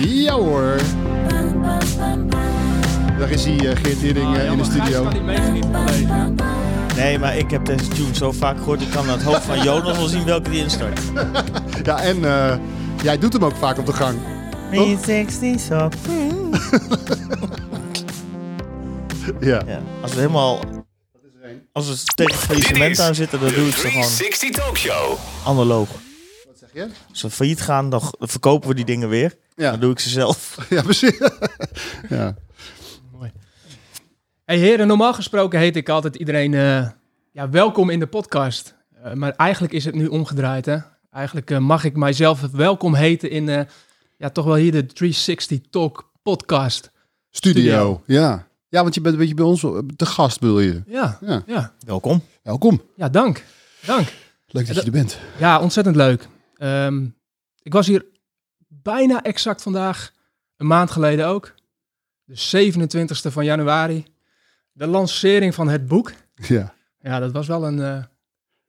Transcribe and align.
Ja 0.00 0.32
hoor. 0.32 0.76
Daar 3.18 3.30
is 3.30 3.44
hij, 3.44 3.54
uh, 3.54 3.70
Geert 3.76 3.98
Hidding, 3.98 4.36
uh, 4.36 4.50
in 4.50 4.58
de 4.58 4.64
studio. 4.64 5.02
kan 5.02 5.12
niet 5.12 5.22
meegenieten 5.22 5.72
van 5.72 5.86
deze. 5.86 6.06
Nee, 6.96 7.18
maar 7.18 7.36
ik 7.36 7.50
heb 7.50 7.64
deze 7.64 7.88
tune 7.88 8.14
zo 8.14 8.32
vaak 8.32 8.56
gehoord. 8.56 8.80
Ik 8.82 8.90
kan 8.90 9.02
aan 9.02 9.18
het 9.18 9.22
hoofd 9.22 9.42
van 9.42 9.62
Jonas 9.62 9.96
wel 9.96 10.06
zien 10.16 10.24
welke 10.24 10.50
die 10.50 10.62
instart. 10.62 11.00
ja, 11.82 12.00
en 12.02 12.18
uh, 12.18 12.54
jij 13.02 13.18
doet 13.18 13.32
hem 13.32 13.44
ook 13.44 13.56
vaak 13.56 13.78
op 13.78 13.86
de 13.86 13.92
gang. 13.92 14.18
360 14.70 15.60
zo. 15.60 15.74
ja. 19.50 19.62
ja. 19.66 19.82
Als 20.02 20.12
we 20.12 20.20
helemaal... 20.20 20.60
Als 21.72 21.88
we 21.88 22.14
tegen 22.14 22.34
het 22.34 22.44
faillissement 22.44 23.00
aan 23.00 23.14
zitten, 23.14 23.40
dan 23.40 23.52
doe 23.54 23.68
ik 23.68 23.74
ze 23.74 23.88
gewoon... 23.88 24.04
60 24.04 24.50
Talk 24.50 24.78
Show. 24.78 25.18
Analoog. 25.44 25.88
Als 27.10 27.22
we 27.22 27.30
failliet 27.30 27.60
gaan, 27.60 27.90
dan 27.90 28.02
verkopen 28.18 28.68
we 28.68 28.74
die 28.74 28.84
dingen 28.84 29.08
weer. 29.08 29.36
Ja. 29.56 29.70
Dan 29.70 29.80
doe 29.80 29.90
ik 29.90 29.98
ze 29.98 30.08
zelf. 30.08 30.56
Ja, 30.68 30.82
precies. 30.82 31.18
ja. 32.08 32.36
Mooi. 33.12 33.32
Hey 34.44 34.58
heren, 34.58 34.86
normaal 34.86 35.14
gesproken 35.14 35.58
heet 35.58 35.76
ik 35.76 35.88
altijd 35.88 36.16
iedereen 36.16 36.52
uh, 36.52 36.88
ja, 37.32 37.50
welkom 37.50 37.90
in 37.90 37.98
de 37.98 38.06
podcast. 38.06 38.74
Uh, 39.04 39.12
maar 39.12 39.32
eigenlijk 39.36 39.72
is 39.72 39.84
het 39.84 39.94
nu 39.94 40.06
omgedraaid. 40.06 40.66
Hè? 40.66 40.76
Eigenlijk 41.10 41.50
uh, 41.50 41.58
mag 41.58 41.84
ik 41.84 41.96
mijzelf 41.96 42.40
welkom 42.40 42.94
heten 42.94 43.30
in 43.30 43.66
ja, 44.16 44.30
toch 44.30 44.44
wel 44.44 44.54
hier 44.54 44.72
de 44.72 44.86
360 44.86 45.60
Talk 45.70 46.12
podcast. 46.22 46.90
Studio. 47.30 47.62
Studio. 47.62 48.02
Ja. 48.06 48.46
ja, 48.68 48.82
want 48.82 48.94
je 48.94 49.00
bent 49.00 49.14
een 49.14 49.20
beetje 49.20 49.34
bij 49.34 49.44
ons 49.44 49.60
te 49.96 50.06
gast, 50.06 50.40
bedoel 50.40 50.60
je? 50.60 50.82
Ja. 50.86 51.18
ja. 51.20 51.42
ja. 51.46 51.72
Welkom. 51.86 52.22
Welkom. 52.42 52.82
Ja, 52.96 53.08
dank. 53.08 53.44
Dank. 53.86 54.12
Leuk 54.46 54.66
dat 54.66 54.76
je 54.76 54.82
er 54.82 54.90
bent. 54.90 55.18
Ja, 55.38 55.60
ontzettend 55.60 55.96
leuk. 55.96 56.28
Um, 56.58 57.16
ik 57.62 57.72
was 57.72 57.86
hier 57.86 58.06
bijna 58.68 59.22
exact 59.22 59.62
vandaag, 59.62 60.12
een 60.56 60.66
maand 60.66 60.90
geleden 60.90 61.26
ook. 61.26 61.54
De 62.24 62.72
27e 62.72 63.32
van 63.32 63.44
januari. 63.44 64.04
De 64.72 64.86
lancering 64.86 65.54
van 65.54 65.68
het 65.68 65.86
boek. 65.86 66.12
Ja. 66.34 66.74
Ja, 66.98 67.18
dat 67.18 67.32
was 67.32 67.46
wel 67.46 67.66
een, 67.66 67.78
uh, 67.78 68.02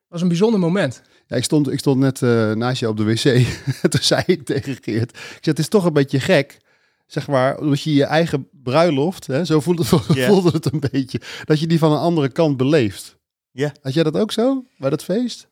was 0.08 0.22
een 0.22 0.28
bijzonder 0.28 0.60
moment. 0.60 1.02
Ja, 1.28 1.36
ik 1.36 1.44
stond, 1.44 1.72
ik 1.72 1.80
stond 1.80 2.00
net 2.00 2.22
uh, 2.22 2.52
naast 2.52 2.80
je 2.80 2.88
op 2.88 2.98
de 2.98 3.04
wc. 3.04 3.46
Toen 3.92 4.02
zei 4.02 4.24
ik 4.26 4.46
tegen 4.46 4.78
Geert. 4.82 5.10
Ik 5.10 5.18
zei, 5.18 5.40
het 5.42 5.60
is 5.60 5.68
toch 5.68 5.86
een 5.86 5.94
beetje 5.94 6.20
gek. 6.20 6.58
Zeg 7.06 7.28
maar, 7.28 7.58
omdat 7.58 7.82
je 7.82 7.94
je 7.94 8.04
eigen 8.04 8.50
bruiloft, 8.52 9.28
hè, 9.28 9.46
zo 9.46 9.60
voelde, 9.60 9.84
yeah. 10.14 10.30
voelde 10.32 10.50
het 10.52 10.74
een 10.74 10.84
beetje. 10.92 11.22
Dat 11.44 11.60
je 11.60 11.68
die 11.68 11.80
van 11.80 11.92
een 11.92 11.98
andere 11.98 12.30
kant 12.30 12.58
beleeft. 12.58 13.18
Ja. 13.52 13.74
Had 13.82 13.94
jij 13.94 14.04
dat 14.04 14.18
ook 14.18 14.32
zo, 14.32 14.66
bij 14.78 14.90
dat 14.90 15.04
feest? 15.04 15.48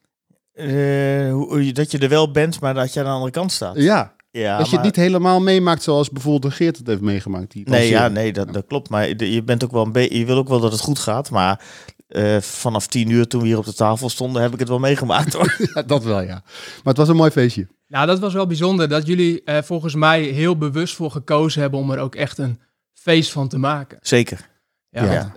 Uh, 0.56 1.74
dat 1.74 1.92
je 1.92 1.98
er 1.98 2.10
wel 2.10 2.32
bent, 2.32 2.60
maar 2.60 2.74
dat 2.74 2.94
je 2.94 3.00
aan 3.00 3.06
de 3.06 3.12
andere 3.12 3.32
kant 3.32 3.52
staat. 3.52 3.76
Ja, 3.76 4.16
ja 4.32 4.58
dat 4.58 4.70
je 4.70 4.76
het 4.76 4.86
niet 4.86 4.96
helemaal 4.96 5.42
meemaakt 5.42 5.84
zoals 5.84 6.10
bijvoorbeeld 6.10 6.52
de 6.52 6.58
Geert 6.58 6.78
het 6.78 6.88
heeft 6.88 7.02
meegemaakt. 7.02 7.52
Die 7.52 7.70
nee, 7.70 7.90
ja, 7.90 8.08
nee 8.08 8.34
dat, 8.34 8.54
dat 8.54 8.66
klopt. 8.68 8.90
Maar 8.90 9.08
je, 9.24 9.44
bent 9.44 9.64
ook 9.64 9.72
wel 9.72 9.86
een 9.86 9.92
beetje, 9.92 10.20
je 10.20 10.26
wil 10.26 10.38
ook 10.38 10.48
wel 10.48 10.60
dat 10.60 10.72
het 10.72 10.82
goed 10.82 11.00
gaat. 11.00 11.30
Maar 11.30 11.62
uh, 12.10 12.38
vanaf 12.38 12.88
tien 12.88 13.10
uur 13.10 13.28
toen 13.28 13.42
we 13.42 13.48
hier 13.48 13.58
op 13.58 13.66
de 13.66 13.74
tafel 13.74 14.10
stonden, 14.10 14.42
heb 14.42 14.54
ik 14.54 14.60
het 14.60 14.70
wel 14.70 14.80
meegemaakt 14.80 15.34
hoor. 15.34 15.56
ja, 15.74 15.82
dat 15.82 16.04
wel, 16.04 16.22
ja. 16.22 16.44
Maar 16.46 16.82
het 16.84 16.98
was 16.98 17.10
een 17.10 17.16
mooi 17.16 17.32
feestje. 17.32 17.68
Nou, 17.88 18.08
dat 18.08 18.20
was 18.20 18.34
wel 18.34 18.48
bijzonder 18.48 18.90
dat 18.90 19.08
jullie 19.08 19.42
uh, 19.46 19.58
volgens 19.62 19.96
mij 19.96 20.22
heel 20.22 20.58
bewust 20.58 20.96
voor 20.96 21.12
gekozen 21.12 21.62
hebben 21.62 21.80
om 21.80 21.92
er 21.92 22.00
ook 22.00 22.16
echt 22.16 22.38
een 22.38 22.60
feest 22.94 23.32
van 23.32 23.48
te 23.48 23.58
maken. 23.58 23.98
Zeker. 24.02 24.50
Ja. 24.90 25.12
ja. 25.12 25.36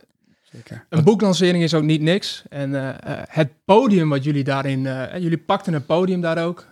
Zeker. 0.56 0.86
Een 0.88 1.04
boeklancering 1.04 1.62
is 1.62 1.74
ook 1.74 1.82
niet 1.82 2.00
niks. 2.00 2.42
En 2.48 2.70
uh, 2.70 2.90
het 3.28 3.50
podium 3.64 4.08
wat 4.08 4.24
jullie 4.24 4.44
daarin... 4.44 4.82
jullie 5.20 5.38
pakten 5.38 5.74
een 5.74 5.86
podium 5.86 6.20
daar 6.20 6.44
ook. 6.44 6.66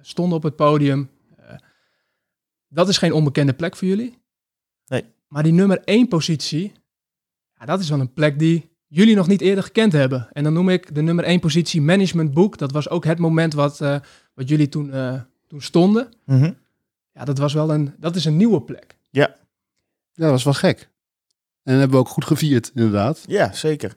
stonden 0.00 0.36
op 0.36 0.42
het 0.42 0.56
podium. 0.56 1.10
dat 2.68 2.88
is 2.88 2.98
geen 2.98 3.12
onbekende 3.12 3.52
plek 3.52 3.76
voor 3.76 3.88
jullie. 3.88 4.18
Nee. 4.86 5.04
Maar 5.28 5.42
die 5.42 5.52
nummer 5.52 5.80
één 5.84 6.08
positie... 6.08 6.72
Ja, 7.58 7.66
dat 7.66 7.80
is 7.80 7.88
wel 7.88 8.00
een 8.00 8.12
plek 8.12 8.38
die 8.38 8.70
jullie 8.90 9.14
nog 9.14 9.26
niet 9.26 9.40
eerder 9.40 9.64
gekend 9.64 9.92
hebben. 9.92 10.28
En 10.32 10.44
dan 10.44 10.52
noem 10.52 10.68
ik 10.68 10.94
de 10.94 11.02
nummer 11.02 11.24
één 11.24 11.40
positie 11.40 11.80
Management 11.80 12.34
Book. 12.34 12.58
Dat 12.58 12.72
was 12.72 12.88
ook 12.88 13.04
het 13.04 13.18
moment 13.18 13.52
wat, 13.52 13.80
uh, 13.80 13.98
wat 14.34 14.48
jullie 14.48 14.68
toen, 14.68 14.88
uh, 14.88 15.20
toen 15.46 15.62
stonden. 15.62 16.12
Mm 16.24 16.38
-hmm. 16.38 16.56
Ja, 17.12 17.24
dat 17.24 17.38
was 17.38 17.52
wel 17.52 17.72
een, 17.72 17.94
dat 17.98 18.16
is 18.16 18.24
een 18.24 18.36
nieuwe 18.36 18.62
plek. 18.62 18.96
Ja. 19.10 19.36
Ja, 20.12 20.26
dat 20.26 20.30
was 20.30 20.44
wel 20.44 20.52
gek. 20.52 20.88
En 21.70 21.78
hebben 21.78 21.96
we 21.98 22.04
ook 22.04 22.12
goed 22.12 22.24
gevierd, 22.24 22.70
inderdaad. 22.74 23.20
Ja, 23.26 23.52
zeker. 23.52 23.96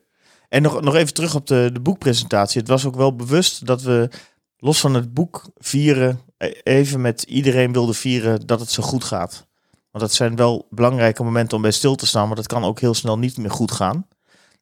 En 0.49 0.61
nog, 0.61 0.81
nog 0.81 0.95
even 0.95 1.13
terug 1.13 1.35
op 1.35 1.47
de, 1.47 1.69
de 1.73 1.79
boekpresentatie. 1.79 2.59
Het 2.59 2.69
was 2.69 2.85
ook 2.85 2.95
wel 2.95 3.15
bewust 3.15 3.65
dat 3.65 3.81
we 3.81 4.09
los 4.57 4.79
van 4.79 4.93
het 4.93 5.13
boek 5.13 5.49
vieren, 5.57 6.19
even 6.63 7.01
met 7.01 7.23
iedereen 7.23 7.73
wilden 7.73 7.95
vieren 7.95 8.47
dat 8.47 8.59
het 8.59 8.71
zo 8.71 8.83
goed 8.83 9.03
gaat. 9.03 9.47
Want 9.91 10.03
dat 10.03 10.13
zijn 10.13 10.35
wel 10.35 10.67
belangrijke 10.69 11.23
momenten 11.23 11.55
om 11.55 11.61
bij 11.63 11.71
stil 11.71 11.95
te 11.95 12.05
staan, 12.05 12.27
maar 12.27 12.35
dat 12.35 12.47
kan 12.47 12.63
ook 12.63 12.79
heel 12.79 12.93
snel 12.93 13.17
niet 13.17 13.37
meer 13.37 13.51
goed 13.51 13.71
gaan. 13.71 14.07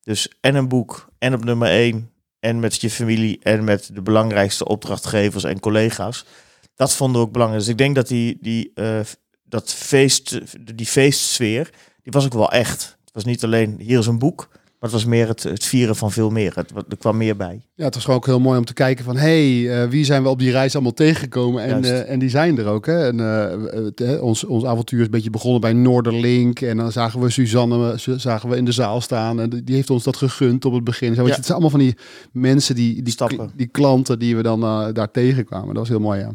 Dus 0.03 0.31
en 0.41 0.55
een 0.55 0.67
boek, 0.67 1.09
en 1.17 1.33
op 1.33 1.43
nummer 1.43 1.67
één, 1.69 2.11
en 2.39 2.59
met 2.59 2.81
je 2.81 2.89
familie, 2.89 3.39
en 3.39 3.63
met 3.63 3.89
de 3.93 4.01
belangrijkste 4.01 4.65
opdrachtgevers 4.65 5.43
en 5.43 5.59
collega's. 5.59 6.25
Dat 6.75 6.95
vonden 6.95 7.21
we 7.21 7.27
ook 7.27 7.33
belangrijk. 7.33 7.63
Dus 7.63 7.71
ik 7.71 7.77
denk 7.77 7.95
dat 7.95 8.07
die, 8.07 8.37
die, 8.41 8.71
uh, 8.75 8.99
dat 9.43 9.73
feest, 9.73 10.39
die 10.75 10.85
feestsfeer, 10.85 11.69
die 12.03 12.11
was 12.11 12.25
ook 12.25 12.33
wel 12.33 12.51
echt. 12.51 12.99
Het 13.11 13.23
was 13.23 13.33
niet 13.33 13.43
alleen, 13.43 13.75
hier 13.79 13.99
is 13.99 14.07
een 14.07 14.19
boek, 14.19 14.47
maar 14.51 14.89
het 14.89 14.91
was 14.91 15.05
meer 15.05 15.27
het, 15.27 15.43
het 15.43 15.65
vieren 15.65 15.95
van 15.95 16.11
veel 16.11 16.29
meer. 16.29 16.55
Het, 16.55 16.71
er 16.89 16.97
kwam 16.97 17.17
meer 17.17 17.35
bij. 17.35 17.61
Ja, 17.75 17.85
het 17.85 17.93
was 17.93 18.03
gewoon 18.03 18.19
ook 18.19 18.25
heel 18.25 18.39
mooi 18.39 18.57
om 18.57 18.65
te 18.65 18.73
kijken 18.73 19.05
van... 19.05 19.15
hé, 19.15 19.61
hey, 19.61 19.83
uh, 19.83 19.89
wie 19.89 20.05
zijn 20.05 20.23
we 20.23 20.29
op 20.29 20.39
die 20.39 20.51
reis 20.51 20.73
allemaal 20.73 20.93
tegengekomen? 20.93 21.63
En, 21.63 21.83
uh, 21.83 22.09
en 22.09 22.19
die 22.19 22.29
zijn 22.29 22.57
er 22.57 22.65
ook. 22.65 22.85
Hè? 22.85 23.07
En, 23.07 23.17
uh, 24.01 24.23
ons, 24.23 24.43
ons 24.43 24.65
avontuur 24.65 24.99
is 24.99 25.05
een 25.05 25.11
beetje 25.11 25.29
begonnen 25.29 25.61
bij 25.61 25.73
Noorderlink. 25.73 26.61
En 26.61 26.77
dan 26.77 26.91
zagen 26.91 27.19
we 27.19 27.29
Suzanne 27.29 27.93
zagen 27.97 28.49
we 28.49 28.55
in 28.57 28.65
de 28.65 28.71
zaal 28.71 29.01
staan. 29.01 29.39
En 29.39 29.49
die 29.49 29.75
heeft 29.75 29.89
ons 29.89 30.03
dat 30.03 30.17
gegund 30.17 30.65
op 30.65 30.73
het 30.73 30.83
begin. 30.83 31.15
Zo, 31.15 31.27
ja. 31.27 31.35
Het 31.35 31.45
zijn 31.45 31.51
allemaal 31.51 31.69
van 31.69 31.79
die 31.79 31.97
mensen, 32.31 32.75
die, 32.75 33.01
die, 33.01 33.13
Stappen. 33.13 33.51
die 33.55 33.67
klanten 33.67 34.19
die 34.19 34.35
we 34.35 34.41
dan 34.41 34.59
daar 34.93 35.11
tegenkwamen. 35.11 35.67
Dat 35.67 35.77
was 35.77 35.89
heel 35.89 35.99
mooi, 35.99 36.19
ja. 36.19 36.31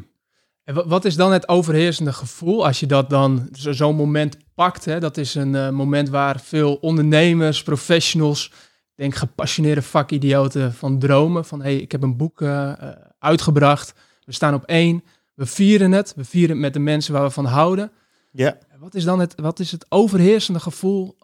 En 0.65 0.89
wat 0.89 1.05
is 1.05 1.17
dan 1.17 1.33
het 1.33 1.49
overheersende 1.49 2.13
gevoel 2.13 2.67
als 2.67 2.81
je 2.81 2.87
dat 2.87 3.11
dan 3.11 3.49
zo'n 3.53 3.75
zo 3.75 3.93
moment 3.93 4.37
pakt? 4.56 4.84
Hè? 4.84 5.00
Dat 5.00 5.17
is 5.17 5.34
een 5.34 5.55
uh, 5.55 5.71
moment 5.71 6.09
waar 6.09 6.41
veel 6.41 6.75
ondernemers, 6.75 7.62
professionals, 7.62 8.53
denk 8.94 9.15
gepassioneerde 9.15 9.83
vakidioten 9.83 10.72
van 10.75 10.99
dromen. 10.99 11.44
Van 11.44 11.62
hey, 11.62 11.77
ik 11.77 11.93
heb 11.93 12.03
een 12.03 12.17
boek 12.17 12.41
uh, 12.41 12.72
uitgebracht. 13.19 13.95
We 14.25 14.33
staan 14.33 14.55
op 14.55 14.65
één. 14.65 15.05
We 15.34 15.47
vieren 15.47 15.93
het. 15.93 16.12
We 16.16 16.25
vieren 16.25 16.50
het 16.50 16.61
met 16.65 16.72
de 16.72 16.78
mensen 16.78 17.12
waar 17.12 17.22
we 17.22 17.31
van 17.31 17.45
houden. 17.45 17.93
Ja. 18.33 18.59
Wat 18.78 18.95
is 18.95 19.05
dan 19.05 19.21
het, 19.21 19.34
wat 19.41 19.59
is 19.59 19.72
het 19.72 19.87
overheersende 19.89 20.61
gevoel 20.61 21.16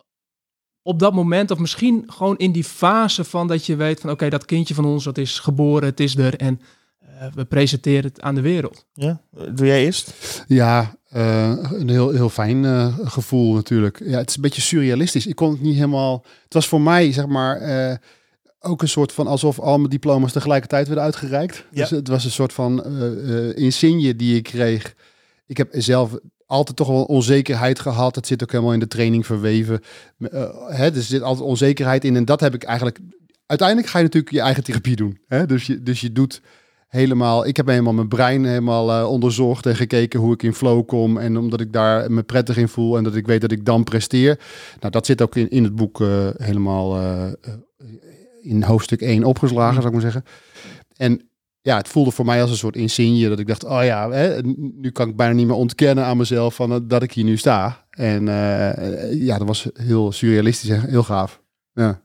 op 0.83 0.99
dat 0.99 1.13
moment? 1.13 1.51
Of 1.51 1.59
misschien 1.59 2.05
gewoon 2.07 2.37
in 2.37 2.53
die 2.53 2.65
fase 2.65 3.25
van 3.25 3.47
dat 3.47 3.67
je 3.67 3.77
weet 3.77 4.01
van 4.01 4.11
oké, 4.11 4.19
okay, 4.19 4.31
dat 4.31 4.45
kindje 4.45 4.75
van 4.75 4.85
ons, 4.85 5.05
dat 5.05 5.19
is 5.19 5.39
geboren, 5.39 5.89
het 5.89 6.01
is 6.01 6.17
er 6.17 6.37
en 6.37 6.61
we 7.35 7.45
presenteren 7.45 8.05
het 8.05 8.21
aan 8.21 8.35
de 8.35 8.41
wereld. 8.41 8.87
Ja, 8.93 9.21
doe 9.31 9.67
jij 9.67 9.85
eerst? 9.85 10.15
Ja, 10.47 10.95
uh, 11.17 11.57
een 11.73 11.89
heel, 11.89 12.11
heel 12.11 12.29
fijn 12.29 12.65
uh, 12.65 12.99
gevoel 13.05 13.55
natuurlijk. 13.55 14.03
Ja, 14.05 14.19
het 14.19 14.29
is 14.29 14.37
een 14.37 14.43
beetje 14.43 14.61
surrealistisch. 14.61 15.27
Ik 15.27 15.37
kon 15.37 15.51
het 15.51 15.61
niet 15.61 15.75
helemaal. 15.75 16.25
Het 16.45 16.55
was 16.55 16.69
voor 16.69 16.81
mij, 16.81 17.13
zeg 17.13 17.27
maar, 17.27 17.63
uh, 17.63 17.97
ook 18.61 18.83
een 18.83 18.89
soort 18.89 19.13
van 19.13 19.27
alsof 19.27 19.59
al 19.59 19.79
mijn 19.79 19.91
diploma's 19.91 20.33
tegelijkertijd 20.33 20.87
werden 20.87 21.05
uitgereikt. 21.05 21.65
Ja. 21.71 21.81
Dus 21.81 21.91
het 21.91 22.09
was 22.09 22.25
een 22.25 22.31
soort 22.31 22.53
van 22.53 22.85
insigne 23.55 24.17
die 24.17 24.37
ik 24.37 24.43
kreeg. 24.43 24.95
Ik 25.47 25.57
heb 25.57 25.69
zelf 25.73 26.19
altijd 26.47 26.77
toch 26.77 26.89
wel 26.89 27.05
onzekerheid 27.05 27.79
gehad. 27.79 28.15
Het 28.15 28.27
zit 28.27 28.43
ook 28.43 28.53
helemaal 28.53 28.73
in 28.73 28.81
de 28.81 28.87
training 28.87 29.27
verweven. 29.27 29.81
hè, 30.67 30.95
er 30.95 31.03
zit 31.03 31.23
altijd 31.23 31.49
onzekerheid 31.49 32.05
in. 32.05 32.17
En 32.17 32.25
dat 32.25 32.41
heb 32.41 32.55
ik 32.55 32.63
eigenlijk. 32.63 32.99
Uiteindelijk 33.47 33.89
ga 33.89 33.99
je 33.99 34.05
natuurlijk 34.05 34.33
je 34.33 34.41
eigen 34.41 34.65
therapie 34.65 34.97
doen. 34.97 35.19
Hè? 35.27 35.47
Dus, 35.47 35.67
je, 35.67 35.83
dus 35.83 36.01
je 36.01 36.13
doet 36.13 36.41
helemaal. 36.93 37.47
Ik 37.47 37.57
heb 37.57 37.67
helemaal 37.67 37.93
mijn 37.93 38.09
brein 38.09 38.45
helemaal 38.45 39.01
uh, 39.01 39.11
onderzocht 39.11 39.67
en 39.67 39.77
gekeken 39.77 40.21
hoe 40.21 40.33
ik 40.33 40.43
in 40.43 40.55
flow 40.55 40.87
kom. 40.87 41.19
En 41.19 41.37
omdat 41.37 41.61
ik 41.61 41.73
daar 41.73 42.11
me 42.11 42.23
prettig 42.23 42.57
in 42.57 42.69
voel 42.69 42.97
en 42.97 43.05
dat 43.05 43.15
ik 43.15 43.27
weet 43.27 43.41
dat 43.41 43.53
ik 43.53 43.65
dan 43.65 43.85
presteer. 43.85 44.39
Nou, 44.81 44.93
dat 44.93 45.07
zit 45.07 45.23
ook 45.23 45.37
in, 45.37 45.49
in 45.49 45.65
het 45.65 45.75
boek 45.75 46.01
uh, 46.01 46.29
helemaal 46.37 47.01
uh, 47.01 47.25
in 48.43 48.63
hoofdstuk 48.63 49.01
1 49.01 49.25
opgeslagen, 49.25 49.75
zou 49.75 49.87
ik 49.87 49.93
maar 49.93 50.13
zeggen. 50.13 50.25
En 50.97 51.29
ja, 51.61 51.77
het 51.77 51.89
voelde 51.89 52.11
voor 52.11 52.25
mij 52.25 52.41
als 52.41 52.51
een 52.51 52.57
soort 52.57 52.77
insigne 52.77 53.29
dat 53.29 53.39
ik 53.39 53.47
dacht, 53.47 53.65
oh 53.65 53.85
ja, 53.85 54.11
hè, 54.11 54.43
nu 54.57 54.91
kan 54.91 55.09
ik 55.09 55.17
bijna 55.17 55.35
niet 55.35 55.47
meer 55.47 55.57
ontkennen 55.57 56.05
aan 56.05 56.17
mezelf 56.17 56.55
van 56.55 56.85
dat 56.89 57.03
ik 57.03 57.13
hier 57.13 57.25
nu 57.25 57.37
sta. 57.37 57.87
En 57.91 58.25
ja, 59.11 59.39
dat 59.39 59.47
was 59.47 59.69
heel 59.75 60.13
surrealistisch 60.13 60.69
en 60.69 60.89
heel 60.89 61.03
gaaf. 61.03 61.43
Ja. 61.73 62.03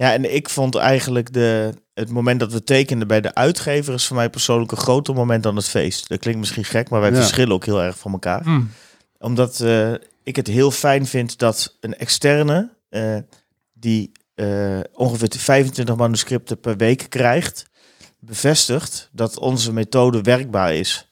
Ja, 0.00 0.12
en 0.12 0.34
ik 0.34 0.48
vond 0.48 0.74
eigenlijk 0.74 1.32
de, 1.32 1.74
het 1.94 2.10
moment 2.10 2.40
dat 2.40 2.52
we 2.52 2.64
tekenden 2.64 3.08
bij 3.08 3.20
de 3.20 3.34
uitgever 3.34 3.94
is 3.94 4.06
voor 4.06 4.16
mij 4.16 4.30
persoonlijk 4.30 4.70
een 4.72 4.78
groter 4.78 5.14
moment 5.14 5.42
dan 5.42 5.56
het 5.56 5.68
feest. 5.68 6.08
Dat 6.08 6.18
klinkt 6.18 6.40
misschien 6.40 6.64
gek, 6.64 6.88
maar 6.90 7.00
wij 7.00 7.10
Ja. 7.10 7.16
verschillen 7.16 7.54
ook 7.54 7.64
heel 7.64 7.82
erg 7.82 7.98
van 7.98 8.12
elkaar. 8.12 8.42
Mm. 8.44 8.70
Omdat 9.18 9.60
eh, 9.60 9.92
ik 10.22 10.36
het 10.36 10.46
heel 10.46 10.70
fijn 10.70 11.06
vind 11.06 11.38
dat 11.38 11.76
een 11.80 11.96
externe 11.96 12.70
eh, 12.88 13.16
die 13.72 14.12
eh, 14.34 14.80
ongeveer 14.92 15.28
25 15.36 15.96
manuscripten 15.96 16.60
per 16.60 16.76
week 16.76 17.06
krijgt, 17.08 17.66
bevestigt 18.18 19.08
dat 19.12 19.38
onze 19.38 19.72
methode 19.72 20.22
werkbaar 20.22 20.74
is. 20.74 21.10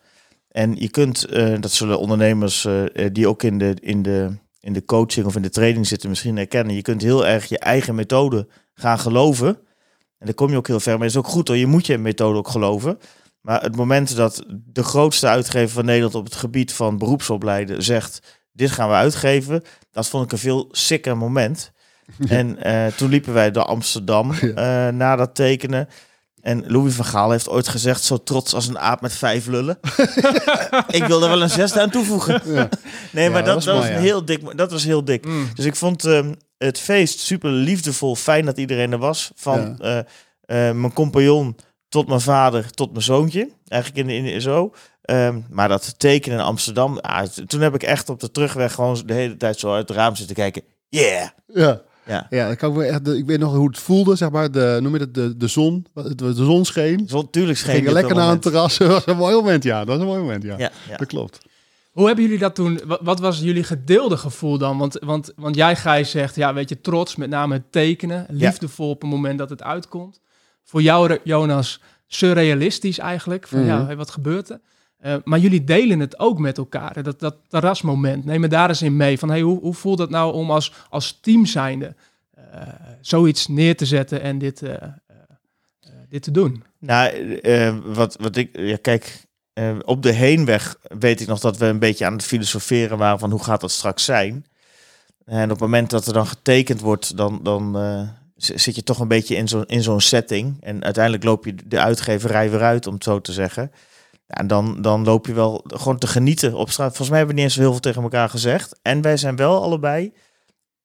En 0.49 0.75
je 0.79 0.89
kunt, 0.89 1.25
eh, 1.25 1.55
dat 1.61 1.73
zullen 1.73 1.99
ondernemers 1.99 2.67
die 3.13 3.29
ook 3.29 3.43
in 3.43 3.59
de, 3.59 3.77
in, 3.81 4.03
de, 4.03 4.31
in 4.69 4.75
de 4.75 4.85
coaching 4.85 5.27
of 5.27 5.37
in 5.37 5.43
de 5.43 5.51
training 5.51 5.87
zitten 5.87 6.09
misschien 6.09 6.37
herkennen. 6.37 6.75
Je 6.75 6.83
kunt 6.83 7.03
heel 7.03 7.27
erg 7.27 7.45
je 7.45 7.59
eigen 7.59 7.95
methode 7.95 8.49
gaan 8.75 8.99
geloven. 8.99 9.49
En 10.19 10.27
dan 10.27 10.35
kom 10.35 10.51
je 10.51 10.57
ook 10.57 10.67
heel 10.67 10.81
ver. 10.81 10.99
Maar 10.99 11.07
is 11.07 11.17
ook 11.17 11.27
goed 11.27 11.49
hoor, 11.49 11.57
je 11.57 11.67
moet 11.67 11.87
je 11.87 11.99
methode 11.99 12.39
ook 12.39 12.49
geloven. 12.49 12.99
Maar 13.41 13.63
het 13.63 13.77
moment 13.77 14.17
dat 14.17 14.45
de 14.49 14.83
grootste 14.83 15.27
uitgever 15.27 15.69
van 15.69 15.85
Nederland 15.85 16.15
op 16.15 16.25
het 16.25 16.35
gebied 16.35 16.73
van 16.73 16.99
beroepsopleiden 16.99 17.83
zegt, 17.83 18.41
dit 18.53 18.71
gaan 18.71 18.89
we 18.89 18.95
uitgeven, 18.95 19.63
dat 19.91 20.09
vond 20.09 20.25
ik 20.25 20.33
een 20.33 20.39
veel 20.39 20.69
sicker 20.71 21.17
moment. 21.17 21.73
En 22.29 22.63
eh, 22.63 22.87
toen 22.87 23.09
liepen 23.09 23.33
wij 23.33 23.51
door 23.51 23.65
Amsterdam 23.65 24.33
eh, 24.33 24.55
na 24.89 25.17
dat 25.17 25.35
tekenen. 25.35 25.89
En 26.43 26.65
Louis 26.67 26.95
van 26.95 27.05
Gaal 27.05 27.31
heeft 27.31 27.49
ooit 27.49 27.69
gezegd, 27.69 28.05
zo 28.05 28.23
trots 28.23 28.55
als 28.55 28.69
een 28.69 28.79
aap 28.79 29.01
met 29.01 29.13
vijf 29.13 29.47
lullen. 29.47 29.79
ik 30.89 31.05
wil 31.05 31.23
er 31.23 31.29
wel 31.29 31.43
een 31.43 31.51
zesde 31.51 31.81
aan 31.81 31.91
toevoegen. 31.91 32.43
Ja. 32.45 32.69
Nee, 33.13 33.31
maar 33.31 33.45
dat 33.45 33.55
dat, 33.55 33.65
was 33.65 33.75
was 33.75 33.85
mooi, 33.85 33.93
ja. 33.93 33.99
heel 33.99 34.25
dik. 34.25 34.57
Dat 34.57 34.71
was 34.71 34.85
heel 34.85 35.05
dik. 35.05 35.27
Mm. 35.27 35.49
Dus 35.55 35.65
ik 35.65 35.77
vond 35.77 36.05
ehm, 36.05 36.33
het 36.59 36.79
feest 36.79 37.19
super 37.19 37.51
liefdevol. 37.51 38.17
Fijn 38.17 38.45
dat 38.45 38.59
iedereen 38.59 38.93
er 38.93 38.99
was. 38.99 39.31
Van 39.35 39.81
eh, 39.81 39.99
eh, 39.99 40.05
mijn 40.75 40.93
compagnon 40.93 41.57
tot 41.89 42.09
mijn 42.09 42.21
vader 42.21 42.71
tot 42.71 42.91
mijn 42.91 43.05
zoontje. 43.05 43.51
Eigenlijk 43.69 44.09
in, 44.09 44.25
in, 44.25 44.41
zo. 44.41 44.75
Ehm, 45.03 45.41
maar 45.51 45.69
dat 45.69 45.99
tekenen 45.99 46.39
in 46.39 46.45
Amsterdam. 46.45 46.99
ah, 46.99 47.23
toen 47.23 47.61
heb 47.61 47.75
ik 47.75 47.83
echt 47.83 48.09
op 48.09 48.21
de 48.21 48.31
terugweg 48.31 48.73
gewoon 48.73 49.03
de 49.07 49.15
hele 49.15 49.37
tijd 49.37 49.59
zo 49.59 49.73
uit 49.73 49.89
het 49.89 49.97
raam 49.97 50.17
zitten 50.17 50.37
kijken. 50.37 50.63
Yeah! 50.89 51.29
Ja. 51.47 51.83
Ja. 52.09 52.27
Ja, 52.31 52.49
ik, 52.49 52.59
kan 52.59 52.83
echt, 52.83 53.09
ik 53.09 53.27
weet 53.27 53.39
nog 53.39 53.55
hoe 53.55 53.67
het 53.67 53.79
voelde, 53.79 54.17
zeg 54.17 54.31
maar, 54.31 54.51
de, 54.51 54.79
noem 54.83 54.95
je 54.95 55.01
het, 55.01 55.15
de, 55.15 55.37
de 55.37 55.47
zon, 55.47 55.87
de, 55.95 56.33
zon 56.35 56.65
scheen. 56.65 57.09
Zo, 57.09 57.31
tuurlijk 57.31 57.59
scheen 57.59 57.85
dit 57.85 57.93
lekker 57.93 58.15
naar 58.15 58.29
een 58.29 58.33
dat 58.41 58.43
terras. 58.43 58.79
Dat 58.79 58.89
was 58.89 59.07
een 59.07 59.17
mooi 59.17 59.35
moment, 59.35 59.63
ja. 59.63 59.79
Dat 59.79 59.89
was 59.89 59.99
een 59.99 60.07
mooi 60.07 60.21
moment, 60.21 60.43
ja. 60.43 60.55
Ja, 60.59 60.71
ja. 60.89 60.97
Dat 60.97 61.07
klopt. 61.07 61.39
Hoe 61.93 62.07
hebben 62.07 62.25
jullie 62.25 62.39
dat 62.39 62.55
toen? 62.55 62.81
Wat, 63.01 63.21
was 63.21 63.39
jullie 63.41 63.63
gedeelde 63.65 64.17
gevoel 64.17 64.59
dan? 64.59 64.79
Want, 64.79 64.99
want, 65.01 65.33
want 65.37 65.55
jij, 65.55 65.77
Gijs, 65.77 66.11
zegt, 66.11 66.35
ja, 66.35 66.55
weet 66.55 66.69
je, 66.69 66.81
trots, 66.81 67.17
met 67.17 67.31
name 67.31 67.55
het 67.55 67.73
tekenen, 67.73 68.27
liefdevol 68.29 68.91
op 68.91 69.01
het 69.01 69.11
moment 69.11 69.39
dat 69.39 69.51
het 69.51 69.63
uitkomt. 69.63 70.21
Voor 70.65 70.83
jou, 70.83 71.19
Jonas, 71.25 71.81
surrealistisch 72.07 72.99
eigenlijk. 72.99 73.49
Van, 73.49 73.65
ja, 73.65 73.77
Mhm. 73.77 73.87
hey, 73.87 73.97
wat 73.97 74.11
gebeurt 74.11 74.51
er? 74.51 74.61
Eh, 74.99 75.15
maar 75.25 75.39
jullie 75.39 75.65
delen 75.65 76.01
het 76.01 76.19
ook 76.19 76.39
met 76.39 76.59
elkaar. 76.59 77.03
Dat, 77.03 77.21
dat 77.21 77.37
terrasmoment. 77.49 78.25
Neem 78.25 78.49
daar 78.49 78.69
eens 78.69 78.83
in 78.83 78.97
mee. 78.97 79.19
Van, 79.19 79.29
hey, 79.29 79.41
hoe, 79.41 79.61
hoe 79.61 79.75
voelt 79.75 79.99
dat 79.99 80.11
nou 80.11 80.35
om 80.35 80.51
als, 80.51 80.73
als 80.91 81.19
team 81.21 81.47
zijnde 81.47 81.95
eh, 82.35 82.63
zoiets 83.01 83.49
neer 83.49 83.77
te 83.77 83.87
zetten 83.87 84.21
en 84.21 84.39
dit, 84.39 84.63
eh, 84.63 84.89
dit 86.09 86.23
te 86.23 86.31
doen? 86.31 86.63
Nou, 86.79 87.41
wat, 87.85 88.17
wat 88.21 88.37
ik, 88.37 88.51
ja, 88.53 88.77
kijk, 88.77 89.27
op 89.85 90.03
de 90.03 90.13
heenweg 90.13 90.77
weet 90.99 91.21
ik 91.21 91.27
nog 91.27 91.41
dat 91.41 91.57
we 91.57 91.67
een 91.67 91.79
beetje 91.79 92.07
aan 92.07 92.13
het 92.13 92.23
filosoferen 92.23 92.99
waren 92.99 93.19
van 93.19 93.31
hoe 93.31 93.43
gaat 93.43 93.61
dat 93.61 93.71
straks 93.71 94.05
zijn. 94.05 94.47
En 95.25 95.45
op 95.45 95.51
het 95.51 95.61
moment 95.61 95.91
dat 95.91 96.07
er 96.07 96.13
dan 96.13 96.27
getekend 96.27 96.81
wordt, 96.81 97.17
dan, 97.17 97.41
dan 97.43 97.77
zit 98.37 98.75
je 98.75 98.83
toch 98.83 98.99
een 98.99 99.09
beetje 99.09 99.37
in 99.37 99.49
zo'n 99.49 99.67
in 99.67 99.83
zo'n 99.83 100.01
setting. 100.01 100.57
En 100.61 100.85
uiteindelijk 100.85 101.25
loop 101.25 101.45
je 101.45 101.55
de 101.67 101.81
uitgeverij 101.81 102.51
weer 102.51 102.63
uit, 102.63 102.87
om 102.87 102.95
het 102.95 103.05
zo 103.05 103.21
te 103.21 103.33
zeggen. 103.33 103.71
Ja, 104.29 104.35
en 104.35 104.47
dan, 104.47 104.83
dan 104.83 105.05
loop 105.05 105.27
je 105.27 105.33
wel 105.33 105.65
gewoon 105.67 105.99
te 105.99 106.07
genieten 106.07 106.55
op 106.55 106.71
straat. 106.71 106.87
Volgens 106.89 107.09
mij 107.09 107.19
hebben 107.19 107.37
we 107.37 107.43
niet 107.43 107.51
eens 107.51 107.61
heel 107.61 107.71
veel 107.71 107.81
tegen 107.81 108.03
elkaar 108.03 108.29
gezegd. 108.29 108.79
En 108.83 109.01
wij 109.03 109.17
zijn 109.17 109.37
wel 109.37 109.63
allebei 109.63 110.13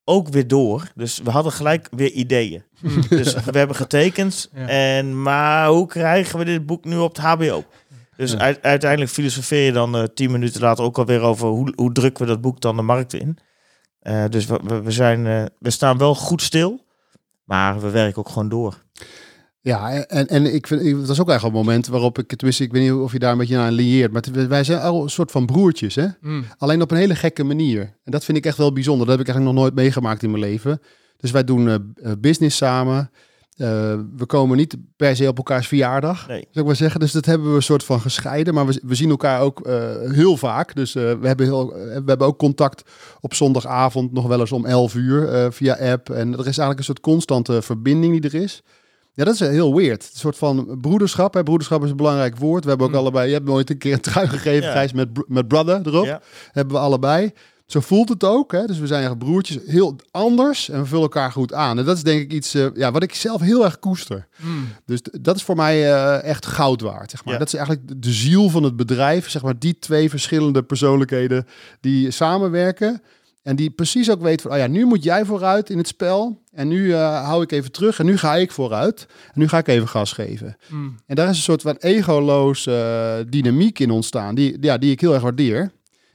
ook 0.04 0.28
weer 0.28 0.48
door. 0.48 0.90
Dus 0.94 1.18
we 1.24 1.30
hadden 1.30 1.52
gelijk 1.52 1.88
weer 1.90 2.10
ideeën. 2.10 2.62
Dus 3.08 3.34
we 3.34 3.58
hebben 3.58 3.76
getekend. 3.76 4.50
Ja. 4.54 4.66
En, 4.68 5.22
maar 5.22 5.68
hoe 5.68 5.86
krijgen 5.86 6.38
we 6.38 6.44
dit 6.44 6.66
boek 6.66 6.84
nu 6.84 6.96
op 6.98 7.16
het 7.16 7.24
HBO? 7.24 7.64
Dus 8.16 8.32
Ja. 8.32 8.38
uit- 8.38 8.62
uiteindelijk 8.62 9.10
filosofeer 9.10 9.64
je 9.64 9.72
dan 9.72 9.96
eh, 9.96 10.02
tien 10.14 10.30
minuten 10.30 10.60
later 10.60 10.84
ook 10.84 10.98
alweer 10.98 11.20
over 11.20 11.48
hoe, 11.48 11.72
hoe 11.76 11.92
drukken 11.92 12.24
we 12.24 12.30
dat 12.30 12.40
boek 12.40 12.60
dan 12.60 12.76
de 12.76 12.82
markt 12.82 13.12
in. 13.14 13.38
Eh, 14.00 14.24
dus 14.30 14.46
we, 14.46 14.60
we, 14.64 14.82
we 14.82 14.90
zijn, 14.90 15.26
eh, 15.26 15.44
we 15.58 15.70
staan 15.70 15.98
wel 15.98 16.14
goed 16.14 16.42
stil, 16.42 16.84
maar 17.44 17.80
we 17.80 17.90
werken 17.90 18.18
ook 18.18 18.28
gewoon 18.28 18.48
door. 18.48 18.82
Ja, 19.64 19.92
en, 19.92 20.28
en 20.28 20.54
ik 20.54 20.66
vind, 20.66 20.82
het 20.82 21.06
was 21.06 21.20
ook 21.20 21.28
eigenlijk 21.28 21.58
een 21.58 21.64
moment 21.64 21.86
waarop 21.86 22.18
ik, 22.18 22.28
tenminste, 22.36 22.64
ik 22.64 22.72
weet 22.72 22.82
niet 22.82 22.92
of 22.92 23.12
je 23.12 23.18
daar 23.18 23.32
een 23.32 23.38
beetje 23.38 23.56
aan 23.56 23.72
lieert, 23.72 24.12
maar 24.12 24.22
wij 24.48 24.64
zijn 24.64 24.80
al 24.80 25.02
een 25.02 25.08
soort 25.10 25.30
van 25.30 25.46
broertjes, 25.46 25.94
hè? 25.94 26.06
Mm. 26.20 26.44
Alleen 26.58 26.82
op 26.82 26.90
een 26.90 26.96
hele 26.96 27.14
gekke 27.14 27.44
manier. 27.44 27.80
En 27.80 28.12
dat 28.12 28.24
vind 28.24 28.38
ik 28.38 28.46
echt 28.46 28.56
wel 28.56 28.72
bijzonder. 28.72 29.06
Dat 29.06 29.16
heb 29.18 29.26
ik 29.26 29.32
eigenlijk 29.32 29.56
nog 29.56 29.64
nooit 29.64 29.84
meegemaakt 29.84 30.22
in 30.22 30.30
mijn 30.30 30.42
leven. 30.42 30.80
Dus 31.16 31.30
wij 31.30 31.44
doen 31.44 31.68
eh, 31.68 31.74
eh, 31.74 32.12
business 32.18 32.56
samen. 32.56 33.10
Eh, 33.56 33.66
we 34.16 34.26
komen 34.26 34.56
niet 34.56 34.76
per 34.96 35.16
se 35.16 35.28
op 35.28 35.36
elkaars 35.36 35.66
verjaardag, 35.66 36.28
Nee. 36.28 36.40
zou 36.40 36.50
ik 36.60 36.64
maar 36.64 36.76
zeggen. 36.76 37.00
Dus 37.00 37.12
dat 37.12 37.24
hebben 37.24 37.48
we 37.50 37.56
een 37.56 37.62
soort 37.62 37.84
van 37.84 38.00
gescheiden. 38.00 38.54
Maar 38.54 38.66
we, 38.66 38.80
we 38.84 38.94
zien 38.94 39.10
elkaar 39.10 39.40
ook 39.40 39.68
heel 40.12 40.36
vaak. 40.36 40.74
Dus 40.74 40.92
we, 40.92 41.18
hebben 41.22 41.46
heel, 41.46 41.72
we 41.74 42.02
hebben 42.06 42.26
ook 42.26 42.38
contact 42.38 42.90
op 43.20 43.34
zondagavond 43.34 44.12
nog 44.12 44.26
wel 44.26 44.40
eens 44.40 44.52
om 44.52 44.66
11 44.66 44.94
uur 44.94 45.52
via 45.52 45.92
app. 45.92 46.10
En 46.10 46.32
er 46.32 46.38
is 46.38 46.44
eigenlijk 46.44 46.78
een 46.78 46.84
soort 46.84 47.00
constante 47.00 47.62
verbinding 47.62 48.20
die 48.20 48.30
er 48.30 48.42
is. 48.42 48.62
Ja, 49.14 49.24
dat 49.24 49.34
is 49.34 49.40
heel 49.40 49.74
weird. 49.74 50.02
Een 50.12 50.18
soort 50.18 50.36
van 50.36 50.78
broederschap. 50.80 51.34
Hè. 51.34 51.42
Broederschap 51.42 51.84
is 51.84 51.90
een 51.90 51.96
belangrijk 51.96 52.36
woord. 52.36 52.62
We 52.62 52.68
hebben 52.68 52.86
ook 52.86 52.92
Mm. 52.92 52.98
allebei... 52.98 53.26
Je 53.26 53.32
hebt 53.34 53.44
me 53.46 53.52
ooit 53.52 53.70
een 53.70 53.78
keer 53.78 53.92
een 53.92 54.00
trui 54.00 54.28
gegeven, 54.28 54.66
Ja. 54.68 54.72
Gijs, 54.72 54.92
met, 54.92 55.08
met 55.28 55.48
brother 55.48 55.80
erop 55.86 56.04
Ja. 56.04 56.20
hebben 56.52 56.74
we 56.74 56.80
allebei. 56.82 57.32
Zo 57.66 57.80
voelt 57.80 58.08
het 58.08 58.24
ook. 58.24 58.52
Hè? 58.52 58.64
Dus 58.66 58.78
we 58.78 58.86
zijn 58.86 59.04
echt 59.04 59.18
broertjes, 59.18 59.58
heel 59.66 59.96
anders 60.10 60.68
en 60.68 60.80
we 60.80 60.86
vullen 60.86 61.02
elkaar 61.02 61.32
goed 61.32 61.52
aan. 61.52 61.78
En 61.78 61.84
dat 61.84 61.96
is 61.96 62.02
denk 62.02 62.20
ik 62.20 62.32
iets 62.32 62.54
eh, 62.54 62.66
ja, 62.74 62.90
wat 62.92 63.02
ik 63.02 63.14
zelf 63.14 63.40
heel 63.40 63.64
erg 63.64 63.78
koester. 63.78 64.26
Mm. 64.42 64.68
Dus 64.86 65.00
dat 65.20 65.36
is 65.36 65.42
voor 65.42 65.56
mij 65.56 65.92
eh, 65.94 66.22
echt 66.22 66.46
goud 66.46 66.80
waard. 66.80 67.10
Zeg 67.10 67.24
maar. 67.24 67.32
Ja. 67.32 67.38
Dat 67.38 67.48
is 67.48 67.54
eigenlijk 67.54 68.02
de 68.02 68.12
ziel 68.12 68.48
van 68.50 68.62
het 68.62 68.76
bedrijf. 68.76 69.30
Zeg 69.30 69.42
maar, 69.42 69.58
die 69.58 69.78
twee 69.78 70.10
verschillende 70.10 70.62
persoonlijkheden 70.62 71.46
die 71.80 72.10
samenwerken. 72.10 73.02
En 73.44 73.56
die 73.56 73.70
precies 73.70 74.10
ook 74.10 74.22
weten 74.22 74.42
van, 74.42 74.50
oh 74.50 74.58
ja, 74.58 74.66
nu 74.66 74.84
moet 74.84 75.02
jij 75.02 75.24
vooruit 75.24 75.70
in 75.70 75.78
het 75.78 75.88
spel. 75.88 76.42
En 76.52 76.68
nu 76.68 76.92
eh, 76.92 77.24
hou 77.24 77.42
ik 77.42 77.52
even 77.52 77.72
terug 77.72 77.98
en 77.98 78.06
nu 78.06 78.16
ga 78.18 78.34
ik 78.34 78.52
vooruit. 78.52 79.06
En 79.32 79.40
nu 79.40 79.48
ga 79.48 79.58
ik 79.58 79.68
even 79.68 79.88
gas 79.88 80.12
geven. 80.12 80.56
Mm. 80.68 80.96
En 81.06 81.16
daar 81.16 81.28
is 81.28 81.36
een 81.36 81.42
soort 81.42 81.62
van 81.62 81.76
egoloos 81.76 82.66
eh, 82.66 83.14
dynamiek 83.28 83.78
in 83.78 83.90
ontstaan, 83.90 84.34
die, 84.34 84.56
ja, 84.60 84.78
die 84.78 84.90
ik 84.90 85.00
heel 85.00 85.14
erg 85.14 85.22
waardeer. 85.22 85.72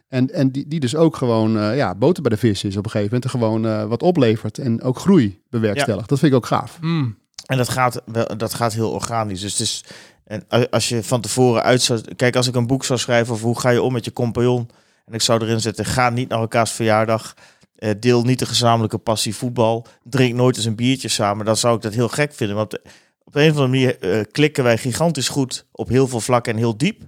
En, 0.09 0.33
en 0.33 0.51
die, 0.51 0.67
die 0.67 0.79
dus 0.79 0.95
ook 0.95 1.15
gewoon 1.15 1.57
eh, 1.57 1.75
ja, 1.75 1.95
boter 1.95 2.21
bij 2.21 2.31
de 2.31 2.37
vis 2.37 2.63
is 2.63 2.77
op 2.77 2.85
een 2.85 2.91
gegeven 2.91 3.13
moment. 3.13 3.33
En 3.33 3.39
gewoon 3.39 3.65
eh, 3.65 3.85
wat 3.85 4.03
oplevert 4.03 4.57
en 4.57 4.81
ook 4.81 4.99
groei 4.99 5.41
bewerkstelligt. 5.49 6.09
Dat 6.09 6.19
vind 6.19 6.31
ik 6.31 6.37
ook 6.37 6.45
gaaf. 6.45 6.77
Mm. 6.81 7.17
En 7.45 7.57
dat 7.57 7.69
gaat, 7.69 8.01
wel, 8.05 8.37
dat 8.37 8.53
gaat 8.53 8.73
heel 8.73 8.91
organisch. 8.91 9.41
Dus 9.41 9.51
het 9.51 9.61
is, 9.61 9.83
en 10.23 10.69
als 10.69 10.89
je 10.89 11.03
van 11.03 11.21
tevoren 11.21 11.63
uit 11.63 11.81
zou... 11.81 12.01
Kijk, 12.15 12.35
als 12.35 12.47
ik 12.47 12.55
een 12.55 12.67
boek 12.67 12.85
zou 12.85 12.99
schrijven 12.99 13.33
over 13.33 13.45
hoe 13.45 13.59
ga 13.59 13.69
je 13.69 13.81
om 13.81 13.93
met 13.93 14.05
je 14.05 14.13
compagnon... 14.13 14.69
en 15.09 15.15
ik 15.15 15.21
zou 15.21 15.41
erin 15.41 15.61
zetten, 15.61 15.85
ga 15.85 16.09
niet 16.09 16.29
naar 16.29 16.39
elkaars 16.39 16.71
verjaardag... 16.71 17.33
eh, 17.75 17.91
deel 17.99 18.23
niet 18.23 18.39
de 18.39 18.45
gezamenlijke 18.45 18.97
passie 18.97 19.35
voetbal... 19.35 19.85
drink 20.03 20.35
nooit 20.35 20.55
eens 20.55 20.65
een 20.65 20.75
biertje 20.75 21.07
samen... 21.07 21.45
dan 21.45 21.57
zou 21.57 21.75
ik 21.75 21.81
dat 21.81 21.93
heel 21.93 22.07
gek 22.07 22.33
vinden. 22.33 22.55
Want 22.55 22.79
op 23.23 23.35
een 23.35 23.51
of 23.51 23.57
andere 23.57 23.67
manier 23.67 23.99
eh, 23.99 24.23
klikken 24.31 24.63
wij 24.63 24.77
gigantisch 24.77 25.29
goed... 25.29 25.67
op 25.71 25.89
heel 25.89 26.07
veel 26.07 26.19
vlakken 26.19 26.53
en 26.53 26.59
heel 26.59 26.77
diep. 26.77 27.01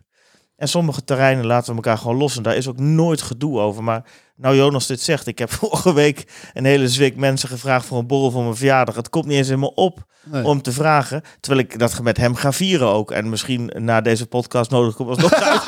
En 0.55 0.67
sommige 0.67 1.03
terreinen 1.03 1.45
laten 1.45 1.69
we 1.69 1.75
elkaar 1.75 1.97
gewoon 1.97 2.17
los. 2.17 2.37
En 2.37 2.43
daar 2.43 2.55
is 2.55 2.67
ook 2.67 2.79
nooit 2.79 3.21
gedoe 3.21 3.59
over. 3.59 3.83
Maar 3.83 4.03
nou 4.41 4.55
Jonas 4.55 4.87
dit 4.87 5.01
zegt... 5.01 5.27
ik 5.27 5.37
heb 5.39 5.51
vorige 5.61 5.93
week 5.93 6.23
een 6.53 6.65
hele 6.65 6.87
zwik 6.89 7.15
mensen 7.15 7.49
gevraagd... 7.49 7.85
voor 7.85 7.97
een 7.99 8.07
borrel 8.07 8.31
voor 8.31 8.43
mijn 8.43 8.55
verjaardag. 8.55 8.95
Het 8.95 9.09
komt 9.09 9.25
niet 9.25 9.37
eens 9.37 9.49
in 9.49 9.59
me 9.59 9.73
op 9.73 10.09
Nee. 10.23 10.43
om 10.43 10.61
te 10.61 10.71
vragen. 10.71 11.21
Terwijl 11.39 11.63
ik 11.65 11.79
dat 11.79 12.01
met 12.01 12.17
hem 12.17 12.35
ga 12.35 12.51
vieren 12.51 12.87
ook. 12.87 13.11
En 13.11 13.29
misschien 13.29 13.71
na 13.77 14.01
deze 14.01 14.25
podcast 14.27 14.71
nodig 14.71 14.97
hem 14.97 15.07
alsnog 15.07 15.33
uit. 15.43 15.61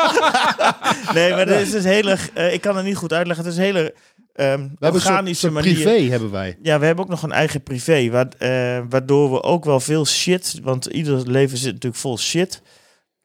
nee, 1.16 1.32
maar 1.32 1.46
dit 1.46 1.60
is 1.60 1.72
dus 1.72 1.84
hele... 1.84 2.18
eh, 2.34 2.54
ik 2.54 2.62
kan 2.62 2.76
het 2.76 2.86
niet 2.86 2.96
goed 2.98 3.14
uitleggen. 3.14 3.46
Het 3.46 3.54
is 3.54 3.60
een 3.60 3.66
hele 3.66 3.94
ehm 4.34 4.60
We 4.80 4.86
een 4.86 4.92
soort, 4.94 5.06
organische 5.06 5.40
soort 5.42 5.54
manier. 5.54 5.74
privé 5.74 6.10
hebben 6.12 6.32
wij. 6.32 6.58
Ja, 6.62 6.80
we 6.80 6.86
hebben 6.86 7.04
ook 7.04 7.10
nog 7.10 7.24
een 7.24 7.32
eigen 7.32 7.64
privé. 7.64 8.10
Wa- 8.10 8.28
eh, 8.38 8.82
waardoor 8.90 9.32
we 9.32 9.44
ook 9.44 9.66
wel 9.66 9.80
veel 9.80 10.06
shit... 10.06 10.60
Want 10.64 10.86
ieder 10.86 11.30
leven 11.32 11.58
zit 11.58 11.74
natuurlijk 11.74 12.02
vol 12.02 12.18
shit. 12.18 12.62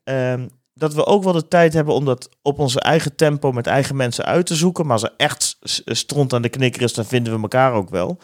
ehm, 0.05 0.47
dat 0.79 0.95
we 0.95 1.07
ook 1.07 1.25
wel 1.25 1.33
de 1.33 1.49
tijd 1.49 1.73
hebben 1.73 1.95
om 1.95 2.05
dat 2.05 2.29
op 2.43 2.59
onze 2.59 2.81
eigen 2.81 3.17
tempo 3.17 3.53
met 3.53 3.67
eigen 3.67 3.97
mensen 3.97 4.25
uit 4.25 4.47
te 4.47 4.55
zoeken. 4.55 4.85
Maar 4.85 4.93
als 4.93 5.03
er 5.03 5.15
echt 5.17 5.59
stront 5.85 6.33
aan 6.33 6.43
de 6.43 6.49
knikker 6.49 6.83
is, 6.83 6.95
dan 6.95 7.05
vinden 7.05 7.35
we 7.35 7.41
elkaar 7.43 7.73
ook 7.73 7.91
wel. 7.91 8.19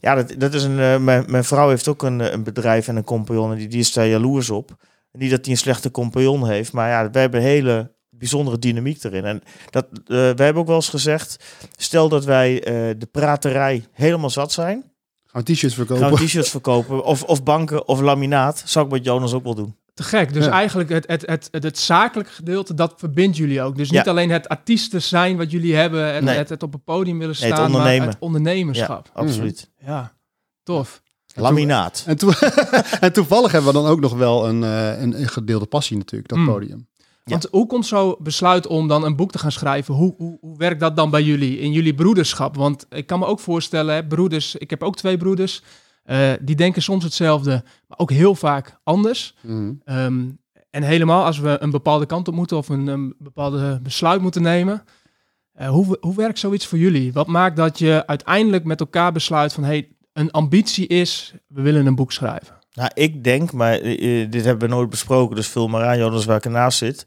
Ja, 0.00 0.14
dat, 0.14 0.34
dat 0.38 0.54
is 0.54 0.62
een, 0.62 0.78
eh, 0.78 0.98
mijn, 0.98 1.24
mijn 1.28 1.44
vrouw 1.44 1.68
heeft 1.68 1.88
ook 1.88 2.02
een, 2.02 2.20
eh, 2.20 2.32
een 2.32 2.42
bedrijf 2.42 2.88
en 2.88 2.96
een 2.96 3.04
compagnon 3.04 3.50
en 3.50 3.58
die, 3.58 3.68
die 3.68 3.80
is 3.80 3.92
daar 3.92 4.06
jaloers 4.06 4.50
op. 4.50 4.76
Niet 5.12 5.30
dat 5.30 5.44
hij 5.44 5.50
een 5.54 5.60
slechte 5.60 5.90
compagnon 5.90 6.48
heeft, 6.48 6.72
maar 6.72 6.88
ja, 6.88 7.10
wij 7.10 7.22
hebben 7.22 7.40
een 7.40 7.46
hele 7.46 7.92
bijzondere 8.10 8.58
dynamiek 8.58 9.04
erin. 9.04 9.24
En 9.24 9.42
dat, 9.70 9.86
eh, 9.92 10.16
wij 10.16 10.44
hebben 10.44 10.56
ook 10.56 10.66
wel 10.66 10.76
eens 10.76 10.88
gezegd, 10.88 11.44
stel 11.76 12.08
dat 12.08 12.24
wij 12.24 12.60
de 12.98 13.08
praterij 13.10 13.84
helemaal 13.92 14.30
zat 14.30 14.52
zijn, 14.52 14.84
Gaan 15.26 15.42
we 15.44 15.52
t-shirts 15.52 15.74
verkopen. 15.74 16.04
gaan 16.04 16.14
we 16.14 16.24
t-shirts 16.24 16.50
verkopen, 16.50 17.04
of, 17.04 17.22
of 17.22 17.42
banken 17.42 17.88
of 17.88 18.00
laminaat, 18.00 18.62
zou 18.66 18.84
ik 18.84 18.92
met 18.92 19.04
Jonas 19.04 19.32
ook 19.32 19.44
wel 19.44 19.54
doen. 19.54 19.76
Te 19.94 20.02
gek. 20.02 20.32
Dus 20.32 20.44
Ja. 20.44 20.50
eigenlijk 20.50 20.88
het, 20.88 21.06
het, 21.06 21.26
het, 21.26 21.48
het, 21.50 21.62
het 21.62 21.78
zakelijke 21.78 22.32
gedeelte, 22.32 22.74
dat 22.74 22.94
verbindt 22.96 23.36
jullie 23.36 23.62
ook. 23.62 23.76
Dus 23.76 23.90
niet 23.90 24.04
Ja. 24.04 24.10
alleen 24.10 24.30
het 24.30 24.48
artiesten 24.48 25.02
zijn 25.02 25.36
wat 25.36 25.50
jullie 25.50 25.74
hebben 25.74 26.12
en 26.12 26.24
Nee. 26.24 26.36
het, 26.36 26.48
het 26.48 26.62
op 26.62 26.74
een 26.74 26.82
podium 26.84 27.18
willen 27.18 27.36
Nee, 27.40 27.50
staan, 27.50 27.62
het 27.62 27.72
maar 27.72 27.80
ondernemen. 27.80 28.08
het 28.08 28.16
ondernemerschap. 28.20 29.10
Absoluut. 29.12 29.70
Ja, 29.86 30.12
tof. 30.62 31.02
Laminaat. 31.34 32.04
En, 32.06 32.16
toe- 32.16 32.34
en 33.00 33.12
toevallig 33.12 33.52
hebben 33.52 33.72
we 33.72 33.78
dan 33.80 33.88
ook 33.90 34.00
nog 34.00 34.14
wel 34.14 34.48
een, 34.48 34.64
eh, 34.64 35.00
een, 35.00 35.20
een 35.20 35.28
gedeelde 35.28 35.66
passie 35.66 35.96
natuurlijk, 35.96 36.28
dat 36.28 36.38
Mm. 36.38 36.46
podium. 36.46 36.88
Want 37.24 37.48
hoe 37.50 37.66
komt 37.66 37.86
zo 37.86 38.16
besluit 38.20 38.66
om 38.66 38.88
dan 38.88 39.04
een 39.04 39.16
boek 39.16 39.30
te 39.32 39.38
gaan 39.38 39.52
schrijven? 39.52 39.94
Hoe, 39.94 40.14
hoe, 40.16 40.38
hoe 40.40 40.56
werkt 40.58 40.80
dat 40.80 40.96
dan 40.96 41.10
bij 41.10 41.22
jullie, 41.22 41.58
in 41.58 41.72
jullie 41.72 41.94
broederschap? 41.94 42.56
Want 42.56 42.86
ik 42.88 43.06
kan 43.06 43.18
me 43.18 43.26
ook 43.26 43.40
voorstellen, 43.40 43.94
hè, 43.94 44.06
broeders, 44.06 44.54
ik 44.56 44.70
heb 44.70 44.82
ook 44.82 44.96
twee 44.96 45.16
broeders, 45.16 45.62
eh, 46.10 46.32
die 46.40 46.56
denken 46.56 46.82
soms 46.82 47.04
hetzelfde, 47.04 47.62
maar 47.86 47.98
ook 47.98 48.10
heel 48.10 48.34
vaak 48.34 48.78
anders. 48.82 49.34
Mhm. 49.40 49.72
Ehm, 49.84 50.28
en 50.70 50.82
helemaal 50.82 51.24
als 51.24 51.38
we 51.38 51.56
een 51.60 51.70
bepaalde 51.70 52.06
kant 52.06 52.28
op 52.28 52.34
moeten 52.34 52.56
of 52.56 52.68
een, 52.68 52.86
een 52.86 53.14
bepaalde 53.18 53.80
besluit 53.82 54.20
moeten 54.20 54.42
nemen. 54.42 54.84
Eh, 55.52 55.68
hoe, 55.68 55.96
hoe 56.00 56.14
werkt 56.14 56.38
zoiets 56.38 56.66
voor 56.66 56.78
jullie? 56.78 57.12
Wat 57.12 57.26
maakt 57.26 57.56
dat 57.56 57.78
je 57.78 58.06
uiteindelijk 58.06 58.64
met 58.64 58.80
elkaar 58.80 59.12
besluit 59.12 59.52
van 59.52 59.64
hey, 59.64 59.88
een 60.12 60.30
ambitie 60.30 60.86
is, 60.86 61.34
we 61.46 61.62
willen 61.62 61.86
een 61.86 61.94
boek 61.94 62.12
schrijven? 62.12 62.56
Nou, 62.72 62.90
ik 62.94 63.24
denk, 63.24 63.52
maar 63.52 63.72
eh, 63.80 64.30
dit 64.30 64.44
hebben 64.44 64.68
we 64.68 64.74
nooit 64.74 64.90
besproken, 64.90 65.36
dus 65.36 65.48
vul 65.48 65.68
maar 65.68 65.84
aan, 65.84 65.98
Jonas, 65.98 66.24
waar 66.24 66.36
ik 66.36 66.44
ernaast 66.44 66.78
zit. 66.78 67.06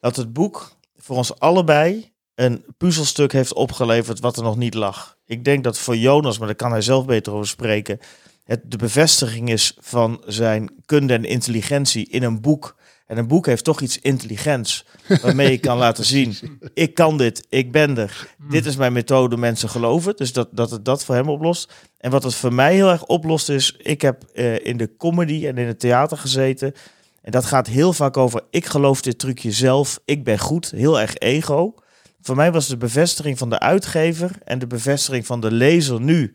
Dat 0.00 0.16
het 0.16 0.32
boek 0.32 0.70
voor 0.96 1.16
ons 1.16 1.38
allebei 1.38 2.12
een 2.34 2.64
puzzelstuk 2.76 3.32
heeft 3.32 3.54
opgeleverd 3.54 4.20
wat 4.20 4.36
er 4.36 4.42
nog 4.42 4.56
niet 4.56 4.74
lag. 4.74 5.16
Ik 5.24 5.44
denk 5.44 5.64
dat 5.64 5.78
voor 5.78 5.96
Jonas, 5.96 6.38
maar 6.38 6.46
daar 6.46 6.56
kan 6.56 6.70
hij 6.70 6.80
zelf 6.80 7.04
beter 7.04 7.32
over 7.32 7.46
spreken, 7.46 7.98
het 8.46 8.60
de 8.70 8.76
bevestiging 8.76 9.50
is 9.50 9.76
van 9.80 10.22
zijn 10.26 10.70
kunde 10.84 11.14
en 11.14 11.24
intelligentie 11.24 12.08
in 12.08 12.22
een 12.22 12.40
boek. 12.40 12.76
En 13.06 13.18
een 13.18 13.26
boek 13.26 13.46
heeft 13.46 13.64
toch 13.64 13.80
iets 13.80 13.98
intelligents, 13.98 14.84
waarmee 15.22 15.50
je 15.50 15.58
kan 15.58 15.78
laten 15.78 16.04
zien, 16.04 16.36
ik 16.74 16.94
kan 16.94 17.18
dit, 17.18 17.46
ik 17.48 17.72
ben 17.72 17.98
er. 17.98 18.34
Dit 18.50 18.66
is 18.66 18.76
mijn 18.76 18.92
methode, 18.92 19.36
mensen 19.36 19.68
geloven. 19.68 20.16
Dus 20.16 20.32
dat, 20.32 20.48
dat 20.52 20.70
het 20.70 20.84
dat 20.84 21.04
voor 21.04 21.14
hem 21.14 21.28
oplost. 21.28 21.72
En 21.98 22.10
wat 22.10 22.22
het 22.22 22.34
voor 22.34 22.54
mij 22.54 22.74
heel 22.74 22.90
erg 22.90 23.04
oplost 23.04 23.48
is, 23.48 23.76
ik 23.78 24.02
heb 24.02 24.24
eh, 24.34 24.66
in 24.66 24.76
de 24.76 24.96
comedy 24.96 25.46
en 25.46 25.58
in 25.58 25.66
het 25.66 25.80
theater 25.80 26.18
gezeten. 26.18 26.72
En 27.22 27.32
dat 27.32 27.44
gaat 27.44 27.66
heel 27.66 27.92
vaak 27.92 28.16
over, 28.16 28.42
ik 28.50 28.66
geloof 28.66 29.02
dit 29.02 29.18
trucje 29.18 29.52
zelf, 29.52 30.00
ik 30.04 30.24
ben 30.24 30.38
goed, 30.38 30.70
heel 30.70 31.00
erg 31.00 31.16
ego. 31.16 31.74
Voor 32.20 32.36
mij 32.36 32.52
was 32.52 32.68
de 32.68 32.76
bevestiging 32.76 33.38
van 33.38 33.50
de 33.50 33.58
uitgever 33.58 34.30
en 34.44 34.58
de 34.58 34.66
bevestiging 34.66 35.26
van 35.26 35.40
de 35.40 35.52
lezer 35.52 36.00
nu 36.00 36.34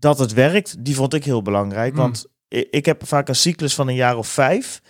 dat 0.00 0.18
het 0.18 0.32
werkt, 0.32 0.84
die 0.84 0.94
vond 0.94 1.14
ik 1.14 1.24
heel 1.24 1.42
belangrijk. 1.42 1.92
Mm. 1.92 1.98
Want 1.98 2.26
ik 2.48 2.86
heb 2.86 3.06
vaak 3.06 3.28
een 3.28 3.36
cyclus 3.36 3.74
van 3.74 3.88
een 3.88 3.94
jaar 3.94 4.16
of 4.16 4.28
vijf. 4.28 4.82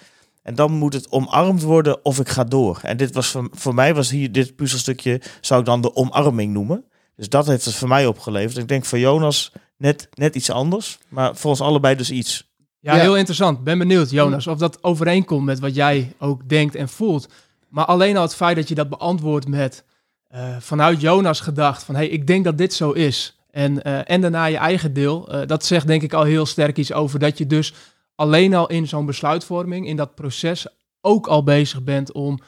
En 0.42 0.54
dan 0.54 0.72
moet 0.72 0.92
het 0.92 1.10
omarmd 1.12 1.62
worden 1.62 2.04
of 2.04 2.18
ik 2.18 2.28
ga 2.28 2.44
door. 2.44 2.80
En 2.82 2.96
dit 2.96 3.14
was 3.14 3.28
voor, 3.28 3.48
voor 3.52 3.74
mij 3.74 3.94
was 3.94 4.10
hier 4.10 4.32
dit 4.32 4.56
puzzelstukje, 4.56 5.20
zou 5.40 5.60
ik 5.60 5.66
dan 5.66 5.80
de 5.80 5.94
omarming 5.94 6.52
noemen. 6.52 6.84
Dus 7.16 7.28
dat 7.28 7.46
heeft 7.46 7.64
het 7.64 7.74
voor 7.74 7.88
mij 7.88 8.06
opgeleverd. 8.06 8.56
Ik 8.56 8.68
denk 8.68 8.84
voor 8.84 8.98
Jonas 8.98 9.52
net, 9.76 10.08
net 10.14 10.34
iets 10.34 10.50
anders, 10.50 10.98
maar 11.08 11.36
voor 11.36 11.50
ons 11.50 11.60
allebei 11.60 11.94
dus 11.94 12.10
iets. 12.10 12.48
Ja, 12.80 12.94
Ja. 12.94 13.00
heel 13.00 13.16
interessant. 13.16 13.64
Ben 13.64 13.78
benieuwd, 13.78 14.10
Jonas, 14.10 14.46
of 14.46 14.58
dat 14.58 14.82
overeenkomt 14.82 15.44
met 15.44 15.58
wat 15.58 15.74
jij 15.74 16.12
ook 16.18 16.48
denkt 16.48 16.74
en 16.74 16.88
voelt. 16.88 17.28
Maar 17.68 17.84
alleen 17.84 18.16
al 18.16 18.22
het 18.22 18.34
feit 18.34 18.56
dat 18.56 18.68
je 18.68 18.74
dat 18.74 18.88
beantwoordt 18.88 19.48
met 19.48 19.84
eh, 20.28 20.56
vanuit 20.58 21.00
Jonas 21.00 21.40
gedacht 21.40 21.82
van 21.82 21.94
hey, 21.94 22.08
ik 22.08 22.26
denk 22.26 22.44
dat 22.44 22.58
dit 22.58 22.74
zo 22.74 22.90
is. 22.90 23.39
En, 23.50 23.82
eh, 23.82 24.10
en 24.10 24.20
daarna 24.20 24.44
je 24.44 24.56
eigen 24.56 24.92
deel. 24.92 25.28
eh, 25.32 25.46
dat 25.46 25.64
zegt 25.64 25.86
denk 25.86 26.02
ik 26.02 26.12
al 26.12 26.24
heel 26.24 26.46
sterk 26.46 26.76
iets 26.76 26.92
over 26.92 27.18
dat 27.18 27.38
je 27.38 27.46
dus 27.46 27.74
alleen 28.14 28.54
al 28.54 28.68
in 28.68 28.88
zo'n 28.88 29.06
besluitvorming, 29.06 29.86
in 29.86 29.96
dat 29.96 30.14
proces, 30.14 30.66
ook 31.00 31.26
al 31.26 31.42
bezig 31.42 31.82
bent 31.82 32.12
om 32.12 32.38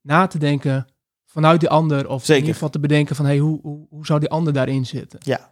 na 0.00 0.26
te 0.26 0.38
denken 0.38 0.86
vanuit 1.26 1.60
die 1.60 1.68
ander. 1.68 2.08
Of 2.08 2.18
Zeker. 2.20 2.34
in 2.34 2.38
ieder 2.40 2.54
geval 2.54 2.70
te 2.70 2.80
bedenken 2.80 3.16
van 3.16 3.24
hey, 3.24 3.38
hoe, 3.38 3.58
hoe, 3.62 3.86
hoe 3.90 4.06
zou 4.06 4.20
die 4.20 4.28
ander 4.30 4.52
daarin 4.52 4.86
zitten? 4.86 5.18
Ja. 5.22 5.48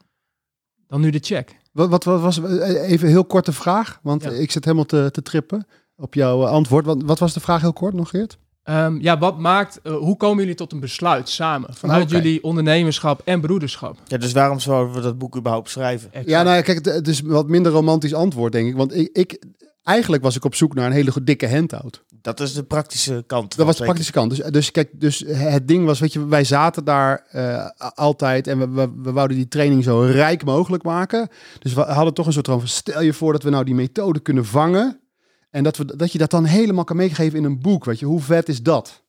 Dan 0.87 1.01
nu 1.01 1.11
de 1.11 1.19
check. 1.23 1.57
Wat, 1.73 1.89
wat, 1.91 2.05
wat 2.05 2.21
was 2.21 2.39
eh, 2.43 2.91
even 2.91 3.07
een 3.07 3.13
heel 3.13 3.25
korte 3.25 3.53
vraag, 3.53 3.99
want 4.03 4.23
Ja. 4.25 4.31
ik 4.31 4.51
zit 4.51 4.65
helemaal 4.65 4.87
te, 4.87 5.09
te 5.13 5.23
trippen 5.23 5.67
op 5.97 6.15
jouw 6.15 6.47
antwoord. 6.47 6.85
Wat, 6.85 7.03
wat 7.03 7.19
was 7.19 7.33
de 7.33 7.41
vraag 7.41 7.61
heel 7.61 7.73
kort 7.73 7.95
nog, 7.95 8.09
Geert? 8.11 8.39
Ehm, 8.67 8.97
ja, 9.01 9.19
wat 9.19 9.39
maakt, 9.39 9.81
eh, 9.83 9.97
hoe 9.97 10.17
komen 10.17 10.39
jullie 10.39 10.55
tot 10.55 10.73
een 10.73 10.81
besluit 10.81 11.29
samen? 11.29 11.75
Vanuit 11.75 12.11
jullie 12.11 12.43
ondernemerschap 12.43 13.23
en 13.25 13.41
broederschap. 13.41 13.99
Ja, 14.07 14.17
dus 14.17 14.33
waarom 14.33 14.61
zouden 14.61 14.95
we 14.95 15.01
dat 15.01 15.19
boek 15.19 15.37
überhaupt 15.37 15.71
schrijven? 15.71 16.11
Ja, 16.25 16.43
nou 16.43 16.57
ja, 16.57 16.63
kijk, 16.63 16.85
het, 16.85 17.09
is 17.09 17.21
wat 17.21 17.49
minder 17.49 17.73
romantisch 17.73 18.15
antwoord, 18.15 18.53
denk 18.53 18.69
ik. 18.69 18.77
Want 18.77 18.97
ik, 18.97 19.09
ik, 19.13 19.43
eigenlijk 19.83 20.23
was 20.23 20.37
ik 20.37 20.45
op 20.45 20.55
zoek 20.55 20.75
naar 20.75 20.87
een 20.87 20.93
hele 20.93 21.11
goed 21.11 21.27
dikke 21.27 21.49
handout. 21.49 22.05
Dat 22.23 22.41
is 22.41 22.53
de 22.53 22.63
praktische 22.63 23.25
kant. 23.27 23.57
Dat 23.57 23.67
was 23.67 23.77
de 23.77 23.85
praktische 23.85 24.13
kant. 24.13 24.37
Dus, 24.37 24.51
dus 24.51 24.71
kijk, 24.71 24.91
dus 24.93 25.25
het 25.27 25.69
ding 25.69 25.85
was, 25.85 26.01
weet 26.01 26.13
je, 26.13 26.27
wij 26.27 26.45
zaten 26.45 26.85
daar 26.85 27.27
eh, 27.31 27.67
altijd 27.95 28.47
en 28.47 28.59
we, 28.59 28.69
we, 28.69 28.93
we 29.03 29.13
wouden 29.13 29.37
die 29.37 29.49
training 29.49 29.85
zo 29.85 30.01
rijk 30.01 30.45
mogelijk 30.45 30.83
maken. 30.83 31.29
Dus 31.59 31.75
we 31.75 31.81
hadden 31.81 32.15
toch 32.15 32.27
een 32.27 32.33
soort 32.33 32.47
van, 32.47 32.69
stel 32.69 33.03
je 33.03 33.13
voor 33.13 33.33
dat 33.33 33.43
we 33.43 33.51
nou 33.51 33.65
die 33.65 33.75
methode 33.75 34.21
kunnen 34.21 34.45
vangen 34.45 35.01
en 35.57 35.63
dat, 35.63 35.77
we, 35.77 35.97
dat 35.97 36.13
je 36.13 36.19
dat 36.19 36.31
dan 36.31 36.45
helemaal 36.45 36.85
kan 36.85 36.97
meegeven 36.97 37.39
in 37.39 37.45
een 37.45 37.61
boek, 37.61 37.85
weet 37.85 37.99
je, 37.99 38.07
hoe 38.07 38.21
vet 38.21 38.49
is 38.49 38.63
dat? 38.63 39.03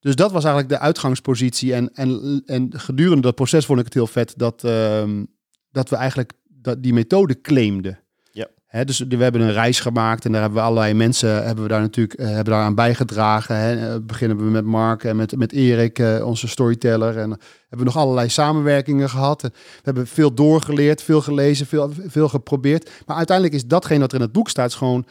Dus 0.00 0.14
dat 0.14 0.32
was 0.32 0.44
eigenlijk 0.44 0.74
de 0.74 0.78
uitgangspositie 0.78 1.74
en, 1.74 1.90
en, 1.94 2.42
en 2.46 2.70
gedurende 2.76 3.22
dat 3.22 3.34
proces 3.34 3.66
vond 3.66 3.78
ik 3.78 3.84
het 3.84 3.94
heel 3.94 4.06
vet 4.06 4.34
dat, 4.36 4.64
ehm, 4.64 5.24
dat 5.72 5.88
we 5.88 5.96
eigenlijk 5.96 6.32
dat 6.48 6.82
die 6.82 6.92
methode 6.92 7.40
claimden. 7.40 7.98
Ja. 8.32 8.46
Hè, 8.66 8.84
dus 8.84 8.98
we 8.98 9.16
hebben 9.16 9.40
een 9.40 9.52
reis 9.52 9.80
gemaakt 9.80 10.24
en 10.24 10.32
daar 10.32 10.40
hebben 10.40 10.58
we 10.58 10.64
allerlei 10.64 10.94
mensen 10.94 11.44
hebben 11.44 11.62
we 11.62 11.70
daar 11.70 11.80
natuurlijk 11.80 12.18
eh, 12.18 12.26
hebben 12.26 12.52
daaraan 12.52 12.74
bijgedragen. 12.74 13.56
Hè. 13.56 13.94
Eh, 13.94 14.00
beginnen 14.02 14.36
we 14.36 14.44
met 14.44 14.64
Mark 14.64 15.04
en 15.04 15.16
met, 15.16 15.36
met 15.36 15.52
Erik, 15.52 15.98
eh, 15.98 16.26
onze 16.26 16.48
storyteller. 16.48 17.18
En 17.18 17.30
hebben 17.30 17.78
we 17.78 17.84
nog 17.84 17.96
allerlei 17.96 18.28
samenwerkingen 18.28 19.10
gehad. 19.10 19.42
We 19.42 19.50
hebben 19.82 20.06
veel 20.06 20.34
doorgeleerd, 20.34 21.02
veel 21.02 21.20
gelezen, 21.20 21.66
veel, 21.66 21.92
veel 22.06 22.28
geprobeerd. 22.28 22.90
Maar 23.06 23.16
uiteindelijk 23.16 23.56
is 23.56 23.66
datgene 23.66 24.00
wat 24.00 24.10
er 24.10 24.18
in 24.18 24.24
het 24.24 24.32
boek 24.32 24.48
staat, 24.48 24.68
is 24.68 24.74
gewoon 24.74 25.06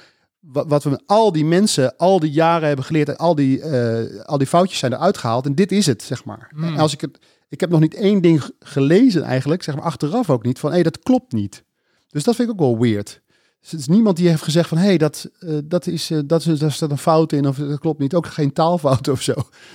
wat, 0.51 0.67
wat 0.67 0.83
we 0.83 0.89
met 0.89 1.03
al 1.05 1.31
die 1.31 1.45
mensen 1.45 1.97
al 1.97 2.19
die 2.19 2.31
jaren 2.31 2.67
hebben 2.67 2.85
geleerd. 2.85 3.09
En 3.09 3.17
al 3.17 3.35
die, 3.35 3.61
eh, 3.61 4.25
al 4.25 4.37
die 4.37 4.47
foutjes 4.47 4.79
zijn 4.79 4.93
eruit 4.93 5.17
gehaald. 5.17 5.45
En 5.45 5.55
dit 5.55 5.71
is 5.71 5.85
het, 5.85 6.03
zeg 6.03 6.25
maar. 6.25 6.51
Hmm. 6.55 6.63
En 6.63 6.77
als 6.77 6.93
ik 6.93 7.01
het. 7.01 7.19
Ik 7.51 7.59
heb 7.59 7.69
nog 7.69 7.79
niet 7.79 7.95
één 7.95 8.21
ding 8.21 8.51
gelezen 8.59 9.23
eigenlijk, 9.23 9.63
zeg 9.63 9.75
maar 9.75 9.83
achteraf 9.83 10.29
ook 10.29 10.43
niet, 10.43 10.59
van 10.59 10.69
hé, 10.69 10.75
hey, 10.75 10.83
dat 10.83 10.99
klopt 10.99 11.33
niet. 11.33 11.63
Dus 12.09 12.23
dat 12.23 12.35
vind 12.35 12.47
ik 12.47 12.53
ook 12.53 12.59
wel 12.59 12.79
weird. 12.79 13.21
Dus 13.61 13.71
het 13.71 13.79
is 13.79 13.87
niemand 13.87 14.17
die 14.17 14.27
heeft 14.27 14.43
gezegd 14.43 14.69
van 14.69 14.77
hé, 14.77 14.85
hey, 14.85 14.97
dat, 14.97 15.29
eh, 15.39 15.57
dat, 15.63 15.87
is, 15.87 16.11
eh, 16.11 16.19
dat 16.25 16.45
is, 16.45 16.59
daar 16.59 16.71
staat 16.71 16.91
een 16.91 16.97
fout 16.97 17.31
in 17.31 17.47
of 17.47 17.57
dat 17.57 17.79
klopt 17.79 17.99
niet. 17.99 18.13
Ook 18.13 18.27
geen 18.27 18.53
taalfout 18.53 19.07
of 19.17 19.21
zo. 19.21 19.33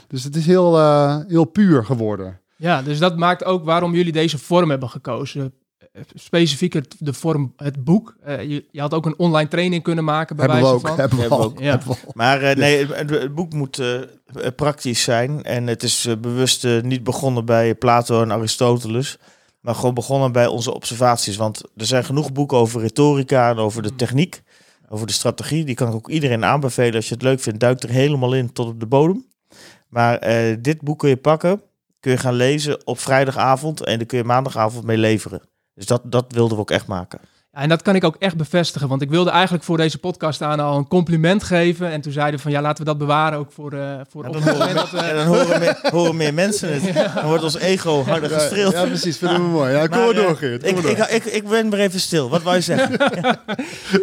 Dus 0.09 0.25
het 0.25 0.37
is 0.37 0.47
heel, 0.47 0.79
heel 1.27 1.45
puur 1.45 1.85
geworden. 1.85 2.41
Ja, 2.57 2.83
dus 2.83 2.99
dat 2.99 3.17
maakt 3.17 3.45
ook 3.45 3.65
waarom 3.65 3.95
jullie 3.95 4.13
deze 4.13 4.39
vorm 4.39 4.71
hebben 4.71 4.89
gekozen. 4.89 5.53
Eh, 5.95 6.03
Specifieker 6.15 6.85
de 6.99 7.13
vorm, 7.13 7.53
het 7.57 7.85
boek. 7.85 8.17
Eh, 8.23 8.43
je, 8.43 8.65
je 8.71 8.81
had 8.81 8.95
ook 8.95 9.07
een 9.07 9.19
online 9.19 9.49
training 9.49 9.83
kunnen 9.83 10.05
maken 10.05 10.37
bij 10.37 10.47
Hebben 10.47 10.65
we 10.65 10.75
ook. 10.75 10.87
van. 10.87 10.97
Hebben 10.99 11.17
we 11.17 11.21
Hebben 11.23 11.39
we 11.39 11.45
ook. 11.45 11.51
ook. 11.53 11.59
Ja. 11.61 11.71
Hebben 11.71 11.89
we 11.89 11.97
ook. 12.07 12.15
Maar 12.15 12.43
eh, 12.43 12.57
nee, 12.57 12.87
het, 12.87 13.11
het 13.11 13.35
boek 13.35 13.53
moet 13.53 13.79
eh, 13.79 13.99
praktisch 14.57 15.03
zijn. 15.03 15.43
En 15.43 15.67
het 15.67 15.83
is 15.83 16.09
bewust 16.21 16.67
niet 16.83 17.05
begonnen 17.05 17.45
bij 17.45 17.75
Plato 17.75 18.23
en 18.23 18.33
Aristoteles. 18.33 19.19
Maar 19.61 19.75
gewoon 19.75 19.95
begonnen 19.95 20.33
bij 20.33 20.47
onze 20.47 20.75
observaties. 20.75 21.37
Want 21.37 21.63
er 21.77 21.87
zijn 21.87 22.05
genoeg 22.05 22.33
boeken 22.33 22.59
over 22.59 22.81
retorica 22.81 23.51
en 23.51 23.57
over 23.57 23.83
de 23.83 23.95
techniek. 23.95 24.43
Over 24.89 25.07
de 25.07 25.13
strategie. 25.13 25.65
Die 25.65 25.75
kan 25.75 25.89
ik 25.89 25.95
ook 25.95 26.09
iedereen 26.11 26.45
aanbevelen. 26.45 26.95
Als 26.95 27.09
je 27.09 27.15
het 27.15 27.23
leuk 27.23 27.41
vindt, 27.41 27.61
duik 27.61 27.83
er 27.83 27.89
helemaal 27.91 28.35
in 28.35 28.53
tot 28.53 28.67
op 28.69 28.81
de 28.81 28.87
bodem. 28.87 29.27
Maar 29.89 30.19
eh, 30.19 30.57
dit 30.61 30.81
boek 30.81 30.99
kun 30.99 31.09
je 31.09 31.17
pakken. 31.17 31.63
Kun 32.01 32.13
je 32.13 32.19
gaan 32.19 32.35
lezen 32.35 32.87
op 32.87 32.99
vrijdagavond. 32.99 33.81
En 33.85 33.99
dan 33.99 34.07
kun 34.07 34.19
je 34.19 34.25
maandagavond 34.25 34.85
mee 34.85 34.99
leveren. 34.99 35.43
Dus 35.75 35.87
dat, 35.87 36.03
dat 36.05 36.25
wilden 36.29 36.55
we 36.57 36.63
ook 36.63 36.71
echt 36.71 36.87
maken. 36.87 37.19
Ja, 37.53 37.61
en 37.61 37.69
dat 37.69 37.83
kan 37.83 37.95
ik 37.95 38.05
ook 38.05 38.17
echt 38.19 38.37
bevestigen. 38.37 38.89
Want 38.89 39.03
ik 39.03 39.11
wilde 39.11 39.31
eigenlijk 39.31 39.65
voor 39.65 39.77
deze 39.77 39.99
podcast 39.99 40.43
aan 40.43 40.61
al 40.61 40.77
een 40.79 40.89
compliment 40.89 41.43
geven. 41.43 41.91
En 41.91 42.01
toen 42.01 42.13
zeiden 42.13 42.35
we 42.37 42.43
van 42.43 42.53
ja, 42.53 42.61
laten 42.61 42.85
we 42.85 42.91
dat 42.91 42.99
bewaren 42.99 43.39
ook 43.39 43.53
voor, 43.53 43.73
eh 43.73 44.01
voor 44.09 44.25
En 44.25 44.29
op 44.29 44.35
dan, 44.35 44.43
het 44.43 44.53
horen, 44.53 44.69
moment 44.75 44.91
dat 44.91 45.15
dan 45.17 45.27
horen, 45.27 45.61
meer, 45.61 45.79
horen 45.99 46.17
meer 46.17 46.35
mensen 46.35 46.81
het. 46.83 47.15
Dan 47.15 47.27
wordt 47.27 47.43
ons 47.43 47.59
ego 47.59 48.03
harder 48.05 48.31
Ja, 48.31 48.39
gestreeld. 48.39 48.73
ja, 48.73 48.85
precies. 48.87 49.17
Vinden 49.19 49.37
we 49.43 49.49
mooi. 49.49 49.73
Ja, 49.73 49.87
kom 49.87 49.99
Maar, 49.99 50.15
door, 50.15 50.31
eh, 50.31 50.37
Geert. 50.37 50.63
Kom 50.63 50.77
Ik, 50.77 50.83
door. 50.83 50.91
ik, 50.91 50.99
ik, 51.09 51.25
ik 51.25 51.49
ben 51.49 51.69
maar 51.69 51.79
even 51.79 52.01
stil. 52.01 52.29
Wat 52.29 52.43
wou 52.43 52.57
je 52.57 52.63
zeggen? 52.63 52.99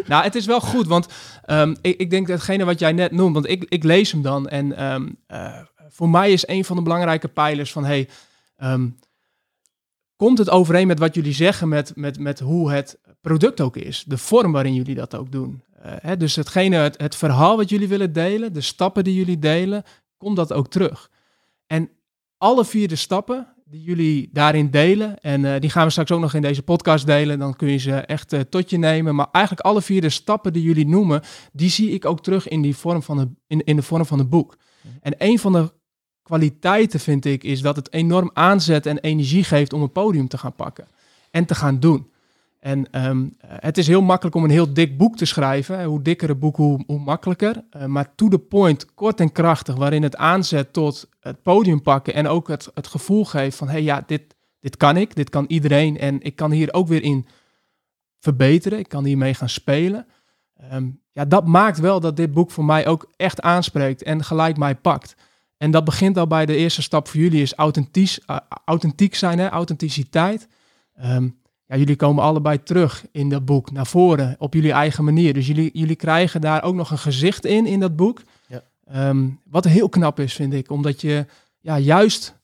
Nou, 0.06 0.24
het 0.24 0.34
is 0.34 0.46
wel 0.46 0.60
goed, 0.60 0.86
want 0.86 1.06
ehm, 1.44 1.74
ik, 1.80 2.00
ik 2.00 2.10
denk 2.10 2.26
datgene 2.26 2.64
wat 2.64 2.78
jij 2.78 2.92
net 2.92 3.12
noemt, 3.12 3.34
want 3.34 3.48
ik, 3.48 3.66
ik 3.68 3.82
lees 3.84 4.12
hem 4.12 4.22
dan. 4.22 4.48
En 4.48 4.76
ehm, 4.76 5.08
eh, 5.26 5.52
voor 5.88 6.08
mij 6.08 6.32
is 6.32 6.48
een 6.48 6.64
van 6.64 6.76
de 6.76 6.82
belangrijke 6.82 7.28
pijlers 7.28 7.72
van, 7.72 7.84
hey, 7.84 8.08
ehm, 8.56 8.88
komt 10.22 10.38
het 10.38 10.50
overeen 10.50 10.86
met 10.86 10.98
wat 10.98 11.14
jullie 11.14 11.32
zeggen 11.32 11.68
met, 11.68 11.92
met, 11.96 12.18
met 12.18 12.40
hoe 12.40 12.72
het 12.72 12.98
product 13.20 13.60
ook 13.60 13.76
is? 13.76 14.04
De 14.06 14.18
vorm 14.18 14.52
waarin 14.52 14.74
jullie 14.74 14.94
dat 14.94 15.16
ook 15.16 15.32
doen. 15.32 15.62
Eh, 15.82 15.92
hè, 15.98 16.16
dus 16.16 16.36
hetgene, 16.36 16.76
het, 16.76 17.00
het 17.00 17.16
verhaal 17.16 17.56
wat 17.56 17.68
jullie 17.68 17.88
willen 17.88 18.12
delen, 18.12 18.52
de 18.52 18.60
stappen 18.60 19.04
die 19.04 19.14
jullie 19.14 19.38
delen, 19.38 19.82
komt 20.16 20.36
dat 20.36 20.52
ook 20.52 20.68
terug. 20.68 21.10
En 21.66 21.90
alle 22.38 22.64
vier 22.64 22.88
de 22.88 22.96
stappen 22.96 23.46
die 23.64 23.82
jullie 23.82 24.28
daarin 24.32 24.70
delen, 24.70 25.20
en 25.20 25.44
eh, 25.44 25.60
die 25.60 25.70
gaan 25.70 25.84
we 25.84 25.90
straks 25.90 26.10
ook 26.10 26.20
nog 26.20 26.34
in 26.34 26.42
deze 26.42 26.62
podcast 26.62 27.06
delen, 27.06 27.38
dan 27.38 27.56
kun 27.56 27.68
je 27.68 27.78
ze 27.78 27.94
echt 27.94 28.32
eh, 28.32 28.40
tot 28.40 28.70
je 28.70 28.78
nemen. 28.78 29.14
Maar 29.14 29.28
eigenlijk 29.32 29.66
alle 29.66 29.82
vier 29.82 30.00
de 30.00 30.10
stappen 30.10 30.52
die 30.52 30.62
jullie 30.62 30.88
noemen, 30.88 31.22
die 31.52 31.70
zie 31.70 31.90
ik 31.90 32.04
ook 32.04 32.22
terug 32.22 32.48
in, 32.48 32.62
die 32.62 32.76
vorm 32.76 33.02
van 33.02 33.16
de, 33.16 33.28
in, 33.46 33.64
in 33.64 33.76
de 33.76 33.82
vorm 33.82 34.06
van 34.06 34.18
het 34.18 34.30
boek. 34.30 34.56
En 35.00 35.14
een 35.18 35.38
van 35.38 35.52
de 35.52 35.72
kwaliteiten 36.32 37.00
vind 37.00 37.24
ik, 37.24 37.44
is 37.44 37.60
dat 37.60 37.76
het 37.76 37.92
enorm 37.92 38.30
aanzet 38.32 38.86
en 38.86 38.98
energie 38.98 39.44
geeft 39.44 39.72
om 39.72 39.82
een 39.82 39.92
podium 39.92 40.28
te 40.28 40.38
gaan 40.38 40.54
pakken 40.54 40.86
en 41.30 41.44
te 41.44 41.54
gaan 41.54 41.80
doen. 41.80 42.10
En 42.60 42.90
ehm, 42.90 43.26
het 43.38 43.78
is 43.78 43.86
heel 43.86 44.02
makkelijk 44.02 44.36
om 44.36 44.44
een 44.44 44.50
heel 44.50 44.72
dik 44.72 44.98
boek 44.98 45.16
te 45.16 45.24
schrijven. 45.24 45.84
Hoe 45.84 46.02
dikker 46.02 46.28
het 46.28 46.38
boek, 46.38 46.56
hoe, 46.56 46.84
hoe 46.86 46.98
makkelijker. 46.98 47.64
Uh, 47.76 47.84
maar 47.84 48.14
to 48.14 48.28
the 48.28 48.38
point, 48.38 48.94
kort 48.94 49.20
en 49.20 49.32
krachtig, 49.32 49.74
waarin 49.74 50.02
het 50.02 50.16
aanzet 50.16 50.72
tot 50.72 51.08
het 51.20 51.42
podium 51.42 51.82
pakken 51.82 52.14
en 52.14 52.26
ook 52.26 52.48
het, 52.48 52.70
het 52.74 52.86
gevoel 52.86 53.24
geeft 53.24 53.56
van, 53.56 53.66
hé 53.66 53.72
hey, 53.72 53.82
ja, 53.82 54.04
dit, 54.06 54.22
dit 54.60 54.76
kan 54.76 54.96
ik, 54.96 55.14
dit 55.14 55.30
kan 55.30 55.44
iedereen 55.48 55.98
en 55.98 56.22
ik 56.22 56.36
kan 56.36 56.50
hier 56.50 56.72
ook 56.72 56.88
weer 56.88 57.02
in 57.02 57.26
verbeteren. 58.18 58.78
Ik 58.78 58.88
kan 58.88 59.04
hiermee 59.04 59.34
gaan 59.34 59.48
spelen. 59.48 60.06
Ehm, 60.56 60.86
ja, 61.12 61.24
dat 61.24 61.46
maakt 61.46 61.78
wel 61.78 62.00
dat 62.00 62.16
dit 62.16 62.32
boek 62.32 62.50
voor 62.50 62.64
mij 62.64 62.86
ook 62.86 63.12
echt 63.16 63.40
aanspreekt 63.40 64.02
en 64.02 64.24
gelijk 64.24 64.56
mij 64.56 64.74
pakt. 64.74 65.14
En 65.62 65.70
dat 65.70 65.84
begint 65.84 66.18
al 66.18 66.26
bij 66.26 66.46
de 66.46 66.56
eerste 66.56 66.82
stap 66.82 67.08
voor 67.08 67.20
jullie, 67.20 67.42
is 67.42 67.54
authentiek, 67.54 68.18
uh, 68.26 68.36
authentiek 68.64 69.14
zijn, 69.14 69.38
hè? 69.38 69.48
authenticiteit. 69.48 70.48
Um, 71.04 71.38
ja, 71.66 71.76
jullie 71.76 71.96
komen 71.96 72.24
allebei 72.24 72.62
terug 72.62 73.04
in 73.12 73.28
dat 73.28 73.44
boek, 73.44 73.70
naar 73.70 73.86
voren, 73.86 74.36
op 74.38 74.54
jullie 74.54 74.72
eigen 74.72 75.04
manier. 75.04 75.34
Dus 75.34 75.46
jullie, 75.46 75.70
jullie 75.72 75.96
krijgen 75.96 76.40
daar 76.40 76.62
ook 76.62 76.74
nog 76.74 76.90
een 76.90 76.98
gezicht 76.98 77.44
in, 77.44 77.66
in 77.66 77.80
dat 77.80 77.96
boek. 77.96 78.22
Ja. 78.46 78.62
Um, 79.08 79.40
wat 79.44 79.64
heel 79.64 79.88
knap 79.88 80.20
is, 80.20 80.34
vind 80.34 80.52
ik. 80.52 80.70
Omdat 80.70 81.00
je 81.00 81.26
ja, 81.60 81.78
juist 81.78 82.34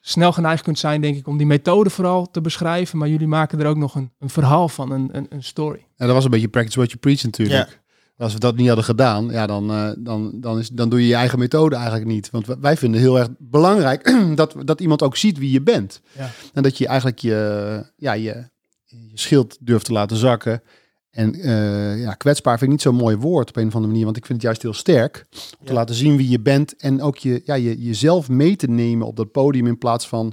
snel 0.00 0.32
geneigd 0.32 0.62
kunt 0.62 0.78
zijn, 0.78 1.00
denk 1.00 1.16
ik, 1.16 1.26
om 1.26 1.36
die 1.36 1.46
methode 1.46 1.90
vooral 1.90 2.30
te 2.30 2.40
beschrijven. 2.40 2.98
Maar 2.98 3.08
jullie 3.08 3.26
maken 3.26 3.60
er 3.60 3.66
ook 3.66 3.76
nog 3.76 3.94
een, 3.94 4.10
een 4.18 4.30
verhaal 4.30 4.68
van, 4.68 4.90
een, 4.90 5.08
een, 5.12 5.26
een 5.28 5.44
story. 5.44 5.86
En 5.96 6.06
dat 6.06 6.14
was 6.14 6.24
een 6.24 6.30
beetje 6.30 6.48
practice 6.48 6.78
what 6.78 6.90
you 6.90 7.00
preach 7.00 7.22
natuurlijk. 7.22 7.80
Als 8.18 8.32
we 8.32 8.38
dat 8.38 8.56
niet 8.56 8.66
hadden 8.66 8.84
gedaan, 8.84 9.28
ja, 9.30 9.46
dan, 9.46 9.70
uh, 9.70 9.90
dan, 9.98 10.32
dan, 10.34 10.58
is, 10.58 10.68
dan 10.68 10.88
doe 10.88 11.00
je 11.00 11.06
je 11.06 11.14
eigen 11.14 11.38
methode 11.38 11.74
eigenlijk 11.74 12.06
niet. 12.06 12.30
Want 12.30 12.46
wij 12.46 12.76
vinden 12.76 13.00
heel 13.00 13.18
erg 13.18 13.28
belangrijk 13.38 14.14
dat, 14.34 14.54
dat 14.64 14.80
iemand 14.80 15.02
ook 15.02 15.16
ziet 15.16 15.38
wie 15.38 15.50
je 15.50 15.62
bent. 15.62 16.00
Ja. 16.16 16.30
En 16.52 16.62
dat 16.62 16.78
je 16.78 16.86
eigenlijk 16.86 17.18
je, 17.18 17.84
ja, 17.96 18.12
je, 18.12 18.48
je 18.84 19.10
schild 19.14 19.56
durft 19.60 19.84
te 19.84 19.92
laten 19.92 20.16
zakken. 20.16 20.62
En 21.10 21.36
uh, 21.36 22.00
ja, 22.00 22.14
kwetsbaar 22.14 22.58
vind 22.58 22.70
ik 22.70 22.76
niet 22.76 22.82
zo'n 22.82 22.94
mooi 22.94 23.16
woord 23.16 23.48
op 23.48 23.56
een 23.56 23.66
of 23.66 23.74
andere 23.74 23.92
manier, 23.92 24.04
want 24.04 24.16
ik 24.16 24.26
vind 24.26 24.38
het 24.38 24.46
juist 24.46 24.62
heel 24.62 24.72
sterk. 24.72 25.26
Om 25.60 25.66
te 25.66 25.72
laten 25.72 25.94
zien 25.94 26.16
wie 26.16 26.28
je 26.28 26.40
bent 26.40 26.76
en 26.76 27.02
ook 27.02 27.16
je, 27.16 27.42
ja, 27.44 27.54
je, 27.54 27.82
jezelf 27.82 28.28
mee 28.28 28.56
te 28.56 28.66
nemen 28.66 29.06
op 29.06 29.16
dat 29.16 29.32
podium 29.32 29.66
in 29.66 29.78
plaats 29.78 30.08
van 30.08 30.32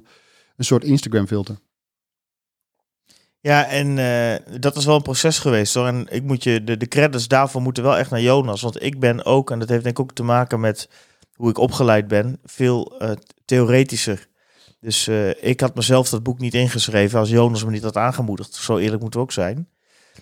een 0.55 0.65
soort 0.65 0.83
Instagram 0.83 1.27
filter. 1.27 1.57
Ja, 3.45 3.67
en 3.67 3.97
uh, 3.97 4.59
dat 4.59 4.75
is 4.75 4.85
wel 4.85 4.95
een 4.95 5.01
proces 5.01 5.39
geweest 5.39 5.73
hoor. 5.73 5.87
En 5.87 6.07
ik 6.09 6.23
moet 6.23 6.43
je, 6.43 6.63
de, 6.63 6.77
de 6.77 6.87
credits 6.87 7.27
daarvoor 7.27 7.61
moeten 7.61 7.83
wel 7.83 7.97
echt 7.97 8.09
naar 8.09 8.21
Jonas. 8.21 8.61
Want 8.61 8.83
ik 8.83 8.99
ben 8.99 9.25
ook, 9.25 9.51
en 9.51 9.59
dat 9.59 9.69
heeft 9.69 9.83
denk 9.83 9.97
ik 9.97 10.03
ook 10.03 10.13
te 10.13 10.23
maken 10.23 10.59
met 10.59 10.89
hoe 11.35 11.49
ik 11.49 11.57
opgeleid 11.57 12.07
ben, 12.07 12.39
veel 12.43 12.95
uh, 13.01 13.11
theoretischer. 13.45 14.27
Dus 14.79 15.07
uh, 15.07 15.43
ik 15.43 15.59
had 15.59 15.75
mezelf 15.75 16.09
dat 16.09 16.23
boek 16.23 16.39
niet 16.39 16.53
ingeschreven 16.53 17.19
als 17.19 17.29
Jonas 17.29 17.63
me 17.63 17.71
niet 17.71 17.83
had 17.83 17.97
aangemoedigd. 17.97 18.53
Zo 18.53 18.77
eerlijk 18.77 19.01
moeten 19.01 19.19
we 19.19 19.25
ook 19.25 19.31
zijn. 19.31 19.67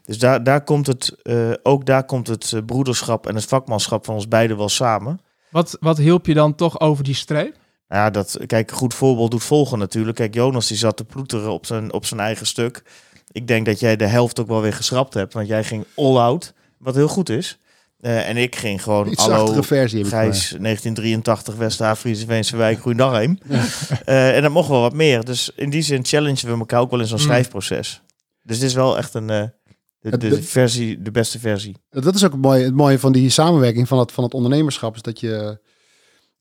Dus 0.06 0.20
daar, 0.20 0.44
daar 0.44 0.64
komt 0.64 0.88
het, 0.88 1.18
ook 1.64 1.86
daar 1.86 2.06
komt 2.06 2.28
het 2.28 2.66
broederschap 2.66 3.28
en 3.28 3.36
het 3.36 3.46
vakmanschap 3.46 4.06
van 4.06 4.16
ons 4.16 4.28
beiden 4.28 4.58
wel 4.58 4.70
samen. 4.70 5.20
Wat, 5.50 5.78
wat 5.80 5.98
hielp 5.98 6.26
je 6.26 6.34
dan 6.34 6.56
toch 6.56 6.80
over 6.80 7.04
die 7.04 7.16
streep? 7.16 7.56
Nou 7.88 8.06
ja, 8.06 8.10
dat, 8.10 8.38
kijk, 8.46 8.72
goed 8.72 8.94
voorbeeld 8.94 9.32
doet 9.32 9.44
volgen 9.44 9.80
natuurlijk. 9.80 10.18
Kijk, 10.18 10.34
Jonas 10.34 10.68
die 10.68 10.78
zat 10.78 10.98
te 10.98 11.06
ploeteren 11.06 11.52
op 11.52 11.66
zijn, 11.66 11.94
op 11.94 12.06
zijn 12.06 12.20
eigen 12.20 12.46
stuk. 12.46 12.84
Ik 13.34 13.48
denk 13.48 13.66
dat 13.66 13.80
jij 13.80 13.96
de 13.96 14.06
helft 14.06 14.40
ook 14.40 14.48
wel 14.48 14.62
weer 14.62 14.74
geschrapt 14.74 15.14
hebt, 15.14 15.34
want 15.34 15.48
jij 15.48 15.64
ging 15.64 15.86
all 15.96 16.18
out, 16.18 16.54
wat 16.78 16.96
heel 16.96 17.08
goed 17.08 17.30
is. 17.30 17.58
Uh, 18.00 18.30
en 18.30 18.38
ik 18.38 18.56
ging 18.56 18.84
gewoon 18.84 19.08
Iets 19.08 19.26
hallo, 19.26 19.62
versie 19.62 20.06
Gijs, 20.06 20.40
1983, 20.50 21.56
West-Friese 21.56 22.26
Veense 22.26 22.58
Wijk, 22.58 22.80
Groendarheim. 22.80 23.38
Ja. 23.50 23.64
Uh, 24.06 24.36
en 24.36 24.42
dat 24.42 24.52
mocht 24.52 24.70
wel 24.70 24.82
wat 24.82 24.94
meer. 24.94 25.24
Dus 25.24 25.52
in 25.56 25.70
die 25.70 25.82
zin 25.82 26.06
challengen 26.06 26.46
we 26.46 26.58
elkaar 26.58 26.80
ook 26.80 26.92
wel 26.92 27.00
in 27.00 27.08
zo'n 27.08 27.18
mm. 27.18 27.24
schrijfproces. 27.24 28.02
Dus 28.42 28.60
dit 28.60 28.68
is 28.68 28.76
wel 28.76 28.98
echt 28.98 29.14
een, 29.14 29.32
uh, 29.32 29.44
de, 30.00 30.18
de, 30.18 30.44
versie, 30.44 31.02
de 31.02 31.12
beste 31.12 31.40
versie. 31.40 31.76
Dat 31.90 32.16
is 32.16 32.24
ook 32.24 32.32
het 32.32 32.42
mooie, 32.42 32.64
het 32.64 32.76
mooie 32.76 33.00
van 33.00 33.12
die 33.12 33.30
samenwerking 33.30 33.88
van 33.88 34.00
het, 34.00 34.12
van 34.12 34.24
het 34.24 34.34
ondernemerschap. 34.34 34.96
Is 34.96 35.02
dat 35.02 35.20
je 35.20 35.60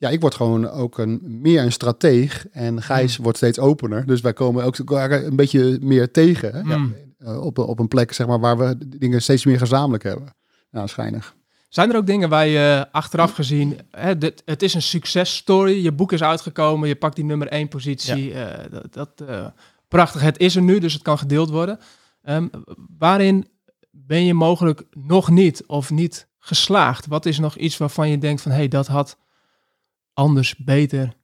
ja, 0.03 0.09
ik 0.09 0.21
word 0.21 0.35
gewoon 0.35 0.69
ook 0.69 0.99
een, 0.99 1.21
meer 1.41 1.63
een 1.63 1.73
strateeg 1.73 2.47
en 2.53 2.83
Gijs 2.83 3.17
mm. 3.17 3.23
wordt 3.23 3.39
steeds 3.39 3.59
opener. 3.59 4.07
Dus 4.07 4.21
wij 4.21 4.33
komen 4.33 4.65
ook 4.65 4.79
een 4.79 5.37
beetje 5.37 5.79
meer 5.81 6.11
tegen 6.11 6.55
hè? 6.55 6.77
Mm. 6.77 6.95
op, 7.19 7.59
op 7.59 7.79
een 7.79 7.89
plek 7.89 8.13
zeg 8.13 8.27
maar, 8.27 8.41
waar 8.41 8.59
we 8.59 8.77
dingen 8.99 9.23
steeds 9.23 9.45
meer 9.45 9.59
gezamenlijk 9.59 10.03
hebben. 10.03 10.35
Nou, 10.71 10.89
schijnig. 10.89 11.35
Zijn 11.69 11.91
er 11.91 11.97
ook 11.97 12.07
dingen 12.07 12.29
waar 12.29 12.47
je 12.47 12.87
achteraf 12.93 13.33
gezien, 13.33 13.79
hè, 13.91 14.19
dit, 14.19 14.43
het 14.45 14.63
is 14.63 14.75
een 14.75 14.83
successtory, 14.83 15.83
je 15.83 15.93
boek 15.93 16.13
is 16.13 16.23
uitgekomen, 16.23 16.89
je 16.89 16.97
pakt 16.97 17.17
die 17.17 17.25
nummer 17.25 17.49
één 17.49 17.69
positie, 17.69 18.29
ja. 18.29 18.65
uh, 18.65 18.71
dat, 18.71 18.93
dat 18.93 19.29
uh, 19.29 19.47
prachtig, 19.89 20.21
het 20.21 20.39
is 20.39 20.57
er 20.57 20.63
nu, 20.63 20.79
dus 20.79 20.93
het 20.93 21.03
kan 21.03 21.19
gedeeld 21.19 21.51
worden. 21.51 21.79
Um, 22.25 22.51
waarin 22.99 23.49
ben 23.91 24.25
je 24.25 24.35
mogelijk 24.35 24.83
nog 24.91 25.31
niet 25.31 25.67
of 25.67 25.91
niet 25.91 26.29
geslaagd? 26.39 27.07
Wat 27.07 27.27
is 27.27 27.39
nog 27.39 27.57
iets 27.57 27.77
waarvan 27.77 28.09
je 28.09 28.19
denkt 28.19 28.43
van, 28.43 28.51
hé, 28.51 28.57
hey, 28.57 28.69
dat 28.69 28.87
had 28.87 29.17
anders, 30.15 30.57
beter? 30.57 31.17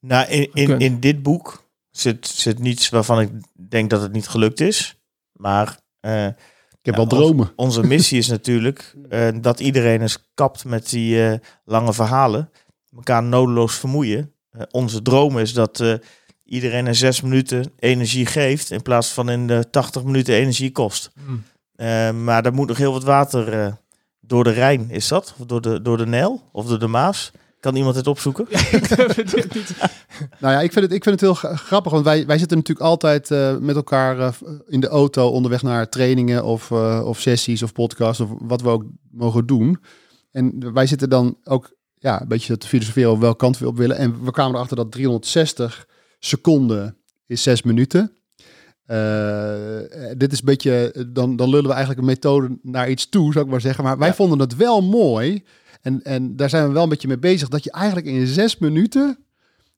Nou, 0.00 0.28
in, 0.28 0.50
in, 0.52 0.78
in 0.78 1.00
dit 1.00 1.22
boek 1.22 1.64
zit, 1.90 2.26
zit 2.26 2.58
niets 2.58 2.88
waarvan 2.88 3.20
ik 3.20 3.30
denk 3.68 3.90
dat 3.90 4.00
het 4.02 4.12
niet 4.12 4.28
gelukt 4.28 4.60
is. 4.60 4.98
Maar 5.32 5.78
uh, 6.00 6.26
ik 6.26 6.34
heb 6.82 6.96
wel 6.96 7.06
dromen. 7.06 7.52
onze 7.56 7.82
missie 7.82 8.18
is 8.18 8.26
natuurlijk 8.26 8.94
uh, 9.10 9.28
dat 9.40 9.60
iedereen 9.60 10.00
eens 10.00 10.30
kapt 10.34 10.64
met 10.64 10.90
die 10.90 11.16
uh, 11.16 11.34
lange 11.64 11.92
verhalen. 11.92 12.50
Elkaar 12.96 13.22
nodeloos 13.22 13.74
vermoeien. 13.74 14.32
onze 14.70 15.02
droom 15.02 15.38
is 15.38 15.52
dat 15.52 16.00
iedereen 16.44 16.86
in 16.86 16.94
zes 16.94 17.20
minuten 17.20 17.72
energie 17.78 18.26
geeft. 18.26 18.70
In 18.70 18.82
plaats 18.82 19.08
van 19.08 19.30
in 19.30 19.46
de 19.46 19.70
80 19.70 20.04
minuten 20.04 20.34
energie 20.34 20.72
kost. 20.72 21.10
Mm. 21.14 22.24
maar 22.24 22.44
er 22.44 22.54
moet 22.54 22.68
nog 22.68 22.76
heel 22.76 22.92
wat 22.92 23.04
water 23.04 23.76
door 24.20 24.44
de 24.44 24.50
Rijn, 24.50 24.90
is 24.90 25.08
dat? 25.08 25.34
Of 25.38 25.46
door 25.46 25.60
de, 25.60 25.82
door 25.82 25.96
de 25.96 26.06
Nijl? 26.06 26.48
Of 26.52 26.66
door 26.66 26.78
de 26.78 26.86
Maas? 26.86 27.32
Kan 27.64 27.76
iemand 27.76 27.96
het 27.96 28.06
opzoeken? 28.06 28.46
nou 30.40 30.54
ja, 30.54 30.60
ik 30.60 30.72
vind 30.72 30.84
het, 30.84 30.94
ik 30.94 31.02
vind 31.02 31.20
het 31.20 31.20
heel 31.20 31.34
grappig, 31.54 31.92
want 31.92 32.04
wij, 32.04 32.26
wij 32.26 32.38
zitten 32.38 32.56
natuurlijk 32.56 32.86
altijd 32.86 33.30
uh, 33.30 33.56
met 33.56 33.76
elkaar 33.76 34.18
uh, 34.18 34.28
in 34.66 34.80
de 34.80 34.88
auto 34.88 35.28
onderweg 35.28 35.62
naar 35.62 35.88
trainingen 35.88 36.44
of, 36.44 36.70
uh, 36.70 37.02
of 37.04 37.20
sessies 37.20 37.62
of 37.62 37.72
podcasts 37.72 38.20
of 38.20 38.30
wat 38.38 38.60
we 38.60 38.68
ook 38.68 38.84
mogen 39.10 39.46
doen. 39.46 39.80
En 40.30 40.72
wij 40.72 40.86
zitten 40.86 41.10
dan 41.10 41.36
ook 41.44 41.74
ja, 41.98 42.20
een 42.20 42.28
beetje 42.28 42.56
te 42.56 42.68
filosoferen 42.68 43.10
op 43.10 43.20
welke 43.20 43.36
kant 43.36 43.58
we 43.58 43.66
op 43.66 43.76
willen. 43.76 43.96
En 43.96 44.24
we 44.24 44.30
kwamen 44.30 44.54
erachter 44.54 44.76
dat 44.76 44.92
360 44.92 45.86
seconden 46.18 46.96
is 47.26 47.42
6 47.42 47.62
minuten. 47.62 48.12
dit 50.16 50.32
is 50.32 50.38
een 50.38 50.44
beetje, 50.44 51.06
dan, 51.12 51.36
dan 51.36 51.48
lullen 51.48 51.68
we 51.68 51.72
eigenlijk 51.72 52.00
een 52.00 52.06
methode 52.06 52.58
naar 52.62 52.90
iets 52.90 53.08
toe, 53.08 53.32
zou 53.32 53.44
ik 53.44 53.50
maar 53.50 53.60
zeggen. 53.60 53.84
Maar 53.84 53.98
wij 53.98 54.08
ja. 54.08 54.14
vonden 54.14 54.38
het 54.38 54.56
wel 54.56 54.82
mooi 54.82 55.44
en, 55.84 56.02
en 56.02 56.36
daar 56.36 56.48
zijn 56.48 56.66
we 56.66 56.72
wel 56.72 56.82
een 56.82 56.88
beetje 56.88 57.08
mee 57.08 57.18
bezig. 57.18 57.48
Dat 57.48 57.64
je 57.64 57.70
eigenlijk 57.70 58.06
in 58.06 58.26
zes 58.26 58.58
minuten 58.58 59.18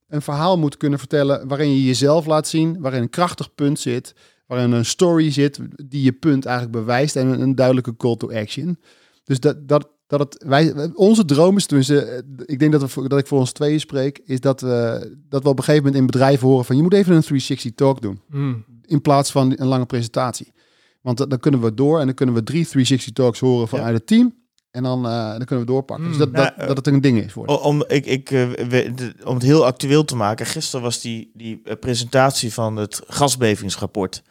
een 0.07 0.21
verhaal 0.21 0.57
moet 0.57 0.77
kunnen 0.77 0.99
vertellen. 0.99 1.47
waarin 1.47 1.69
je 1.69 1.83
jezelf 1.83 2.25
laat 2.25 2.47
zien. 2.47 2.79
waarin 2.79 3.01
een 3.01 3.09
krachtig 3.09 3.55
punt 3.55 3.79
zit. 3.79 4.15
waarin 4.45 4.71
een 4.71 4.85
story 4.85 5.31
zit 5.31 5.59
die 5.85 6.03
je 6.03 6.11
punt 6.11 6.45
eigenlijk 6.45 6.77
bewijst. 6.77 7.15
en 7.15 7.27
een, 7.27 7.41
een 7.41 7.55
duidelijke 7.55 7.95
call 7.95 8.15
to 8.15 8.31
action. 8.31 8.79
Dus 9.23 9.39
dat, 9.39 9.67
dat, 9.67 9.89
dat 10.07 10.19
het, 10.19 10.43
wij, 10.47 10.91
onze 10.93 11.25
droom 11.25 11.57
is, 11.57 11.65
tenminste, 11.65 12.25
ik 12.45 12.59
denk 12.59 12.71
dat, 12.71 12.93
we, 12.93 13.07
dat 13.07 13.19
ik 13.19 13.27
voor 13.27 13.39
ons 13.39 13.51
tweeën 13.51 13.79
spreek, 13.79 14.21
is 14.25 14.39
dat 14.39 14.61
we, 14.61 15.15
dat 15.29 15.43
we 15.43 15.49
op 15.49 15.57
een 15.57 15.63
gegeven 15.63 15.85
moment 15.85 16.01
in 16.01 16.11
bedrijven 16.11 16.47
horen 16.47 16.65
van 16.65 16.75
je 16.75 16.81
moet 16.81 16.93
even 16.93 17.15
een 17.15 17.21
360 17.21 17.71
talk 17.73 18.01
doen. 18.01 18.21
Hmm. 18.29 18.65
In 18.85 19.01
plaats 19.01 19.31
van 19.31 19.53
een 19.55 19.67
lange 19.67 19.85
presentatie. 19.85 20.53
Want 21.01 21.29
dan 21.29 21.39
kunnen 21.39 21.61
we 21.61 21.73
door 21.73 21.99
en 21.99 22.05
dan 22.05 22.15
kunnen 22.15 22.35
we 22.35 22.43
drie 22.43 22.65
360 22.65 23.13
talks 23.13 23.39
horen 23.39 23.67
vanuit 23.67 23.93
het 23.93 24.07
team. 24.07 24.33
En 24.71 24.83
dan, 24.83 25.05
uh, 25.05 25.29
dan 25.29 25.45
kunnen 25.45 25.65
we 25.65 25.71
doorpakken. 25.71 26.07
dus 26.07 26.15
hmm. 26.15 26.25
dat, 26.25 26.35
dat, 26.43 26.55
nou, 26.55 26.67
dat 26.67 26.77
het 26.77 26.87
een 26.87 27.01
ding 27.01 27.23
is. 27.23 27.31
Voor 27.31 27.45
om, 27.45 27.83
ik, 27.87 28.05
ik, 28.05 28.31
uh, 28.31 28.49
we, 28.49 29.13
om 29.23 29.33
het 29.33 29.43
heel 29.43 29.65
actueel 29.65 30.05
te 30.05 30.15
maken. 30.15 30.45
Gisteren 30.45 30.81
was 30.81 31.01
die, 31.01 31.31
die 31.33 31.61
uh, 31.63 31.73
presentatie 31.79 32.53
van 32.53 32.75
het 32.75 33.01
gasbevingsrapport. 33.07 34.23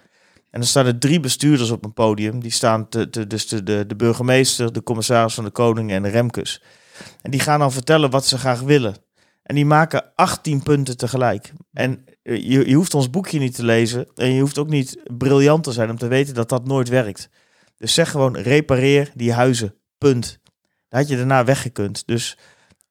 En 0.51 0.61
er 0.61 0.66
staan 0.66 0.87
er 0.87 0.99
drie 0.99 1.20
bestuurders 1.20 1.70
op 1.70 1.85
een 1.85 1.92
podium. 1.92 2.40
Die 2.40 2.51
staan 2.51 2.88
te, 2.88 3.11
te, 3.11 3.27
dus 3.27 3.49
de, 3.49 3.62
de, 3.62 3.87
de 3.87 3.96
burgemeester, 3.96 4.72
de 4.72 4.83
commissaris 4.83 5.35
van 5.35 5.44
de 5.44 5.51
Koning 5.51 5.90
en 5.90 6.03
de 6.03 6.09
Remkes. 6.09 6.62
En 7.22 7.31
die 7.31 7.40
gaan 7.40 7.59
dan 7.59 7.72
vertellen 7.72 8.11
wat 8.11 8.27
ze 8.27 8.38
graag 8.38 8.61
willen. 8.61 8.94
En 9.42 9.55
die 9.55 9.66
maken 9.66 10.12
18 10.14 10.62
punten 10.62 10.96
tegelijk. 10.96 11.53
En 11.72 12.05
je, 12.22 12.68
je 12.68 12.75
hoeft 12.75 12.94
ons 12.94 13.11
boekje 13.11 13.38
niet 13.38 13.55
te 13.55 13.64
lezen. 13.64 14.07
En 14.14 14.33
je 14.33 14.40
hoeft 14.40 14.59
ook 14.59 14.68
niet 14.68 15.01
briljant 15.16 15.64
te 15.64 15.72
zijn 15.72 15.90
om 15.90 15.99
te 15.99 16.09
weten 16.09 16.35
dat 16.35 16.49
dat 16.49 16.66
nooit 16.66 16.88
werkt. 16.88 17.29
Dus 17.77 17.94
zeg 17.94 18.11
gewoon, 18.11 18.37
repareer 18.37 19.11
die 19.14 19.33
huizen. 19.33 19.75
Punt. 19.98 20.38
Daar 20.88 21.00
had 21.00 21.09
je 21.09 21.16
daarna 21.16 21.44
weggekund. 21.44 22.06
Dus 22.06 22.38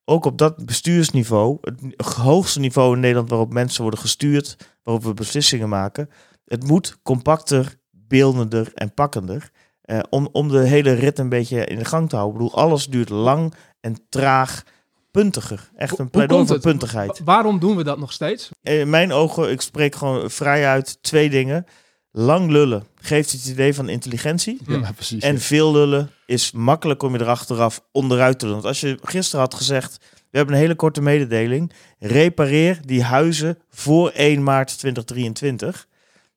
ook 0.06 0.26
op 0.26 0.38
dat 0.38 0.66
bestuursniveau, 0.66 1.58
het 1.62 2.06
hoogste 2.06 2.60
niveau 2.60 2.94
in 2.94 3.00
Nederland 3.00 3.30
waarop 3.30 3.54
mensen 3.54 3.82
worden 3.82 4.00
gestuurd, 4.00 4.58
waarop 4.84 5.04
we 5.04 5.14
beslissingen 5.14 5.70
maken, 5.70 6.10
het 6.46 6.64
moet 6.64 6.98
compacter, 7.04 7.76
beeldender 7.92 8.72
en 8.74 8.94
pakkender. 8.94 9.52
Eh, 9.82 10.00
om, 10.10 10.30
om 10.32 10.48
de 10.48 10.60
hele 10.60 10.94
rit 10.94 11.20
een 11.20 11.30
beetje 11.30 11.66
in 11.66 11.78
de 11.78 11.86
gang 11.86 12.10
te 12.10 12.16
houden. 12.16 12.42
Ik 12.42 12.46
bedoel, 12.46 12.64
alles 12.64 12.88
duurt 12.88 13.10
lang 13.10 13.54
en 13.80 13.96
traag, 14.10 14.64
puntiger. 15.12 15.70
Echt 15.76 16.00
een 16.00 16.10
pleidooi 16.10 16.46
voor 16.46 16.60
puntigheid. 16.60 17.22
Waarom 17.24 17.60
doen 17.60 17.76
we 17.76 17.84
dat 17.84 17.98
nog 17.98 18.12
steeds? 18.12 18.50
In 18.62 18.90
mijn 18.90 19.12
ogen, 19.12 19.52
ik 19.52 19.62
spreek 19.62 19.96
gewoon 19.96 20.30
vrij 20.30 20.68
uit 20.68 20.98
twee 21.02 21.30
dingen. 21.30 21.66
Lang 22.18 22.50
lullen 22.50 22.84
geeft 22.96 23.32
het 23.32 23.46
idee 23.46 23.74
van 23.74 23.90
intelligentie. 23.90 24.60
Ja, 24.68 24.92
precies. 24.92 25.24
En 25.24 25.34
ja. 25.34 25.40
veel 25.40 25.72
lullen 25.72 26.10
is 26.26 26.52
makkelijk 26.52 27.04
om 27.04 27.14
je 27.14 27.20
er 27.20 27.28
achteraf 27.28 27.82
onderuit 27.92 28.40
te 28.40 28.46
doen. 28.46 28.54
Want 28.54 28.66
als 28.66 28.80
je 28.80 28.98
gisteren 29.02 29.46
had 29.46 29.54
gezegd, 29.54 29.98
we 30.32 30.38
hebben 30.38 30.56
een 30.56 30.62
hele 30.62 30.76
korte 30.76 31.02
mededeling. 31.02 31.72
Repareer 32.00 32.80
die 32.86 33.04
huizen 33.04 33.58
voor 33.70 34.10
1 34.10 34.44
maart 34.44 34.78
2023. 34.78 35.88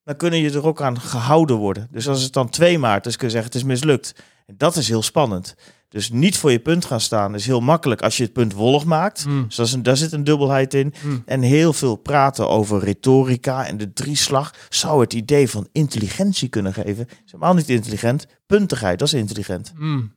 Dan 0.04 0.16
kunnen 0.16 0.40
je 0.40 0.50
er 0.50 0.66
ook 0.66 0.82
aan 0.82 1.00
gehouden 1.00 1.56
worden. 1.56 1.88
Dus 1.90 2.08
als 2.08 2.22
het 2.22 2.32
dan 2.32 2.48
2 2.48 2.78
maart 2.78 3.06
is, 3.06 3.16
kun 3.16 3.26
je 3.26 3.32
zeggen 3.32 3.52
het 3.52 3.60
is 3.60 3.68
mislukt. 3.68 4.14
En 4.46 4.54
dat 4.56 4.76
is 4.76 4.88
heel 4.88 5.02
spannend. 5.02 5.54
Dus 5.88 6.10
niet 6.10 6.36
voor 6.36 6.50
je 6.50 6.58
punt 6.58 6.84
gaan 6.84 7.00
staan 7.00 7.34
is 7.34 7.46
heel 7.46 7.60
makkelijk 7.60 8.02
als 8.02 8.16
je 8.16 8.22
het 8.22 8.32
punt 8.32 8.52
wollig 8.52 8.84
maakt. 8.84 9.26
Mm. 9.26 9.44
Dus 9.46 9.56
dat 9.56 9.66
is 9.66 9.72
een, 9.72 9.82
daar 9.82 9.96
zit 9.96 10.12
een 10.12 10.24
dubbelheid 10.24 10.74
in. 10.74 10.94
Mm. 11.02 11.22
En 11.26 11.40
heel 11.40 11.72
veel 11.72 11.96
praten 11.96 12.48
over 12.48 12.84
retorica 12.84 13.66
en 13.66 13.76
de 13.76 13.92
drieslag 13.92 14.54
zou 14.68 15.00
het 15.00 15.12
idee 15.12 15.50
van 15.50 15.68
intelligentie 15.72 16.48
kunnen 16.48 16.72
geven. 16.74 17.06
Is 17.08 17.32
helemaal 17.32 17.54
niet 17.54 17.68
intelligent. 17.68 18.26
Puntigheid, 18.46 18.98
dat 18.98 19.08
is 19.08 19.14
intelligent. 19.14 19.72
Mm. 19.76 20.16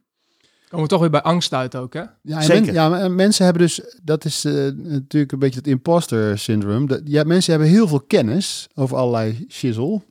Komen 0.69 0.85
we 0.85 0.91
toch 0.91 1.01
weer 1.01 1.09
bij 1.09 1.21
angst 1.21 1.53
uit 1.53 1.75
ook, 1.75 1.93
hè? 1.93 2.03
Ja, 2.21 2.37
en 2.37 2.43
Zeker. 2.43 2.65
men- 2.65 2.73
ja, 2.73 3.07
mensen 3.07 3.45
hebben 3.45 3.63
dus, 3.63 3.81
dat 4.03 4.25
is 4.25 4.45
eh, 4.45 4.53
natuurlijk 4.75 5.31
een 5.31 5.39
beetje 5.39 5.59
het 5.59 5.67
imposter 5.67 6.39
syndroom. 6.39 6.87
Dat, 6.87 7.01
ja, 7.05 7.23
mensen 7.23 7.51
hebben 7.51 7.69
heel 7.71 7.87
veel 7.87 8.01
kennis 8.01 8.67
over 8.75 8.97
allerlei 8.97 9.45
shizzle. 9.49 10.01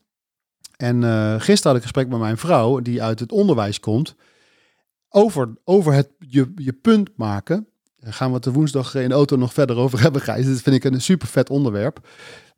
En 0.77 1.05
eh, 1.05 1.35
gisteren 1.39 1.63
had 1.63 1.71
ik 1.71 1.77
een 1.77 1.83
gesprek 1.83 2.09
met 2.09 2.19
mijn 2.19 2.37
vrouw, 2.39 2.81
die 2.81 3.03
uit 3.03 3.21
het 3.21 3.33
onderwijs 3.33 3.81
komt, 3.81 4.15
over, 5.11 5.49
over 5.65 5.93
het 5.93 6.09
je, 6.19 6.53
je 6.55 6.73
punt 6.73 7.11
maken. 7.17 7.69
Daar 7.97 8.13
gaan 8.13 8.29
we 8.29 8.35
het 8.35 8.45
de 8.45 8.53
woensdag 8.53 8.95
in 8.95 9.13
auto 9.13 9.37
nog 9.37 9.53
verder 9.53 9.77
over 9.77 10.01
hebben, 10.03 10.21
Gijs. 10.21 10.47
Dat 10.47 10.61
vind 10.61 10.77
ik 10.77 10.85
een 10.85 11.01
super 11.01 11.29
vet 11.29 11.51
onderwerp. 11.51 12.09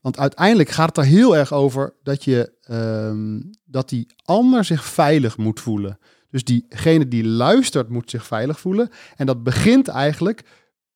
Want 0.00 0.18
uiteindelijk 0.18 0.68
gaat 0.68 0.88
het 0.88 0.96
er 0.96 1.10
heel 1.10 1.36
erg 1.36 1.52
over 1.52 1.94
dat, 2.02 2.24
je, 2.24 2.52
ehm, 2.62 3.40
dat 3.64 3.88
die 3.88 4.06
ander 4.24 4.64
zich 4.64 4.84
veilig 4.84 5.36
moet 5.36 5.60
voelen. 5.60 5.98
Dus 6.30 6.44
diegene 6.44 7.08
die 7.08 7.24
luistert 7.24 7.88
moet 7.88 8.10
zich 8.10 8.26
veilig 8.26 8.60
voelen. 8.60 8.88
En 9.16 9.26
dat 9.26 9.42
begint 9.42 9.88
eigenlijk 9.88 10.42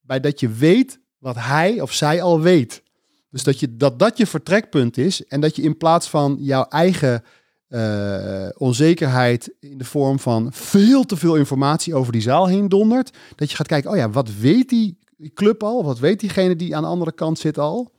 bij 0.01 0.21
dat 0.21 0.41
je 0.41 0.49
weet 0.49 1.01
wat 1.19 1.37
hij 1.39 1.81
of 1.81 1.93
zij 1.93 2.23
al 2.23 2.41
weet. 2.41 2.83
Dus 3.31 3.43
dat 3.43 3.61
je, 3.61 3.77
dat, 3.77 3.99
dat 3.99 4.19
je 4.19 4.27
vertrekpunt 4.27 4.97
is. 4.99 5.27
En 5.27 5.41
dat 5.41 5.57
je 5.57 5.63
in 5.63 5.77
plaats 5.77 6.09
van 6.09 6.37
jouw 6.41 6.65
eigen 6.65 7.23
eh, 7.69 8.47
onzekerheid 8.57 9.55
in 9.61 9.79
de 9.79 9.85
vorm 9.85 10.19
van 10.19 10.53
veel 10.53 11.05
te 11.05 11.17
veel 11.17 11.37
informatie 11.37 11.95
over 11.95 12.13
die 12.13 12.21
zaal 12.23 12.47
heen 12.47 12.69
dondert. 12.69 13.17
Dat 13.35 13.51
je 13.51 13.57
gaat 13.57 13.67
kijken, 13.67 13.91
oh 13.91 13.97
ja, 13.97 14.11
wat 14.11 14.31
weet 14.41 14.69
die 14.69 14.99
club 15.35 15.63
al? 15.63 15.85
Wat 15.85 15.99
weet 15.99 16.21
diegene 16.21 16.57
die 16.57 16.77
aan 16.77 16.83
de 16.83 16.89
andere 16.89 17.13
kant 17.13 17.39
zit 17.39 17.59
al? 17.59 17.93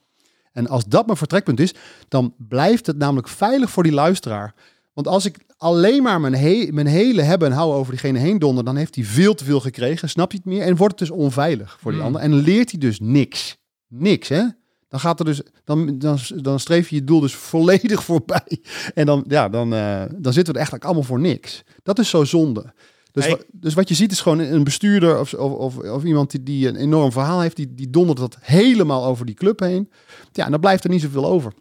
En 0.51 0.67
als 0.67 0.85
dat 0.85 1.05
mijn 1.05 1.17
vertrekpunt 1.17 1.59
is, 1.59 1.73
dan 2.07 2.33
blijft 2.37 2.87
het 2.87 2.97
namelijk 2.97 3.27
veilig 3.27 3.69
voor 3.69 3.83
die 3.83 3.91
luisteraar. 3.91 4.53
Want 4.93 5.07
als 5.07 5.25
ik 5.25 5.37
alleen 5.57 6.03
maar 6.03 6.21
mijn, 6.21 6.35
he- 6.35 6.67
mijn 6.71 6.87
hele 6.87 7.21
hebben 7.21 7.47
en 7.49 7.53
houden 7.55 7.77
over 7.79 7.91
diegene 7.91 8.19
heen 8.19 8.39
donder, 8.39 8.63
dan 8.63 8.75
heeft 8.75 8.95
hij 8.95 9.03
veel 9.03 9.33
te 9.33 9.43
veel 9.43 9.59
gekregen, 9.59 10.09
snapt 10.09 10.31
hij 10.31 10.41
het 10.43 10.53
meer 10.53 10.65
en 10.65 10.75
wordt 10.75 10.99
het 10.99 11.09
dus 11.09 11.17
onveilig 11.17 11.77
voor 11.79 11.91
die 11.91 12.01
Hmm. 12.01 12.15
ander. 12.15 12.21
En 12.31 12.33
leert 12.33 12.71
hij 12.71 12.79
dus 12.79 12.99
niks. 12.99 13.57
Niks, 13.87 14.27
hè? 14.27 14.43
Dan 14.89 14.99
gaat 14.99 15.19
er 15.19 15.25
dus, 15.25 15.41
dan, 15.63 15.99
dan, 15.99 16.17
dan 16.35 16.59
streef 16.59 16.89
je 16.89 16.95
je 16.95 17.03
doel 17.03 17.19
dus 17.19 17.35
volledig 17.35 18.03
voorbij. 18.09 18.61
En 18.93 19.05
dan, 19.05 19.23
ja, 19.27 19.49
dan, 19.49 19.73
eh, 19.73 20.03
dan 20.15 20.33
zitten 20.33 20.43
we 20.43 20.49
er 20.49 20.55
eigenlijk 20.55 20.83
allemaal 20.83 21.03
voor 21.03 21.19
niks. 21.19 21.63
Dat 21.83 21.99
is 21.99 22.09
zo 22.09 22.23
zonde. 22.23 22.73
Dus, 23.11 23.25
Hey. 23.25 23.35
wa- 23.35 23.43
dus 23.51 23.73
wat 23.73 23.89
je 23.89 23.95
ziet 23.95 24.11
is 24.11 24.21
gewoon 24.21 24.39
een 24.39 24.63
bestuurder 24.63 25.19
of, 25.19 25.33
of, 25.33 25.77
of, 25.77 26.03
iemand 26.03 26.31
die, 26.31 26.43
die 26.43 26.67
een 26.67 26.75
enorm 26.75 27.11
verhaal 27.11 27.39
heeft, 27.41 27.55
die, 27.55 27.73
die 27.73 27.89
dondert 27.89 28.17
dat 28.19 28.37
helemaal 28.41 29.05
over 29.05 29.25
die 29.25 29.35
club 29.35 29.59
heen. 29.59 29.91
Ja, 30.31 30.45
en 30.45 30.51
dan 30.51 30.59
blijft 30.59 30.83
er 30.83 30.89
niet 30.89 31.01
zoveel 31.01 31.25
over. 31.25 31.53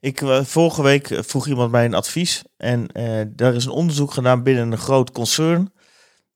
Ik, 0.00 0.20
eh, 0.20 0.44
vorige 0.44 0.82
week 0.82 1.10
eh, 1.10 1.22
vroeg 1.22 1.46
iemand 1.46 1.70
mij 1.70 1.84
een 1.84 1.94
advies. 1.94 2.42
En 2.56 2.86
eh, 2.92 3.26
daar 3.28 3.54
is 3.54 3.64
een 3.64 3.70
onderzoek 3.70 4.12
gedaan 4.12 4.42
binnen 4.42 4.72
een 4.72 4.78
groot 4.78 5.10
concern. 5.12 5.72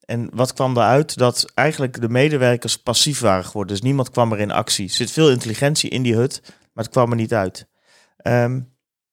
En 0.07 0.29
wat 0.33 0.53
kwam 0.53 0.75
daaruit? 0.75 1.17
Dat 1.17 1.51
eigenlijk 1.55 2.01
de 2.01 2.09
medewerkers 2.09 2.77
passief 2.77 3.21
waren 3.21 3.45
geworden. 3.45 3.73
Dus 3.73 3.83
niemand 3.85 4.11
kwam 4.11 4.33
er 4.33 4.39
in 4.39 4.51
actie. 4.51 4.89
Er 4.89 4.95
zit 4.95 5.11
veel 5.11 5.31
intelligentie 5.31 5.91
in 5.91 6.03
die 6.03 6.15
hut, 6.15 6.41
maar 6.45 6.85
het 6.85 6.93
kwam 6.93 7.11
er 7.11 7.17
niet 7.17 7.35
uit. 7.35 7.67
Ehm, 8.17 8.61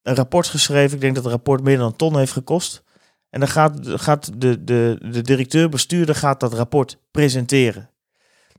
een 0.01 0.15
rapport 0.15 0.47
geschreven. 0.47 0.95
Ik 0.95 1.01
denk 1.01 1.15
dat 1.15 1.23
het 1.23 1.33
rapport 1.33 1.63
meer 1.63 1.77
dan 1.77 1.85
een 1.85 1.95
ton 1.95 2.17
heeft 2.17 2.31
gekost. 2.31 2.83
En 3.29 3.39
dan 3.39 3.49
gaat, 3.49 3.79
gaat 3.83 4.41
de, 4.41 4.63
de, 4.63 4.97
de 5.11 5.21
directeur-bestuurder 5.21 6.15
gaat 6.15 6.39
dat 6.39 6.53
rapport 6.53 6.97
presenteren. 7.11 7.89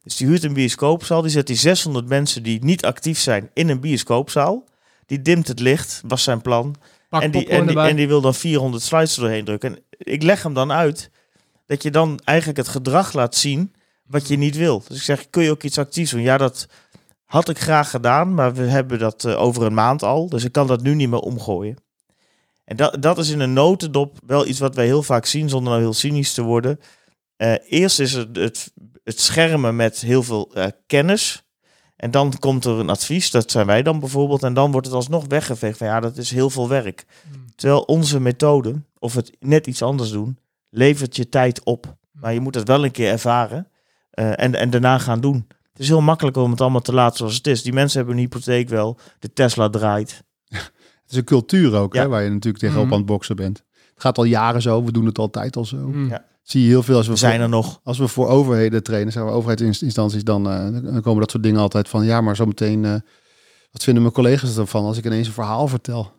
Dus 0.03 0.17
die 0.17 0.27
huurt 0.27 0.45
een 0.45 0.53
bioscoopzaal. 0.53 1.23
Die 1.23 1.31
zet 1.31 1.47
die 1.47 1.57
600 1.57 2.09
mensen 2.09 2.43
die 2.43 2.65
niet 2.65 2.85
actief 2.85 3.19
zijn 3.19 3.51
in 3.53 3.69
een 3.69 3.81
bioscoopzaal. 3.81 4.65
Die 5.07 5.23
dimt 5.23 5.49
het 5.49 5.61
licht, 5.61 6.03
was 6.07 6.23
zijn 6.23 6.43
plan. 6.43 6.75
En 7.11 7.31
die, 7.31 7.49
en, 7.49 7.67
die, 7.67 7.79
en 7.81 7.97
die 7.97 8.09
wil 8.09 8.21
dan 8.21 8.35
400 8.35 8.83
slides 8.83 9.17
er 9.17 9.23
doorheen 9.23 9.45
drukken. 9.45 9.75
En 9.75 9.83
ik 9.99 10.23
leg 10.23 10.43
hem 10.43 10.55
dan 10.55 10.73
uit 10.73 11.11
dat 11.67 11.83
je 11.83 11.91
dan 11.91 12.21
eigenlijk 12.25 12.59
het 12.59 12.69
gedrag 12.69 13.13
laat 13.13 13.35
zien 13.35 13.75
wat 14.07 14.29
je 14.29 14.37
niet 14.37 14.57
wil. 14.57 14.83
Dus 14.89 14.97
ik 14.97 15.03
zeg, 15.03 15.31
kun 15.31 15.43
je 15.43 15.51
ook 15.51 15.63
iets 15.63 15.79
actiefs 15.79 16.11
doen? 16.11 16.21
Ja, 16.21 16.37
dat 16.37 16.69
had 17.25 17.49
ik 17.49 17.59
graag 17.59 17.91
gedaan, 17.91 18.35
maar 18.35 18.55
we 18.55 18.63
hebben 18.63 18.99
dat 18.99 19.25
eh, 19.25 19.41
over 19.41 19.63
een 19.63 19.75
maand 19.75 20.03
al. 20.03 20.29
Dus 20.29 20.45
ik 20.45 20.53
kan 20.53 20.67
dat 20.67 20.83
nu 20.83 20.95
niet 20.95 21.09
meer 21.09 21.19
omgooien. 21.19 21.77
En 22.65 22.77
dat, 22.77 23.03
dat 23.03 23.19
is 23.19 23.29
in 23.29 23.41
een 23.41 23.53
notendop 23.53 24.19
wel 24.27 24.47
iets 24.47 24.59
wat 24.59 24.75
wij 24.75 24.85
heel 24.85 25.03
vaak 25.03 25.27
zien, 25.27 25.49
zonder 25.49 25.71
nou 25.71 25.83
heel 25.83 25.93
cynisch 25.93 26.35
te 26.35 26.43
worden. 26.43 26.81
Eh, 27.37 27.55
eerst 27.69 28.01
is 28.01 28.13
het, 28.13 28.37
het, 28.37 28.73
het 29.05 29.21
schermen 29.21 29.77
met 29.77 30.01
heel 30.01 30.23
veel 30.23 30.51
eh, 30.55 30.67
kennis. 30.87 31.43
En 31.97 32.11
dan 32.11 32.39
komt 32.39 32.65
er 32.65 32.79
een 32.79 32.91
advies, 32.91 33.31
dat 33.31 33.51
zijn 33.51 33.67
wij 33.67 33.83
dan 33.83 34.01
bijvoorbeeld. 34.01 34.43
En 34.43 34.55
dan 34.55 34.73
wordt 34.73 34.87
het 34.87 34.97
alsnog 34.97 35.25
weggeveegd 35.29 35.79
van 35.79 35.87
ja, 35.87 36.01
dat 36.01 36.17
is 36.17 36.31
heel 36.31 36.51
veel 36.51 36.69
werk. 36.69 37.05
Mm. 37.33 37.45
Terwijl 37.57 37.81
onze 37.81 38.21
methode, 38.21 38.83
of 38.99 39.15
het 39.15 39.37
net 39.41 39.67
iets 39.67 39.83
anders 39.83 40.11
doen, 40.11 40.39
levert 40.75 41.17
je 41.17 41.29
tijd 41.29 41.65
op. 41.65 41.97
Maar 42.13 42.33
je 42.35 42.41
moet 42.41 42.55
het 42.55 42.69
wel 42.69 42.85
een 42.85 42.91
keer 42.91 43.11
ervaren 43.11 43.69
eh, 44.11 44.31
en, 44.41 44.55
en 44.55 44.71
daarna 44.71 44.99
gaan 44.99 45.21
doen. 45.21 45.47
Het 45.73 45.83
is 45.83 45.89
heel 45.89 46.01
makkelijk 46.01 46.37
om 46.37 46.51
het 46.51 46.61
allemaal 46.61 46.81
te 46.81 46.95
laten 46.95 47.17
zoals 47.17 47.35
het 47.37 47.47
is. 47.47 47.63
Die 47.63 47.73
mensen 47.73 47.97
hebben 47.99 48.17
een 48.17 48.23
hypotheek 48.23 48.69
wel, 48.69 48.99
de 49.19 49.33
Tesla 49.33 49.69
draait. 49.71 50.23
Het 50.49 50.73
is 51.13 51.17
een 51.17 51.25
cultuur 51.25 51.75
ook, 51.75 51.95
Ja. 51.95 52.01
hè, 52.03 52.09
waar 52.09 52.23
je 52.23 52.31
natuurlijk 52.31 52.59
tegenop 52.65 52.85
Mhm. 52.85 52.93
aan 52.93 52.99
het 52.99 53.09
boksen 53.09 53.37
bent. 53.37 53.63
Het 53.95 54.03
gaat 54.03 54.19
al 54.19 54.25
jaren 54.25 54.63
zo, 54.63 54.85
we 54.85 54.93
doen 54.93 55.07
het 55.07 55.19
altijd 55.19 55.57
al 55.57 55.65
zo. 55.65 55.77
Mm. 55.77 56.09
Ja. 56.09 56.25
Zie 56.43 56.63
je 56.63 56.69
heel 56.69 56.83
veel 56.83 56.97
als 56.97 57.07
we, 57.07 57.13
We 57.13 57.19
zijn 57.19 57.35
voor, 57.35 57.43
er 57.43 57.49
nog. 57.49 57.81
als 57.85 57.99
we 57.99 58.09
voor 58.09 58.29
overheden 58.29 58.83
trainen, 58.83 59.13
zeggen 59.13 59.31
we 59.33 59.37
overheidsinstanties, 59.39 60.25
dan, 60.25 60.51
eh, 60.51 60.59
dan 60.93 61.01
komen 61.01 61.21
dat 61.21 61.31
soort 61.31 61.43
dingen 61.43 61.61
altijd 61.61 61.89
van, 61.89 62.05
ja, 62.05 62.21
maar 62.21 62.37
zometeen, 62.37 62.85
eh 62.85 62.95
wat 63.71 63.83
vinden 63.85 64.03
mijn 64.03 64.15
collega's 64.15 64.57
ervan 64.57 64.85
als 64.85 64.99
ik 64.99 65.05
ineens 65.05 65.27
een 65.27 65.33
verhaal 65.33 65.69
vertel? 65.69 66.13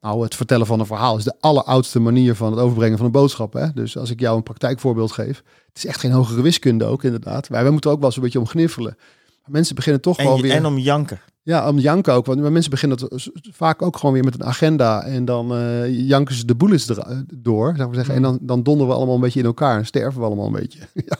Nou, 0.00 0.22
het 0.22 0.34
vertellen 0.34 0.66
van 0.66 0.80
een 0.80 0.86
verhaal 0.86 1.16
is 1.16 1.24
de 1.24 1.34
alleroudste 1.40 2.00
manier 2.00 2.34
van 2.34 2.50
het 2.50 2.60
overbrengen 2.60 2.96
van 2.96 3.06
een 3.06 3.12
boodschap. 3.12 3.52
Hè? 3.52 3.72
Dus 3.74 3.96
als 3.98 4.10
ik 4.10 4.20
jou 4.20 4.36
een 4.36 4.42
praktijkvoorbeeld 4.42 5.12
geef, 5.12 5.42
het 5.68 5.76
is 5.76 5.86
echt 5.86 6.00
geen 6.00 6.12
hogere 6.12 6.42
wiskunde 6.42 6.84
ook 6.84 7.04
inderdaad. 7.04 7.48
Wij, 7.48 7.62
wij 7.62 7.70
moeten 7.72 7.90
ook 7.90 7.96
wel 7.98 8.06
eens 8.06 8.16
een 8.16 8.22
beetje 8.22 8.38
om 8.38 8.46
gniffelen. 8.46 8.96
Maar 9.42 9.50
mensen 9.50 9.74
beginnen 9.74 10.00
toch 10.02 10.18
En, 10.18 10.24
gewoon 10.24 10.40
weer... 10.40 10.52
en 10.52 10.66
om 10.66 10.78
janken. 10.78 11.20
Ja, 11.42 11.68
om 11.68 11.78
janken 11.78 12.12
ook. 12.14 12.26
Want 12.26 12.40
maar 12.40 12.52
mensen 12.52 12.70
beginnen 12.70 12.98
het 13.00 13.20
s- 13.20 13.30
vaak 13.52 13.82
ook 13.82 13.96
gewoon 13.96 14.14
weer 14.14 14.24
met 14.24 14.34
een 14.34 14.44
agenda. 14.44 15.02
En 15.04 15.24
dan 15.24 15.54
eh, 15.54 16.08
janken 16.08 16.34
ze 16.34 16.44
de 16.44 16.54
er, 16.88 16.98
eh, 16.98 17.18
door, 17.34 17.64
zou 17.66 17.78
ik 17.80 17.86
maar 17.86 17.94
zeggen. 17.94 18.14
En 18.14 18.22
dan, 18.22 18.38
dan 18.40 18.62
donderen 18.62 18.88
we 18.88 18.94
allemaal 18.94 19.14
een 19.14 19.20
beetje 19.20 19.40
in 19.40 19.46
elkaar. 19.46 19.78
En 19.78 19.86
sterven 19.86 20.20
we 20.20 20.26
allemaal 20.26 20.46
een 20.46 20.52
beetje. 20.52 20.78
ja. 21.08 21.16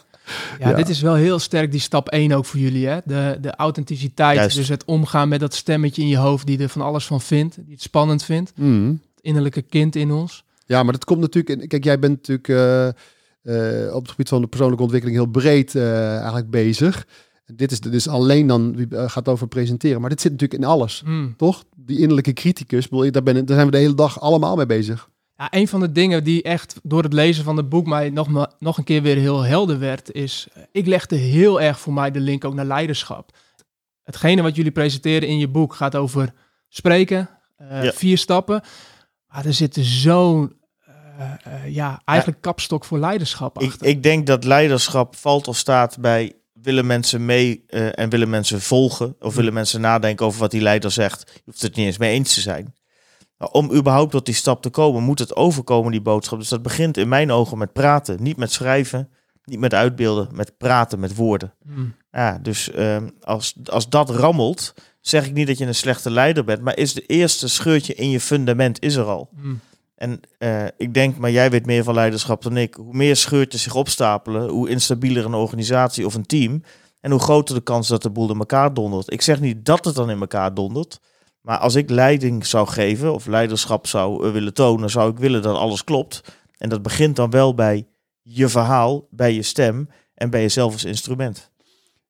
Ja, 0.58 0.68
Ja. 0.68 0.76
dit 0.76 0.88
is 0.88 1.00
wel 1.00 1.14
heel 1.14 1.38
sterk 1.38 1.70
die 1.70 1.80
stap 1.80 2.08
1 2.08 2.32
ook 2.32 2.44
voor 2.44 2.60
jullie. 2.60 2.86
Hè? 2.86 2.98
De, 3.04 3.38
de 3.40 3.54
authenticiteit, 3.56 4.36
Juist. 4.36 4.56
dus 4.56 4.68
het 4.68 4.84
omgaan 4.84 5.28
met 5.28 5.40
dat 5.40 5.54
stemmetje 5.54 6.02
in 6.02 6.08
je 6.08 6.16
hoofd 6.16 6.46
die 6.46 6.58
er 6.58 6.68
van 6.68 6.82
alles 6.82 7.06
van 7.06 7.20
vindt, 7.20 7.54
die 7.64 7.74
het 7.74 7.82
spannend 7.82 8.24
vindt. 8.24 8.52
Mm. 8.56 9.00
Het 9.14 9.24
innerlijke 9.24 9.62
kind 9.62 9.96
in 9.96 10.10
ons. 10.12 10.44
ja, 10.66 10.82
maar 10.82 10.92
dat 10.92 11.04
komt 11.04 11.20
natuurlijk... 11.20 11.60
in- 11.62 11.68
Kijk, 11.68 11.84
jij 11.84 11.98
bent 11.98 12.16
natuurlijk 12.28 12.48
eh, 12.48 12.86
eh, 13.88 13.94
op 13.94 14.00
het 14.02 14.10
gebied 14.10 14.28
van 14.28 14.40
de 14.40 14.46
persoonlijke 14.46 14.82
ontwikkeling 14.82 15.18
heel 15.18 15.30
breed 15.30 15.74
eh, 15.74 16.16
eigenlijk 16.16 16.50
bezig. 16.50 17.06
Dit 17.54 17.72
is, 17.72 17.78
is 17.80 18.08
alleen 18.08 18.46
dan, 18.46 18.86
gaat 18.90 19.28
over 19.28 19.48
presenteren. 19.48 20.00
Maar 20.00 20.10
dit 20.10 20.20
zit 20.20 20.32
natuurlijk 20.32 20.62
in 20.62 20.68
alles, 20.68 21.02
Mm. 21.06 21.34
toch? 21.36 21.64
Die 21.76 21.98
innerlijke 21.98 22.32
criticus, 22.32 22.88
daar, 22.88 23.22
ben, 23.22 23.34
daar 23.34 23.56
zijn 23.56 23.64
we 23.66 23.70
de 23.72 23.78
hele 23.78 23.94
dag 23.94 24.20
allemaal 24.20 24.56
mee 24.56 24.66
bezig. 24.66 25.09
Ja, 25.40 25.48
een 25.50 25.68
van 25.68 25.80
de 25.80 25.92
dingen 25.92 26.24
die 26.24 26.42
echt 26.42 26.80
door 26.82 27.02
het 27.02 27.12
lezen 27.12 27.44
van 27.44 27.56
het 27.56 27.68
boek 27.68 27.86
mij 27.86 28.10
nog, 28.10 28.48
nog 28.58 28.78
een 28.78 28.84
keer 28.84 29.02
weer 29.02 29.16
heel 29.16 29.42
helder 29.42 29.78
werd, 29.78 30.12
is 30.12 30.46
eh, 30.52 30.62
ik 30.72 30.86
legde 30.86 31.16
heel 31.16 31.60
erg 31.60 31.80
voor 31.80 31.92
mij 31.92 32.10
de 32.10 32.20
link 32.20 32.44
ook 32.44 32.54
naar 32.54 32.64
leiderschap. 32.64 33.36
Hetgene 34.02 34.42
wat 34.42 34.56
jullie 34.56 34.70
presenteren 34.72 35.28
in 35.28 35.38
je 35.38 35.48
boek 35.48 35.74
gaat 35.74 35.96
over 35.96 36.32
spreken, 36.68 37.28
eh, 37.56 37.84
Ja. 37.84 37.92
vier 37.92 38.18
stappen. 38.18 38.62
Maar 39.28 39.46
er 39.46 39.54
zit 39.54 39.76
zo'n, 39.80 40.56
eh, 41.42 41.74
ja, 41.74 42.02
eigenlijk 42.04 42.40
kapstok 42.40 42.84
voor 42.84 42.98
leiderschap 42.98 43.60
Ik, 43.60 43.68
achter. 43.68 43.86
ik 43.86 44.02
denk 44.02 44.26
dat 44.26 44.44
leiderschap 44.44 45.16
valt 45.16 45.48
of 45.48 45.56
staat 45.56 45.98
bij 46.00 46.32
willen 46.52 46.86
mensen 46.86 47.24
mee 47.24 47.64
en 47.66 48.08
willen 48.08 48.30
mensen 48.30 48.60
volgen. 48.60 49.16
Of 49.20 49.34
willen 49.34 49.52
mensen 49.52 49.80
nadenken 49.80 50.26
over 50.26 50.40
wat 50.40 50.50
die 50.50 50.62
leider 50.62 50.90
zegt. 50.90 51.30
Je 51.34 51.40
hoeft 51.44 51.62
het 51.62 51.76
niet 51.76 51.86
eens 51.86 51.98
mee 51.98 52.12
eens 52.12 52.34
te 52.34 52.40
zijn. 52.40 52.74
Maar 53.40 53.48
om 53.48 53.72
überhaupt 53.72 54.10
tot 54.10 54.26
die 54.26 54.34
stap 54.34 54.62
te 54.62 54.70
komen, 54.70 55.02
moet 55.02 55.18
het 55.18 55.36
overkomen, 55.36 55.90
die 55.90 56.00
boodschap. 56.00 56.38
Dus 56.38 56.48
dat 56.48 56.62
begint 56.62 56.96
in 56.96 57.08
mijn 57.08 57.30
ogen 57.30 57.58
met 57.58 57.72
praten. 57.72 58.22
Niet 58.22 58.36
met 58.36 58.52
schrijven, 58.52 59.08
niet 59.44 59.58
met 59.58 59.74
uitbeelden, 59.74 60.28
met 60.32 60.58
praten, 60.58 61.00
met 61.00 61.14
woorden. 61.14 61.54
Mm. 61.64 61.94
Ja, 62.12 62.38
dus 62.42 62.70
ehm, 62.70 63.08
als, 63.20 63.54
als 63.64 63.88
dat 63.88 64.10
rammelt, 64.10 64.74
zeg 65.00 65.26
ik 65.26 65.32
niet 65.32 65.46
dat 65.46 65.58
je 65.58 65.66
een 65.66 65.74
slechte 65.74 66.10
leider 66.10 66.44
bent, 66.44 66.62
maar 66.62 66.76
is 66.76 66.94
de 66.94 67.06
eerste 67.06 67.48
scheurtje 67.48 67.94
in 67.94 68.10
je 68.10 68.20
fundament 68.20 68.82
is 68.82 68.94
er 68.94 69.04
al. 69.04 69.30
Hmm. 69.40 69.60
En 69.94 70.20
eh, 70.38 70.64
ik 70.76 70.94
denk, 70.94 71.16
maar 71.16 71.30
jij 71.30 71.50
weet 71.50 71.66
meer 71.66 71.84
van 71.84 71.94
leiderschap 71.94 72.42
dan 72.42 72.56
ik. 72.56 72.74
Hoe 72.74 72.94
meer 72.94 73.16
scheurtjes 73.16 73.62
zich 73.62 73.74
opstapelen, 73.74 74.48
hoe 74.48 74.68
instabieler 74.68 75.24
een 75.24 75.34
organisatie 75.34 76.06
of 76.06 76.14
een 76.14 76.26
team. 76.26 76.62
En 77.00 77.10
hoe 77.10 77.20
groter 77.20 77.54
de 77.54 77.60
kans 77.60 77.88
dat 77.88 78.02
de 78.02 78.10
boel 78.10 78.30
in 78.30 78.38
elkaar 78.38 78.74
dondert. 78.74 79.12
Ik 79.12 79.22
zeg 79.22 79.40
niet 79.40 79.64
dat 79.64 79.84
het 79.84 79.94
dan 79.94 80.10
in 80.10 80.20
elkaar 80.20 80.54
dondert. 80.54 81.00
Maar 81.40 81.58
als 81.58 81.74
ik 81.74 81.90
leiding 81.90 82.46
zou 82.46 82.68
geven 82.68 83.14
of 83.14 83.26
leiderschap 83.26 83.86
zou 83.86 84.26
eh, 84.26 84.32
willen 84.32 84.54
tonen, 84.54 84.90
zou 84.90 85.10
ik 85.10 85.18
willen 85.18 85.42
dat 85.42 85.56
alles 85.56 85.84
klopt. 85.84 86.22
En 86.56 86.68
dat 86.68 86.82
begint 86.82 87.16
dan 87.16 87.30
wel 87.30 87.54
bij 87.54 87.86
je 88.22 88.48
verhaal, 88.48 89.06
bij 89.10 89.34
je 89.34 89.42
stem 89.42 89.88
en 90.14 90.30
bij 90.30 90.40
jezelf 90.40 90.72
als 90.72 90.84
instrument. 90.84 91.50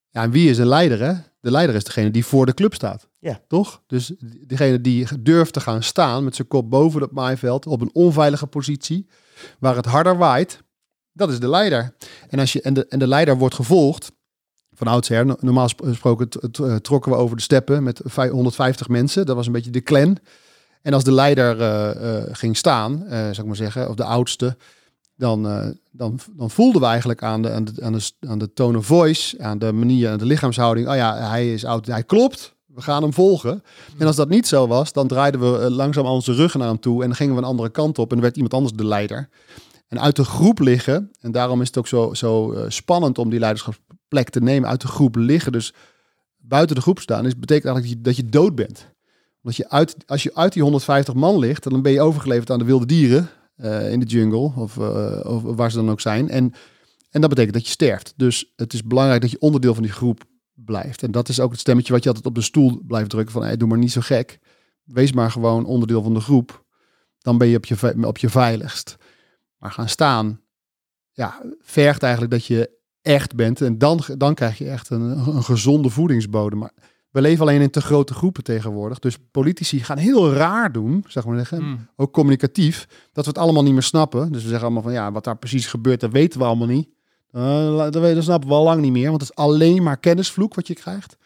Ja, 0.08 0.22
en 0.22 0.30
wie 0.30 0.50
is 0.50 0.58
een 0.58 0.66
leider, 0.66 1.00
hè? 1.00 1.12
De 1.40 1.50
leider 1.50 1.74
is 1.74 1.84
degene 1.84 2.10
die 2.10 2.24
voor 2.26 2.46
de 2.46 2.54
club 2.54 2.74
staat. 2.74 3.08
Ja. 3.18 3.40
Toch? 3.48 3.82
Dus 3.86 4.12
degene 4.46 4.80
die 4.80 5.20
durft 5.20 5.52
te 5.52 5.60
gaan 5.60 5.82
staan 5.82 6.24
met 6.24 6.34
zijn 6.34 6.48
kop 6.48 6.70
boven 6.70 7.00
het 7.00 7.12
maaiveld 7.12 7.66
op 7.66 7.80
een 7.80 7.90
onveilige 7.92 8.46
positie, 8.46 9.06
waar 9.58 9.76
het 9.76 9.84
harder 9.84 10.16
waait, 10.16 10.62
dat 11.12 11.30
is 11.30 11.40
de 11.40 11.48
leider. 11.48 11.94
En, 12.28 12.38
als 12.38 12.52
je, 12.52 12.62
en, 12.62 12.74
de, 12.74 12.86
en 12.86 12.98
de 12.98 13.06
leider 13.06 13.38
wordt 13.38 13.54
gevolgd, 13.54 14.12
van 14.80 14.92
oudsher, 14.92 15.26
no- 15.26 15.36
normaal 15.40 15.68
sp- 15.68 15.84
gesproken 15.84 16.28
eh, 16.28 16.74
trokken 16.74 17.12
we 17.12 17.18
over 17.18 17.36
de 17.36 17.42
steppen 17.42 17.82
met 17.82 18.00
vij- 18.04 18.28
150 18.28 18.88
mensen. 18.88 19.26
Dat 19.26 19.36
was 19.36 19.46
een 19.46 19.52
beetje 19.52 19.70
de 19.70 19.82
clan. 19.82 20.18
En 20.82 20.92
als 20.92 21.04
de 21.04 21.12
leider 21.12 21.60
eh, 21.60 22.18
eh, 22.18 22.24
ging 22.32 22.56
staan, 22.56 23.04
eh 23.06 23.18
zou 23.18 23.38
ik 23.38 23.44
maar 23.44 23.56
zeggen, 23.56 23.88
of 23.88 23.94
de 23.94 24.04
oudste, 24.04 24.56
dan, 25.16 25.42
dan, 25.90 26.18
dan 26.36 26.50
voelden 26.50 26.80
we 26.80 26.86
eigenlijk 26.86 27.22
aan 27.22 27.42
de, 27.42 27.50
aan, 27.50 27.64
de, 27.64 28.12
aan, 28.28 28.38
de, 28.38 28.52
tone 28.52 28.78
of 28.78 28.86
voice, 28.86 29.42
aan 29.42 29.58
de 29.58 29.72
manier, 29.72 30.10
aan 30.10 30.18
de 30.18 30.24
lichaamshouding. 30.24 30.88
Oh 30.88 30.94
ja, 30.94 31.28
hij 31.28 31.52
is 31.52 31.64
oud, 31.64 31.86
hij 31.86 32.02
klopt. 32.02 32.54
We 32.66 32.82
gaan 32.82 33.02
hem 33.02 33.12
volgen. 33.12 33.62
En 33.98 34.06
als 34.06 34.16
dat 34.16 34.28
niet 34.28 34.46
zo 34.46 34.66
was, 34.66 34.92
dan 34.92 35.06
draaiden 35.06 35.40
we 35.40 35.70
langzaam 35.70 36.06
onze 36.06 36.32
ruggen 36.32 36.60
naar 36.60 36.68
hem 36.68 36.80
toe 36.80 37.00
en 37.00 37.06
dan 37.06 37.16
gingen 37.16 37.34
we 37.34 37.40
een 37.40 37.46
andere 37.46 37.70
kant 37.70 37.98
op 37.98 38.08
en 38.08 38.14
dan 38.14 38.20
werd 38.24 38.34
iemand 38.34 38.54
anders 38.54 38.74
de 38.74 38.84
leider. 38.84 39.28
En 39.88 40.00
uit 40.00 40.16
de 40.16 40.24
groep 40.24 40.58
liggen, 40.58 41.10
en 41.20 41.32
daarom 41.32 41.60
is 41.60 41.66
het 41.66 41.78
ook 41.78 41.86
zo, 41.86 42.14
zo 42.14 42.54
spannend 42.68 43.18
om 43.18 43.30
die 43.30 43.38
leiderschapsplek 44.10 44.30
te 44.30 44.40
nemen, 44.40 44.68
uit 44.68 44.80
de 44.80 44.88
groep 44.88 45.16
liggen, 45.16 45.52
dus 45.52 45.74
buiten 46.36 46.76
de 46.76 46.82
groep 46.82 46.98
staan, 47.00 47.26
is, 47.26 47.38
betekent 47.38 47.66
eigenlijk 47.66 48.04
dat 48.04 48.14
je, 48.14 48.22
dat 48.22 48.32
je 48.32 48.38
dood 48.38 48.54
bent. 48.54 48.94
Omdat 49.42 49.56
je 49.56 49.70
uit, 49.70 49.96
als 50.06 50.22
je 50.22 50.34
uit 50.34 50.52
die 50.52 50.62
150 50.62 51.14
man 51.14 51.38
ligt, 51.38 51.62
dan 51.62 51.82
ben 51.82 51.92
je 51.92 52.00
overgeleverd 52.00 52.50
aan 52.50 52.58
de 52.58 52.64
wilde 52.64 52.86
dieren 52.86 53.28
eh, 53.56 53.92
in 53.92 54.00
de 54.00 54.06
jungle, 54.06 54.52
of, 54.56 54.78
eh, 54.78 55.20
of 55.24 55.42
waar 55.42 55.70
ze 55.70 55.76
dan 55.76 55.90
ook 55.90 56.00
zijn. 56.00 56.28
En, 56.28 56.52
en 57.10 57.20
dat 57.20 57.30
betekent 57.30 57.54
dat 57.54 57.64
je 57.64 57.70
sterft. 57.70 58.12
Dus 58.16 58.52
het 58.56 58.72
is 58.72 58.84
belangrijk 58.84 59.20
dat 59.20 59.30
je 59.30 59.40
onderdeel 59.40 59.74
van 59.74 59.82
die 59.82 59.92
groep 59.92 60.24
blijft. 60.54 61.02
En 61.02 61.10
dat 61.10 61.28
is 61.28 61.40
ook 61.40 61.50
het 61.50 61.60
stemmetje 61.60 61.92
wat 61.92 62.02
je 62.02 62.08
altijd 62.08 62.26
op 62.26 62.34
de 62.34 62.40
stoel 62.40 62.82
blijft 62.86 63.10
drukken 63.10 63.32
van, 63.32 63.42
hey, 63.42 63.56
doe 63.56 63.68
maar 63.68 63.78
niet 63.78 63.92
zo 63.92 64.00
gek. 64.00 64.38
Wees 64.84 65.12
maar 65.12 65.30
gewoon 65.30 65.64
onderdeel 65.64 66.02
van 66.02 66.14
de 66.14 66.20
groep. 66.20 66.64
Dan 67.18 67.38
ben 67.38 67.48
je 67.48 67.56
op 67.56 67.64
je, 67.64 68.06
op 68.06 68.18
je 68.18 68.28
veiligst. 68.28 68.96
Maar 69.56 69.70
gaan 69.70 69.88
staan, 69.88 70.40
ja, 71.12 71.42
vergt 71.60 72.02
eigenlijk 72.02 72.32
dat 72.32 72.44
je 72.44 72.79
echt 73.02 73.34
bent. 73.34 73.60
En 73.60 73.78
dan, 73.78 74.00
dan 74.16 74.34
krijg 74.34 74.58
je 74.58 74.68
echt 74.68 74.90
een, 74.90 75.00
een 75.00 75.42
gezonde 75.42 75.90
voedingsbodem. 75.90 76.58
Maar 76.58 76.72
we 77.10 77.20
leven 77.20 77.40
alleen 77.42 77.60
in 77.60 77.70
te 77.70 77.80
grote 77.80 78.14
groepen 78.14 78.42
tegenwoordig. 78.42 78.98
Dus 78.98 79.18
politici 79.30 79.82
gaan 79.84 79.98
heel 79.98 80.32
raar 80.32 80.72
doen, 80.72 81.04
zeg 81.08 81.24
maar 81.24 81.36
zeggen. 81.36 81.58
Hmm. 81.58 81.88
Ook 81.96 82.12
communicatief. 82.12 82.86
Dat 83.12 83.24
we 83.24 83.30
het 83.30 83.38
allemaal 83.38 83.62
niet 83.62 83.72
meer 83.72 83.82
snappen. 83.82 84.32
Dus 84.32 84.42
we 84.42 84.48
zeggen 84.48 84.64
allemaal 84.64 84.82
van 84.82 84.92
ja, 84.92 85.12
wat 85.12 85.24
daar 85.24 85.38
precies 85.38 85.66
gebeurt, 85.66 86.00
dat 86.00 86.10
weten 86.10 86.38
we 86.38 86.46
allemaal 86.46 86.66
niet. 86.66 86.88
Eh, 87.30 87.90
dat, 87.90 88.22
snappen 88.22 88.48
we 88.48 88.54
al 88.54 88.64
lang 88.64 88.80
niet 88.80 88.92
meer. 88.92 89.08
Want 89.08 89.20
het 89.20 89.30
is 89.30 89.36
alleen 89.36 89.82
maar 89.82 89.96
kennisvloek 89.96 90.54
wat 90.54 90.66
je 90.66 90.74
krijgt. 90.74 91.16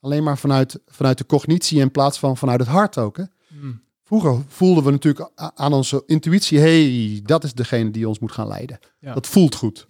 Alleen 0.00 0.22
maar 0.22 0.38
vanuit, 0.38 0.80
vanuit 0.86 1.18
de 1.18 1.26
cognitie 1.26 1.80
in 1.80 1.90
plaats 1.90 2.18
van 2.18 2.36
vanuit 2.36 2.60
het 2.60 2.68
hart 2.68 2.98
ook. 2.98 3.16
Hè? 3.16 3.24
Hmm. 3.48 3.80
Vroeger 4.02 4.42
voelden 4.48 4.84
we 4.84 4.90
natuurlijk 4.90 5.30
aan 5.36 5.72
onze 5.72 6.02
intuïtie, 6.06 6.58
hey, 6.58 7.20
dat 7.24 7.44
is 7.44 7.54
degene 7.54 7.90
die 7.90 8.08
ons 8.08 8.18
moet 8.18 8.32
gaan 8.32 8.48
leiden. 8.48 8.78
Ja. 8.98 9.14
Dat 9.14 9.26
voelt 9.26 9.54
goed. 9.54 9.86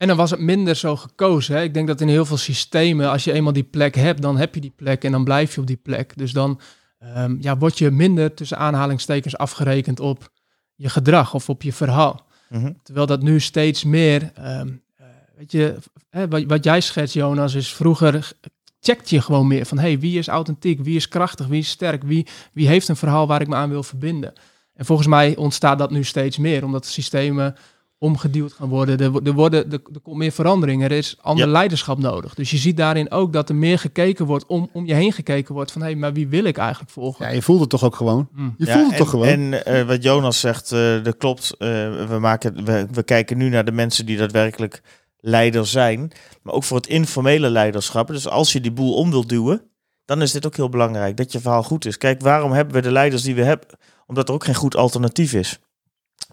En 0.00 0.06
dan 0.06 0.16
was 0.16 0.30
het 0.30 0.40
minder 0.40 0.76
zo 0.76 0.96
gekozen. 0.96 1.54
Hè? 1.54 1.62
Ik 1.62 1.74
denk 1.74 1.86
dat 1.86 2.00
in 2.00 2.08
heel 2.08 2.24
veel 2.24 2.36
systemen, 2.36 3.10
als 3.10 3.24
je 3.24 3.32
eenmaal 3.32 3.52
die 3.52 3.62
plek 3.62 3.94
hebt, 3.94 4.22
dan 4.22 4.36
heb 4.36 4.54
je 4.54 4.60
die 4.60 4.72
plek 4.76 5.04
en 5.04 5.12
dan 5.12 5.24
blijf 5.24 5.54
je 5.54 5.60
op 5.60 5.66
die 5.66 5.76
plek. 5.76 6.12
Dus 6.16 6.32
dan 6.32 6.60
ehm, 6.98 7.36
ja, 7.40 7.58
word 7.58 7.78
je 7.78 7.90
minder 7.90 8.34
tussen 8.34 8.58
aanhalingstekens 8.58 9.36
afgerekend 9.36 10.00
op 10.00 10.30
je 10.74 10.88
gedrag 10.88 11.34
of 11.34 11.48
op 11.48 11.62
je 11.62 11.72
verhaal. 11.72 12.26
Mhm. 12.48 12.72
Terwijl 12.82 13.06
dat 13.06 13.22
nu 13.22 13.40
steeds 13.40 13.84
meer, 13.84 14.30
ehm, 14.34 14.68
eh, 14.96 15.06
weet 15.36 15.52
je, 15.52 15.76
hè, 16.10 16.28
wat, 16.28 16.44
wat 16.44 16.64
jij 16.64 16.80
schetst, 16.80 17.14
Jonas, 17.14 17.54
is 17.54 17.72
vroeger 17.72 18.32
checkt 18.80 19.10
je 19.10 19.20
gewoon 19.20 19.46
meer 19.46 19.66
van, 19.66 19.78
hey, 19.78 19.98
wie 19.98 20.18
is 20.18 20.28
authentiek, 20.28 20.80
wie 20.80 20.96
is 20.96 21.08
krachtig, 21.08 21.46
wie 21.46 21.60
is 21.60 21.68
sterk, 21.68 22.02
wie, 22.02 22.26
wie 22.52 22.68
heeft 22.68 22.88
een 22.88 22.96
verhaal 22.96 23.26
waar 23.26 23.40
ik 23.40 23.48
me 23.48 23.54
aan 23.54 23.70
wil 23.70 23.82
verbinden. 23.82 24.32
En 24.74 24.84
volgens 24.84 25.08
mij 25.08 25.36
ontstaat 25.36 25.78
dat 25.78 25.90
nu 25.90 26.04
steeds 26.04 26.38
meer, 26.38 26.64
omdat 26.64 26.82
de 26.82 26.90
systemen 26.90 27.56
omgeduwd 28.00 28.52
gaan 28.52 28.68
worden. 28.68 28.98
Er, 28.98 29.26
er, 29.26 29.32
worden, 29.32 29.72
er, 29.72 29.80
er 29.94 30.00
komt 30.00 30.16
meer 30.16 30.32
verandering, 30.32 30.82
er 30.82 30.92
is 30.92 31.16
ander 31.20 31.46
Ja. 31.46 31.52
leiderschap 31.52 31.98
nodig. 31.98 32.34
Dus 32.34 32.50
je 32.50 32.56
ziet 32.56 32.76
daarin 32.76 33.10
ook 33.10 33.32
dat 33.32 33.48
er 33.48 33.54
meer 33.54 33.78
gekeken 33.78 34.26
wordt, 34.26 34.46
om, 34.46 34.68
om 34.72 34.86
je 34.86 34.94
heen 34.94 35.12
gekeken 35.12 35.54
wordt 35.54 35.72
van, 35.72 35.80
hé, 35.82 35.86
hey, 35.86 35.96
maar 35.96 36.12
wie 36.12 36.28
wil 36.28 36.44
ik 36.44 36.56
eigenlijk 36.56 36.90
volgen? 36.90 37.26
Ja, 37.26 37.32
je 37.32 37.42
voelt 37.42 37.60
het 37.60 37.70
toch 37.70 37.84
ook 37.84 37.96
gewoon? 37.96 38.28
Hmm. 38.34 38.54
Je 38.58 38.66
Ja, 38.66 38.72
voelt 38.72 38.84
het 38.84 38.92
en, 38.92 38.98
toch 38.98 39.10
gewoon? 39.10 39.26
En 39.26 39.64
eh, 39.64 39.86
wat 39.86 40.02
Jonas 40.02 40.40
zegt, 40.40 40.72
eh, 40.72 41.02
dat 41.02 41.16
klopt. 41.16 41.54
Eh, 41.58 41.68
we, 42.06 42.16
maken, 42.20 42.64
we, 42.64 42.86
we 42.92 43.02
kijken 43.02 43.36
nu 43.38 43.48
naar 43.48 43.64
de 43.64 43.72
mensen 43.72 44.06
die 44.06 44.16
daadwerkelijk 44.16 44.82
leider 45.20 45.66
zijn. 45.66 46.12
Maar 46.42 46.54
ook 46.54 46.64
voor 46.64 46.76
het 46.76 46.86
informele 46.86 47.50
leiderschap. 47.50 48.06
Dus 48.06 48.28
als 48.28 48.52
je 48.52 48.60
die 48.60 48.72
boel 48.72 48.94
om 48.94 49.10
wilt 49.10 49.28
duwen, 49.28 49.62
dan 50.04 50.22
is 50.22 50.32
dit 50.32 50.46
ook 50.46 50.56
heel 50.56 50.68
belangrijk. 50.68 51.16
Dat 51.16 51.32
je 51.32 51.40
verhaal 51.40 51.62
goed 51.62 51.84
is. 51.84 51.98
Kijk, 51.98 52.20
waarom 52.20 52.52
hebben 52.52 52.74
we 52.74 52.80
de 52.80 52.92
leiders 52.92 53.22
die 53.22 53.34
we 53.34 53.42
hebben? 53.42 53.68
Omdat 54.06 54.28
er 54.28 54.34
ook 54.34 54.44
geen 54.44 54.54
goed 54.54 54.76
alternatief 54.76 55.32
is. 55.32 55.58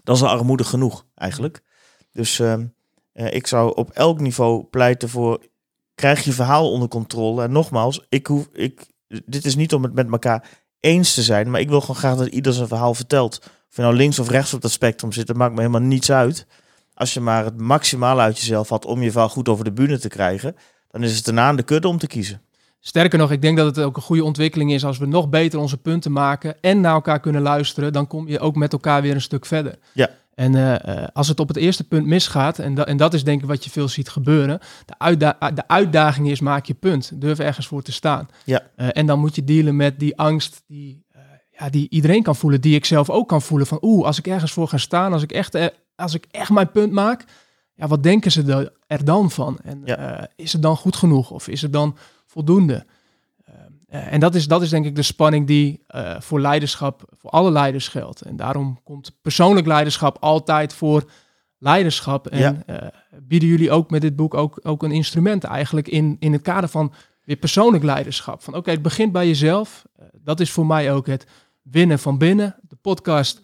Dat 0.04 0.16
is 0.16 0.22
al 0.22 0.28
armoedig 0.28 0.68
genoeg, 0.68 1.06
eigenlijk. 1.14 1.62
Dus 2.12 2.38
ehm, 2.38 2.66
eh, 3.12 3.34
ik 3.34 3.46
zou 3.46 3.74
op 3.74 3.90
elk 3.90 4.20
niveau 4.20 4.64
pleiten 4.64 5.08
voor... 5.08 5.40
Krijg 5.94 6.24
je 6.24 6.32
verhaal 6.32 6.72
onder 6.72 6.88
controle. 6.88 7.42
En 7.42 7.52
nogmaals, 7.52 8.06
ik 8.08 8.26
hoef, 8.26 8.48
ik, 8.52 8.86
dit 9.26 9.44
is 9.44 9.56
niet 9.56 9.74
om 9.74 9.82
het 9.82 9.94
met 9.94 10.10
elkaar 10.10 10.48
eens 10.80 11.14
te 11.14 11.22
zijn. 11.22 11.50
Maar 11.50 11.60
ik 11.60 11.68
wil 11.68 11.80
gewoon 11.80 11.96
graag 11.96 12.16
dat 12.16 12.26
ieder 12.26 12.52
zijn 12.52 12.68
verhaal 12.68 12.94
vertelt. 12.94 13.38
Of 13.44 13.76
je 13.76 13.82
nou 13.82 13.94
links 13.94 14.18
of 14.18 14.28
rechts 14.28 14.54
op 14.54 14.60
dat 14.60 14.70
spectrum 14.70 15.12
zit, 15.12 15.26
dat 15.26 15.36
maakt 15.36 15.54
me 15.54 15.60
helemaal 15.60 15.80
niets 15.80 16.10
uit. 16.10 16.46
Als 16.94 17.14
je 17.14 17.20
maar 17.20 17.44
het 17.44 17.60
maximale 17.60 18.20
uit 18.20 18.38
jezelf 18.38 18.68
had 18.68 18.84
om 18.84 19.02
je 19.02 19.10
verhaal 19.10 19.28
goed 19.28 19.48
over 19.48 19.64
de 19.64 19.72
bühne 19.72 19.98
te 19.98 20.08
krijgen, 20.08 20.56
dan 20.90 21.02
is 21.02 21.16
het 21.16 21.24
daarna 21.24 21.46
aan 21.46 21.56
de 21.56 21.62
kudde 21.62 21.88
om 21.88 21.98
te 21.98 22.06
kiezen. 22.06 22.42
Sterker 22.80 23.18
nog, 23.18 23.30
ik 23.32 23.42
denk 23.42 23.56
dat 23.56 23.76
het 23.76 23.84
ook 23.84 23.96
een 23.96 24.02
goede 24.02 24.24
ontwikkeling 24.24 24.72
is 24.72 24.84
als 24.84 24.98
we 24.98 25.06
nog 25.06 25.28
beter 25.28 25.58
onze 25.58 25.76
punten 25.76 26.12
maken 26.12 26.56
en 26.60 26.80
naar 26.80 26.92
elkaar 26.94 27.20
kunnen 27.20 27.42
luisteren, 27.42 27.92
dan 27.92 28.06
kom 28.06 28.28
je 28.28 28.40
ook 28.40 28.56
met 28.56 28.72
elkaar 28.72 29.02
weer 29.02 29.14
een 29.14 29.20
stuk 29.20 29.46
verder. 29.46 29.78
Ja. 29.92 30.10
En 30.34 30.54
eh, 30.54 31.02
eh, 31.02 31.08
als 31.12 31.28
het 31.28 31.40
op 31.40 31.48
het 31.48 31.56
eerste 31.56 31.84
punt 31.84 32.06
misgaat, 32.06 32.58
en, 32.58 32.74
da- 32.74 32.84
en 32.86 32.96
dat 32.96 33.14
is 33.14 33.24
denk 33.24 33.40
ik 33.42 33.48
wat 33.48 33.64
je 33.64 33.70
veel 33.70 33.88
ziet 33.88 34.08
gebeuren, 34.08 34.58
de, 34.86 34.94
uitda- 34.98 35.38
de 35.54 35.68
uitdaging 35.68 36.30
is 36.30 36.40
maak 36.40 36.64
je 36.66 36.74
punt, 36.74 37.10
durf 37.20 37.38
ergens 37.38 37.66
voor 37.66 37.82
te 37.82 37.92
staan. 37.92 38.28
Ja. 38.44 38.62
Eh, 38.76 38.88
en 38.92 39.06
dan 39.06 39.18
moet 39.18 39.34
je 39.34 39.44
dealen 39.44 39.76
met 39.76 39.98
die 39.98 40.16
angst 40.18 40.62
die, 40.66 41.04
ja, 41.58 41.70
die 41.70 41.86
iedereen 41.90 42.22
kan 42.22 42.36
voelen, 42.36 42.60
die 42.60 42.74
ik 42.74 42.84
zelf 42.84 43.10
ook 43.10 43.28
kan 43.28 43.42
voelen, 43.42 43.66
van 43.66 43.78
oeh, 43.80 44.06
als 44.06 44.18
ik 44.18 44.26
ergens 44.26 44.52
voor 44.52 44.68
ga 44.68 44.76
staan, 44.76 45.12
als 45.12 45.22
ik 45.22 45.32
echt, 45.32 45.58
als 45.96 46.14
ik 46.14 46.26
echt 46.30 46.50
mijn 46.50 46.70
punt 46.70 46.92
maak, 46.92 47.24
ja, 47.78 47.86
wat 47.86 48.02
denken 48.02 48.30
ze 48.32 48.70
er- 48.86 49.04
dan 49.04 49.30
van? 49.30 49.58
En 49.62 49.82
Ja. 49.84 49.96
eh, 49.96 50.24
is 50.36 50.52
het 50.52 50.62
dan 50.62 50.76
goed 50.76 50.96
genoeg 50.96 51.30
of 51.30 51.48
is 51.48 51.62
het 51.62 51.72
dan 51.72 51.96
voldoende? 52.26 52.86
Eh, 53.88 54.12
en 54.12 54.20
dat 54.20 54.34
is, 54.34 54.48
dat 54.48 54.62
is 54.62 54.70
denk 54.70 54.84
ik 54.86 54.96
de 54.96 55.02
spanning 55.02 55.46
die 55.46 55.82
eh, 55.86 56.20
voor 56.20 56.40
leiderschap, 56.40 57.02
voor 57.12 57.30
alle 57.30 57.50
leiders 57.50 57.88
geldt. 57.88 58.20
En 58.20 58.36
daarom 58.36 58.80
komt 58.84 59.16
persoonlijk 59.22 59.66
leiderschap 59.66 60.16
altijd 60.20 60.72
voor 60.72 61.10
leiderschap. 61.58 62.26
En 62.26 62.38
Ja. 62.38 62.62
eh, 62.66 62.88
bieden 63.22 63.48
jullie 63.48 63.70
ook 63.70 63.90
met 63.90 64.00
dit 64.00 64.16
boek 64.16 64.34
ook, 64.34 64.60
ook 64.62 64.82
een 64.82 64.92
instrument 64.92 65.44
eigenlijk 65.44 65.88
in, 65.88 66.16
in 66.18 66.32
het 66.32 66.42
kader 66.42 66.68
van 66.68 66.92
weer 67.24 67.36
persoonlijk 67.36 67.84
leiderschap. 67.84 68.42
Van 68.42 68.54
oké, 68.54 68.70
het 68.70 68.82
begint 68.82 69.12
bij 69.12 69.26
jezelf. 69.26 69.84
Eh, 69.96 70.06
dat 70.22 70.40
is 70.40 70.50
voor 70.50 70.66
mij 70.66 70.92
ook 70.92 71.06
het 71.06 71.26
winnen 71.62 71.98
van 71.98 72.18
binnen. 72.18 72.56
De 72.68 72.76
podcast 72.76 73.40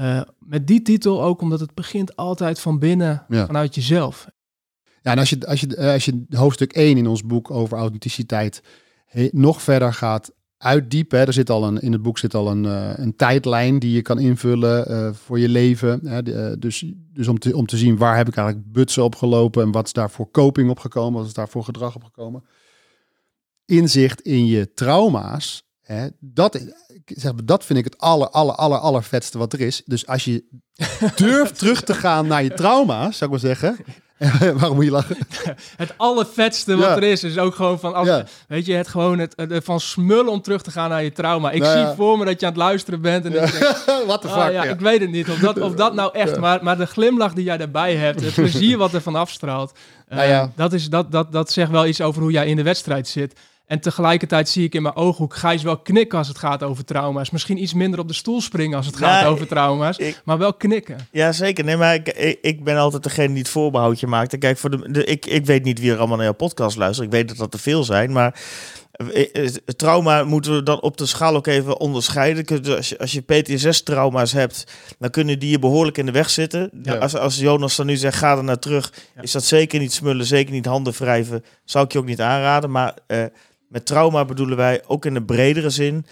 eh, 0.00 0.20
met 0.38 0.66
die 0.66 0.82
titel 0.82 1.22
ook, 1.22 1.40
omdat 1.40 1.60
het 1.60 1.74
begint 1.74 2.16
altijd 2.16 2.60
van 2.60 2.78
binnen, 2.78 3.24
Ja. 3.28 3.46
vanuit 3.46 3.74
jezelf. 3.74 4.26
Ja, 5.02 5.10
en 5.12 5.18
als 5.18 5.30
je, 5.30 5.46
als 5.46 5.60
je, 5.60 5.76
eh, 5.76 5.92
als 5.92 6.04
je 6.04 6.24
hoofdstuk 6.30 6.72
1 6.72 6.96
in 6.96 7.06
ons 7.06 7.24
boek 7.24 7.50
over 7.50 7.78
authenticiteit 7.78 8.62
he- 9.06 9.28
nog 9.32 9.62
verder 9.62 9.92
gaat 9.94 10.32
uitdiepen. 10.56 11.18
Hè, 11.18 11.24
er 11.26 11.32
zit 11.32 11.50
al 11.50 11.64
een, 11.64 11.80
in 11.80 11.92
het 11.92 12.02
boek 12.02 12.18
zit 12.18 12.34
al 12.34 12.50
een, 12.50 12.64
eh, 12.64 12.92
een 12.96 13.16
tijdlijn 13.16 13.78
die 13.78 13.92
je 13.92 14.02
kan 14.02 14.18
invullen 14.18 15.14
voor 15.14 15.38
je 15.38 15.48
leven. 15.48 16.00
Hè, 16.08 16.22
de, 16.22 16.56
dus 16.58 16.84
dus 17.12 17.28
om, 17.28 17.38
te, 17.38 17.56
om 17.56 17.66
te 17.66 17.76
zien 17.76 17.96
waar 17.96 18.16
heb 18.16 18.28
ik 18.28 18.36
eigenlijk 18.36 18.72
butsen 18.72 19.04
opgelopen 19.04 19.62
en 19.62 19.70
wat 19.72 19.86
is 19.86 19.92
daar 19.92 20.10
voor 20.10 20.30
coping 20.30 20.70
opgekomen, 20.70 21.18
wat 21.18 21.26
is 21.28 21.34
daar 21.34 21.48
voor 21.48 21.64
gedrag 21.64 21.94
opgekomen. 21.94 22.44
Inzicht 23.64 24.20
in 24.20 24.46
je 24.46 24.72
trauma's. 24.74 25.68
Hè, 25.80 26.08
dat, 26.20 26.60
zeg, 27.16 27.32
maar, 27.32 27.44
dat 27.44 27.64
vind 27.64 27.78
ik 27.78 27.84
het 27.84 27.98
aller, 27.98 28.28
aller, 28.30 28.54
aller, 28.54 28.78
allervetste 28.78 29.38
wat 29.38 29.52
er 29.52 29.60
is. 29.60 29.82
Dus 29.84 30.06
als 30.06 30.24
je 30.24 30.44
durft 31.16 31.58
terug 31.58 31.82
te 31.82 31.94
gaan 31.94 32.26
naar 32.26 32.42
je 32.42 32.54
trauma's, 32.54 33.16
zou 33.18 33.34
ik 33.34 33.42
maar 33.42 33.54
zeggen. 33.56 33.76
Waarom 34.58 34.74
moet 34.74 34.84
je 34.84 34.90
lachen? 34.90 35.16
Het 35.76 35.94
allervetste 35.96 36.76
wat 36.76 36.84
Ja. 36.84 36.96
er 36.96 37.02
is, 37.02 37.24
is 37.24 37.38
ook 37.38 37.54
gewoon 37.54 37.80
van, 37.80 37.94
als, 37.94 38.08
Ja. 38.08 38.24
weet 38.48 38.66
je, 38.66 38.72
het 38.74 38.88
gewoon 38.88 39.18
het, 39.18 39.34
van 39.64 39.80
smullen 39.80 40.28
om 40.32 40.42
terug 40.42 40.62
te 40.62 40.70
gaan 40.70 40.90
naar 40.90 41.02
je 41.02 41.12
trauma. 41.12 41.50
Ik 41.50 41.62
Nou 41.62 41.86
zie 41.86 41.96
voor 41.96 42.18
me 42.18 42.24
dat 42.24 42.40
je 42.40 42.46
aan 42.46 42.52
het 42.52 42.60
luisteren 42.60 43.00
bent 43.00 43.24
en 43.24 43.32
denkt, 43.32 43.58
What 44.06 44.20
the 44.20 44.28
ah, 44.28 44.42
fuck? 44.42 44.52
ja, 44.52 44.64
ja. 44.64 44.70
ik 44.70 44.80
weet 44.80 45.00
het 45.00 45.10
niet 45.10 45.28
of 45.30 45.38
dat, 45.38 45.60
of 45.60 45.74
dat 45.74 45.94
nou 45.94 46.10
echt, 46.14 46.38
maar, 46.38 46.64
maar 46.64 46.76
de 46.76 46.86
glimlach 46.86 47.32
die 47.32 47.44
jij 47.44 47.56
daarbij 47.56 47.96
hebt, 47.96 48.20
het 48.20 48.34
plezier 48.34 48.76
wat 48.78 48.92
er 48.92 49.00
van 49.00 49.14
afstraalt, 49.14 49.72
eh, 50.08 50.16
Nou 50.16 50.28
ja. 50.28 50.52
dat, 50.56 50.72
is, 50.72 50.88
dat, 50.88 51.12
dat, 51.12 51.32
dat 51.32 51.50
zegt 51.50 51.70
wel 51.70 51.86
iets 51.86 52.00
over 52.00 52.22
hoe 52.22 52.30
jij 52.32 52.46
in 52.46 52.56
de 52.56 52.62
wedstrijd 52.62 53.08
zit. 53.08 53.38
En 53.70 53.80
tegelijkertijd 53.80 54.48
zie 54.48 54.64
ik 54.64 54.74
in 54.74 54.82
mijn 54.82 54.94
ooghoek 54.96 55.34
Gijs 55.36 55.62
wel 55.62 55.78
knikken 55.78 56.18
als 56.18 56.28
het 56.28 56.38
gaat 56.38 56.62
over 56.62 56.84
trauma's. 56.84 57.30
Misschien 57.30 57.62
iets 57.62 57.74
minder 57.74 58.00
op 58.00 58.08
de 58.08 58.14
stoel 58.14 58.40
springen 58.40 58.76
als 58.76 58.86
het 58.86 58.96
gaat 58.96 59.24
over 59.26 59.46
trauma's, 59.46 59.96
ik- 59.96 60.20
maar 60.24 60.38
wel 60.38 60.54
knikken. 60.54 61.08
Ja, 61.10 61.32
zeker. 61.32 61.64
Nee, 61.64 61.76
maar 61.76 61.94
ik, 61.94 62.08
ik, 62.08 62.38
ik 62.42 62.64
ben 62.64 62.76
altijd 62.76 63.02
degene 63.02 63.28
die 63.28 63.38
het 63.38 63.48
voorbehoudje 63.48 64.06
maakt. 64.06 64.32
En 64.32 64.38
kijk, 64.38 64.58
voor 64.58 64.70
de, 64.70 64.90
de, 64.92 65.04
ik, 65.04 65.26
ik 65.26 65.46
weet 65.46 65.64
niet 65.64 65.78
wie 65.80 65.90
er 65.92 65.98
allemaal 65.98 66.16
naar 66.16 66.24
jouw 66.26 66.34
podcast 66.34 66.76
luistert. 66.76 67.06
Ik 67.06 67.12
weet 67.12 67.28
dat 67.28 67.36
dat 67.36 67.54
er 67.54 67.60
veel 67.60 67.84
zijn, 67.84 68.12
maar 68.12 68.40
eh, 68.92 69.44
eh, 69.44 69.46
trauma 69.76 70.24
moeten 70.24 70.54
we 70.54 70.62
dan 70.62 70.80
op 70.80 70.96
de 70.96 71.06
schaal 71.06 71.36
ook 71.36 71.46
even 71.46 71.80
onderscheiden. 71.80 72.76
Als 72.76 72.88
je, 72.88 72.98
als 72.98 73.12
je 73.12 73.20
PTSS-trauma's 73.20 74.32
hebt, 74.32 74.64
dan 74.98 75.10
kunnen 75.10 75.38
die 75.38 75.50
je 75.50 75.58
behoorlijk 75.58 75.98
in 75.98 76.06
de 76.06 76.12
weg 76.12 76.30
zitten. 76.30 76.70
Ja. 76.82 76.94
Als, 76.96 77.16
als 77.16 77.36
Jonas 77.38 77.76
dan 77.76 77.86
nu 77.86 77.96
zegt, 77.96 78.16
ga 78.18 78.36
er 78.36 78.44
naar 78.44 78.58
terug, 78.58 78.92
Ja. 79.14 79.22
is 79.22 79.32
dat 79.32 79.44
zeker 79.44 79.78
niet 79.80 79.92
smullen, 79.92 80.26
zeker 80.26 80.52
niet 80.52 80.66
handen 80.66 80.92
wrijven. 80.92 81.44
Zou 81.64 81.84
ik 81.84 81.92
je 81.92 81.98
ook 81.98 82.04
niet 82.06 82.20
aanraden. 82.20 82.70
Maar 82.70 82.94
eh, 83.06 83.24
met 83.70 83.86
trauma 83.86 84.24
bedoelen 84.24 84.56
wij 84.56 84.82
ook 84.86 85.04
in 85.04 85.14
de 85.14 85.22
bredere 85.22 85.70
zin 85.70 86.06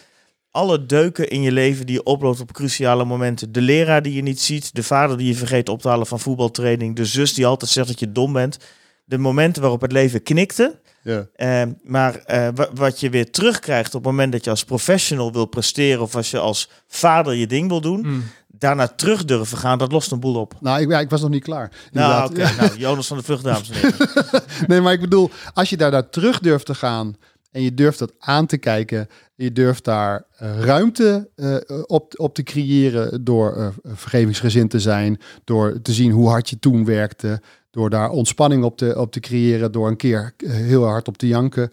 alle 0.50 0.86
deuken 0.86 1.28
in 1.28 1.42
je 1.42 1.52
leven 1.52 1.86
die 1.86 1.94
je 1.94 2.02
oploopt 2.02 2.40
op 2.40 2.52
cruciale 2.52 3.04
momenten. 3.04 3.52
De 3.52 3.60
leraar 3.60 4.02
die 4.02 4.12
je 4.14 4.22
niet 4.22 4.40
ziet, 4.40 4.74
de 4.74 4.82
vader 4.82 5.16
die 5.18 5.26
je 5.26 5.34
vergeet 5.34 5.68
op 5.68 5.80
te 5.82 5.88
halen 5.88 6.06
van 6.06 6.20
voetbaltraining, 6.20 6.96
de 6.96 7.04
zus 7.04 7.34
die 7.34 7.46
altijd 7.46 7.70
zegt 7.70 7.88
dat 7.88 8.00
je 8.00 8.12
dom 8.12 8.32
bent. 8.32 8.58
De 9.04 9.18
momenten 9.18 9.62
waarop 9.62 9.80
het 9.80 9.92
leven 9.92 10.22
knikte, 10.22 10.78
Ja. 11.02 11.26
eh, 11.34 11.62
maar 11.82 12.16
eh, 12.16 12.48
wa- 12.54 12.68
wat 12.74 13.00
je 13.00 13.10
weer 13.10 13.30
terugkrijgt 13.30 13.94
op 13.94 14.02
het 14.04 14.10
moment 14.12 14.32
dat 14.32 14.44
je 14.44 14.50
als 14.50 14.64
professional 14.64 15.32
wil 15.32 15.46
presteren 15.46 16.02
of 16.02 16.16
als 16.16 16.30
je 16.30 16.38
als 16.38 16.68
vader 16.86 17.34
je 17.34 17.46
ding 17.46 17.68
wil 17.68 17.80
doen, 17.80 18.00
Mm. 18.06 18.24
daarna 18.48 18.88
terug 18.88 19.24
durven 19.24 19.58
gaan, 19.58 19.78
dat 19.78 19.92
lost 19.92 20.10
een 20.10 20.20
boel 20.20 20.34
op. 20.40 20.54
Nou, 20.60 20.80
ik, 20.80 20.90
ja, 20.90 21.00
ik 21.00 21.10
was 21.10 21.20
nog 21.20 21.30
niet 21.30 21.42
klaar. 21.42 21.70
Nou, 21.92 22.30
oké. 22.30 22.50
Nou, 22.58 22.76
Jonas 22.78 23.06
van 23.06 23.16
de 23.16 23.22
Vlucht, 23.22 23.44
dames 23.44 23.70
en 23.70 23.74
heren. 23.74 24.42
Nee, 24.66 24.80
maar 24.80 24.92
ik 24.92 25.00
bedoel, 25.00 25.30
als 25.54 25.70
je 25.70 25.76
daar 25.76 25.90
naar 25.90 26.08
terug 26.10 26.38
durft 26.40 26.66
te 26.66 26.74
gaan 26.74 27.16
en 27.50 27.62
je 27.62 27.74
durft 27.74 27.98
dat 27.98 28.12
aan 28.18 28.46
te 28.46 28.58
kijken, 28.58 29.08
je 29.34 29.52
durft 29.52 29.84
daar 29.84 30.26
eh, 30.36 30.60
ruimte 30.60 31.30
eh, 31.34 31.56
op, 31.86 32.12
op 32.16 32.34
te 32.34 32.42
creëren 32.42 33.24
door 33.24 33.56
eh, 33.56 33.68
vergevingsgezind 33.84 34.70
te 34.70 34.80
zijn, 34.80 35.20
door 35.44 35.82
te 35.82 35.92
zien 35.92 36.10
hoe 36.10 36.28
hard 36.28 36.50
je 36.50 36.58
toen 36.58 36.84
werkte, 36.84 37.42
door 37.70 37.90
daar 37.90 38.10
ontspanning 38.10 38.64
op 38.64 38.76
te, 38.76 38.98
op 38.98 39.12
te 39.12 39.20
creëren, 39.20 39.72
door 39.72 39.88
een 39.88 39.96
keer 39.96 40.34
heel 40.46 40.84
hard 40.84 41.08
op 41.08 41.18
te 41.18 41.26
janken. 41.26 41.72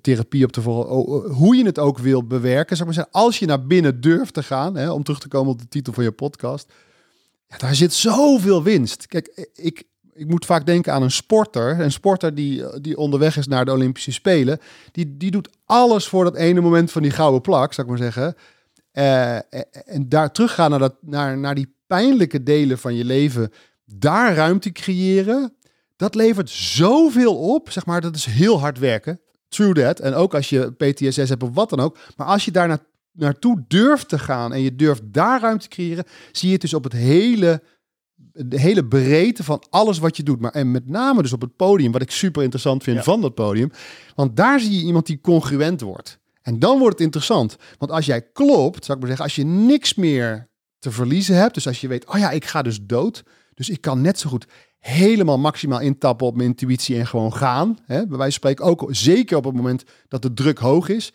therapie 0.00 0.44
op 0.44 0.52
te 0.52 0.62
volgen, 0.62 1.32
hoe 1.32 1.56
je 1.56 1.64
het 1.64 1.78
ook 1.78 1.98
wil 1.98 2.26
bewerken. 2.26 2.76
Ik 2.78 2.84
maar 2.84 3.06
als 3.10 3.38
je 3.38 3.46
naar 3.46 3.66
binnen 3.66 4.00
durft 4.00 4.34
te 4.34 4.42
gaan, 4.42 4.76
hè, 4.76 4.90
om 4.90 5.02
terug 5.02 5.20
te 5.20 5.28
komen 5.28 5.52
op 5.52 5.58
de 5.58 5.68
titel 5.68 5.92
van 5.92 6.04
je 6.04 6.12
podcast, 6.12 6.72
ja, 7.48 7.56
daar 7.56 7.74
zit 7.74 7.92
zoveel 7.92 8.62
winst. 8.62 9.06
Kijk, 9.06 9.48
ik, 9.54 9.84
ik 10.14 10.28
moet 10.28 10.46
vaak 10.46 10.66
denken 10.66 10.92
aan 10.92 11.02
een 11.02 11.10
sporter. 11.10 11.80
Een 11.80 11.92
sporter 11.92 12.34
die, 12.34 12.80
die 12.80 12.96
onderweg 12.96 13.36
is 13.36 13.46
naar 13.46 13.64
de 13.64 13.72
Olympische 13.72 14.12
Spelen. 14.12 14.58
Die, 14.92 15.16
die 15.16 15.30
doet 15.30 15.48
alles 15.64 16.08
voor 16.08 16.24
dat 16.24 16.36
ene 16.36 16.60
moment 16.60 16.92
van 16.92 17.02
die 17.02 17.10
gouden 17.10 17.40
plak, 17.40 17.72
zou 17.72 17.86
ik 17.86 17.92
maar 17.92 18.12
zeggen. 18.12 18.34
Eh, 18.90 19.34
en 19.94 20.08
daar 20.08 20.32
teruggaan 20.32 20.70
naar, 20.70 20.78
dat, 20.78 20.94
naar, 21.00 21.38
naar 21.38 21.54
die 21.54 21.74
pijnlijke 21.86 22.42
delen 22.42 22.78
van 22.78 22.94
je 22.94 23.04
leven. 23.04 23.52
Daar 23.84 24.34
ruimte 24.34 24.72
creëren. 24.72 25.54
Dat 25.96 26.14
levert 26.14 26.50
zoveel 26.50 27.36
op. 27.36 27.70
Zeg 27.70 27.86
maar, 27.86 28.00
dat 28.00 28.16
is 28.16 28.24
heel 28.24 28.60
hard 28.60 28.78
werken. 28.78 29.20
True 29.48 29.74
that. 29.74 30.00
En 30.00 30.14
ook 30.14 30.34
als 30.34 30.48
je 30.48 30.72
PTSS 30.72 31.28
hebt 31.28 31.42
of 31.42 31.54
wat 31.54 31.70
dan 31.70 31.80
ook. 31.80 31.98
Maar 32.16 32.26
als 32.26 32.44
je 32.44 32.50
daar 32.50 32.68
na- 32.68 32.86
naartoe 33.12 33.64
durft 33.68 34.08
te 34.08 34.18
gaan 34.18 34.52
en 34.52 34.60
je 34.60 34.76
durft 34.76 35.02
daar 35.04 35.40
ruimte 35.40 35.68
te 35.68 35.74
creëren, 35.74 36.04
zie 36.32 36.46
je 36.46 36.52
het 36.52 36.62
dus 36.62 36.74
op 36.74 36.84
het 36.84 36.92
hele 36.92 37.62
de 38.36 38.60
hele 38.60 38.84
breedte 38.86 39.44
van 39.44 39.62
alles 39.70 39.98
wat 39.98 40.16
je 40.16 40.22
doet. 40.22 40.40
Maar 40.40 40.52
en 40.52 40.70
met 40.70 40.88
name 40.88 41.22
dus 41.22 41.32
op 41.32 41.40
het 41.40 41.56
podium, 41.56 41.92
wat 41.92 42.02
ik 42.02 42.10
super 42.10 42.42
interessant 42.42 42.82
vind 42.82 42.96
Ja. 42.96 43.02
van 43.02 43.20
dat 43.20 43.34
podium. 43.34 43.70
Want 44.14 44.36
daar 44.36 44.60
zie 44.60 44.78
je 44.78 44.84
iemand 44.84 45.06
die 45.06 45.20
congruent 45.20 45.80
wordt. 45.80 46.18
En 46.42 46.58
dan 46.58 46.78
wordt 46.78 46.94
het 46.94 47.04
interessant. 47.04 47.56
Want 47.78 47.90
als 47.92 48.06
jij 48.06 48.22
klopt, 48.32 48.84
zou 48.84 48.98
ik 48.98 49.04
maar 49.04 49.16
zeggen, 49.16 49.24
als 49.24 49.34
je 49.36 49.44
niks 49.44 49.94
meer 49.94 50.48
te 50.78 50.90
verliezen 50.90 51.36
hebt. 51.36 51.54
Dus 51.54 51.66
als 51.66 51.80
je 51.80 51.88
weet, 51.88 52.06
oh 52.06 52.18
ja, 52.18 52.30
ik 52.30 52.44
ga 52.44 52.62
dus 52.62 52.78
dood. 52.82 53.22
Dus 53.54 53.68
ik 53.70 53.80
kan 53.80 54.00
net 54.00 54.18
zo 54.18 54.28
goed 54.30 54.46
helemaal 54.78 55.38
maximaal 55.38 55.80
intappen 55.80 56.26
op 56.26 56.36
mijn 56.36 56.48
intuïtie 56.48 56.98
en 56.98 57.06
gewoon 57.06 57.34
gaan. 57.34 57.78
Hè? 57.84 58.06
Bij 58.06 58.18
wijze 58.18 58.38
van 58.40 58.50
spreken 58.50 58.64
ook 58.64 58.86
zeker 58.88 59.36
op 59.36 59.44
het 59.44 59.54
moment 59.54 59.84
dat 60.08 60.22
de 60.22 60.34
druk 60.34 60.58
hoog 60.58 60.88
is. 60.88 61.12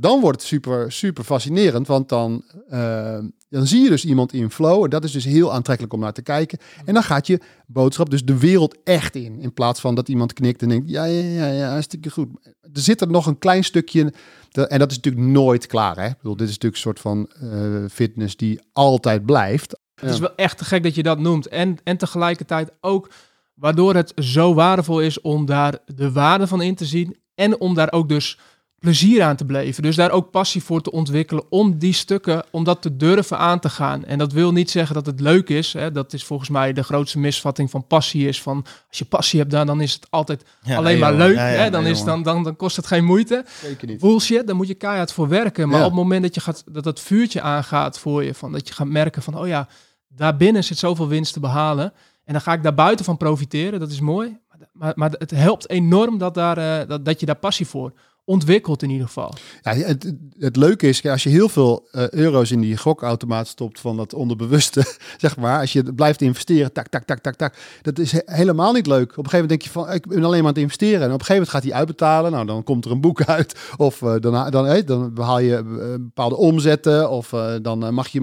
Dan 0.00 0.20
wordt 0.20 0.40
het 0.40 0.48
super, 0.48 0.92
super 0.92 1.24
fascinerend. 1.24 1.86
Want 1.86 2.08
dan, 2.08 2.44
eh, 2.68 3.18
dan 3.48 3.66
zie 3.66 3.82
je 3.82 3.88
dus 3.88 4.04
iemand 4.04 4.32
in 4.32 4.50
flow. 4.50 4.84
En 4.84 4.90
dat 4.90 5.04
is 5.04 5.12
dus 5.12 5.24
heel 5.24 5.52
aantrekkelijk 5.52 5.94
om 5.94 6.00
naar 6.00 6.12
te 6.12 6.22
kijken. 6.22 6.58
En 6.84 6.94
dan 6.94 7.02
gaat 7.02 7.26
je 7.26 7.40
boodschap 7.66 8.10
dus 8.10 8.24
de 8.24 8.38
wereld 8.38 8.76
echt 8.84 9.14
in. 9.14 9.40
In 9.40 9.52
plaats 9.52 9.80
van 9.80 9.94
dat 9.94 10.08
iemand 10.08 10.32
knikt 10.32 10.62
en 10.62 10.68
denkt, 10.68 10.88
ja, 10.88 11.04
ja, 11.04 11.22
ja, 11.22 11.46
ja 11.46 11.70
hartstikke 11.70 12.10
goed. 12.10 12.28
Er 12.60 12.80
zit 12.80 13.00
er 13.00 13.10
nog 13.10 13.26
een 13.26 13.38
klein 13.38 13.64
stukje... 13.64 14.12
en 14.52 14.78
dat 14.78 14.90
is 14.90 14.96
natuurlijk 14.96 15.26
nooit 15.26 15.66
klaar. 15.66 15.96
Hè? 15.96 16.06
Ik 16.06 16.16
bedoel, 16.16 16.36
dit 16.36 16.48
is 16.48 16.58
natuurlijk 16.58 16.74
een 16.74 16.90
soort 16.90 17.00
van 17.00 17.30
eh, 17.40 17.84
fitness 17.90 18.36
die 18.36 18.60
altijd 18.72 19.26
blijft. 19.26 19.78
Het 19.94 20.10
is 20.10 20.18
wel 20.18 20.34
echt 20.34 20.58
te 20.58 20.64
gek 20.64 20.82
dat 20.82 20.94
je 20.94 21.02
dat 21.02 21.18
noemt. 21.18 21.48
En, 21.48 21.76
en 21.84 21.96
tegelijkertijd 21.96 22.70
ook 22.80 23.10
waardoor 23.54 23.94
het 23.94 24.12
zo 24.16 24.54
waardevol 24.54 25.00
is 25.00 25.20
om 25.20 25.46
daar 25.46 25.78
de 25.86 26.12
waarde 26.12 26.46
van 26.46 26.62
in 26.62 26.74
te 26.74 26.84
zien. 26.84 27.16
En 27.34 27.60
om 27.60 27.74
daar 27.74 27.92
ook 27.92 28.08
dus 28.08 28.38
plezier 28.80 29.22
aan 29.22 29.36
te 29.36 29.44
beleven. 29.44 29.82
Dus 29.82 29.96
daar 29.96 30.10
ook 30.10 30.30
passie 30.30 30.62
voor 30.62 30.80
te 30.82 30.90
ontwikkelen 30.92 31.44
om 31.48 31.78
die 31.78 31.92
stukken, 31.92 32.44
om 32.50 32.64
dat 32.64 32.82
te 32.82 32.96
durven 32.96 33.38
aan 33.38 33.58
te 33.60 33.68
gaan. 33.68 34.04
En 34.04 34.18
dat 34.18 34.32
wil 34.32 34.52
niet 34.52 34.70
zeggen 34.70 34.94
dat 34.94 35.06
het 35.06 35.20
leuk 35.20 35.48
is. 35.48 35.72
Hè. 35.72 35.92
Dat 35.92 36.12
is 36.12 36.24
volgens 36.24 36.48
mij 36.48 36.72
de 36.72 36.82
grootste 36.82 37.18
misvatting 37.18 37.70
van 37.70 37.86
passie 37.86 38.28
is 38.28 38.42
van 38.42 38.64
als 38.88 38.98
je 38.98 39.04
passie 39.04 39.38
hebt, 39.38 39.50
dan, 39.50 39.66
dan 39.66 39.80
is 39.80 39.92
het 39.92 40.06
altijd 40.10 40.44
Ja, 40.62 40.76
alleen 40.76 40.92
nee, 40.92 41.00
maar 41.00 41.10
jongen. 41.12 41.26
leuk. 41.26 41.36
Ja, 41.36 41.48
ja, 41.48 41.62
hè. 41.62 41.70
Dan, 41.70 41.82
nee, 41.82 41.92
is, 41.92 42.04
dan, 42.04 42.22
dan, 42.22 42.42
dan 42.42 42.56
kost 42.56 42.76
het 42.76 42.86
geen 42.86 43.04
moeite. 43.04 43.44
Zeker 43.62 43.86
niet. 43.88 44.00
Bullshit, 44.00 44.46
daar 44.46 44.56
moet 44.56 44.68
je 44.68 44.74
keihard 44.74 45.12
voor 45.12 45.28
werken. 45.28 45.68
Maar 45.68 45.78
Ja. 45.78 45.84
op 45.84 45.90
het 45.90 46.00
moment 46.00 46.22
dat 46.22 46.34
je 46.34 46.40
gaat, 46.40 46.64
dat 46.70 46.84
dat 46.84 47.00
vuurtje 47.00 47.40
aangaat 47.40 47.98
voor 47.98 48.24
je, 48.24 48.34
van 48.34 48.52
dat 48.52 48.68
je 48.68 48.74
gaat 48.74 48.86
merken 48.88 49.22
van, 49.22 49.38
oh 49.38 49.46
ja, 49.46 49.68
daarbinnen 50.08 50.64
zit 50.64 50.78
zoveel 50.78 51.08
winst 51.08 51.32
te 51.32 51.40
behalen. 51.40 51.92
En 52.24 52.32
dan 52.32 52.40
ga 52.42 52.52
ik 52.52 52.62
daar 52.62 52.74
buiten 52.74 53.04
van 53.04 53.16
profiteren. 53.16 53.80
Dat 53.80 53.90
is 53.90 54.00
mooi. 54.00 54.38
Maar, 54.48 54.68
maar, 54.72 54.92
maar 54.96 55.10
het 55.18 55.30
helpt 55.30 55.68
enorm 55.70 56.18
dat, 56.18 56.34
daar, 56.34 56.58
eh, 56.80 56.88
dat, 56.88 57.04
dat 57.04 57.20
je 57.20 57.26
daar 57.26 57.34
passie 57.36 57.66
voor 57.66 57.92
ontwikkelt 58.24 58.82
in 58.82 58.90
ieder 58.90 59.06
geval. 59.06 59.34
Ja, 59.62 59.72
het, 59.74 60.12
het- 60.38 60.56
leuke 60.56 60.88
is, 60.88 61.06
als 61.06 61.22
je 61.22 61.28
heel 61.28 61.48
veel 61.48 61.88
eh, 61.90 62.08
euro's 62.10 62.50
in 62.50 62.60
die 62.60 62.76
gokautomaat 62.76 63.46
stopt 63.48 63.80
van 63.80 63.96
dat 63.96 64.14
onderbewuste, 64.14 64.84
zeg 65.18 65.36
maar, 65.36 65.60
als 65.60 65.72
je 65.72 65.94
blijft 65.94 66.20
investeren, 66.22 66.72
tak, 66.72 66.88
tak, 66.88 67.04
tak, 67.04 67.18
tak, 67.18 67.34
tak, 67.34 67.54
dat 67.82 67.98
is 67.98 68.12
he- 68.12 68.20
helemaal 68.24 68.72
niet 68.72 68.86
leuk. 68.86 69.10
Op 69.10 69.24
een 69.24 69.30
gegeven 69.30 69.40
moment 69.40 69.48
denk 69.48 69.62
je 69.62 69.70
van, 69.70 69.92
ik 69.92 70.06
ben 70.06 70.24
alleen 70.24 70.30
maar 70.38 70.40
aan 70.48 70.54
het 70.54 70.58
investeren. 70.62 71.00
En 71.00 71.12
op 71.12 71.20
een 71.20 71.26
gegeven 71.26 71.34
moment 71.34 71.50
gaat 71.50 71.62
hij 71.62 71.72
uitbetalen. 71.72 72.32
Nou, 72.32 72.46
dan 72.46 72.62
komt 72.62 72.84
er 72.84 72.90
een 72.90 73.00
boek 73.00 73.22
uit. 73.36 73.58
Of 73.76 74.02
eh, 74.02 74.14
dan, 74.20 74.50
dan, 74.50 74.66
eh, 74.66 74.86
dan 74.86 75.14
behaal 75.14 75.38
je 75.38 75.62
bepaalde 76.00 76.36
omzetten. 76.36 77.10
Of 77.10 77.28
dan 77.62 77.94
mag 77.94 78.08
je 78.08 78.18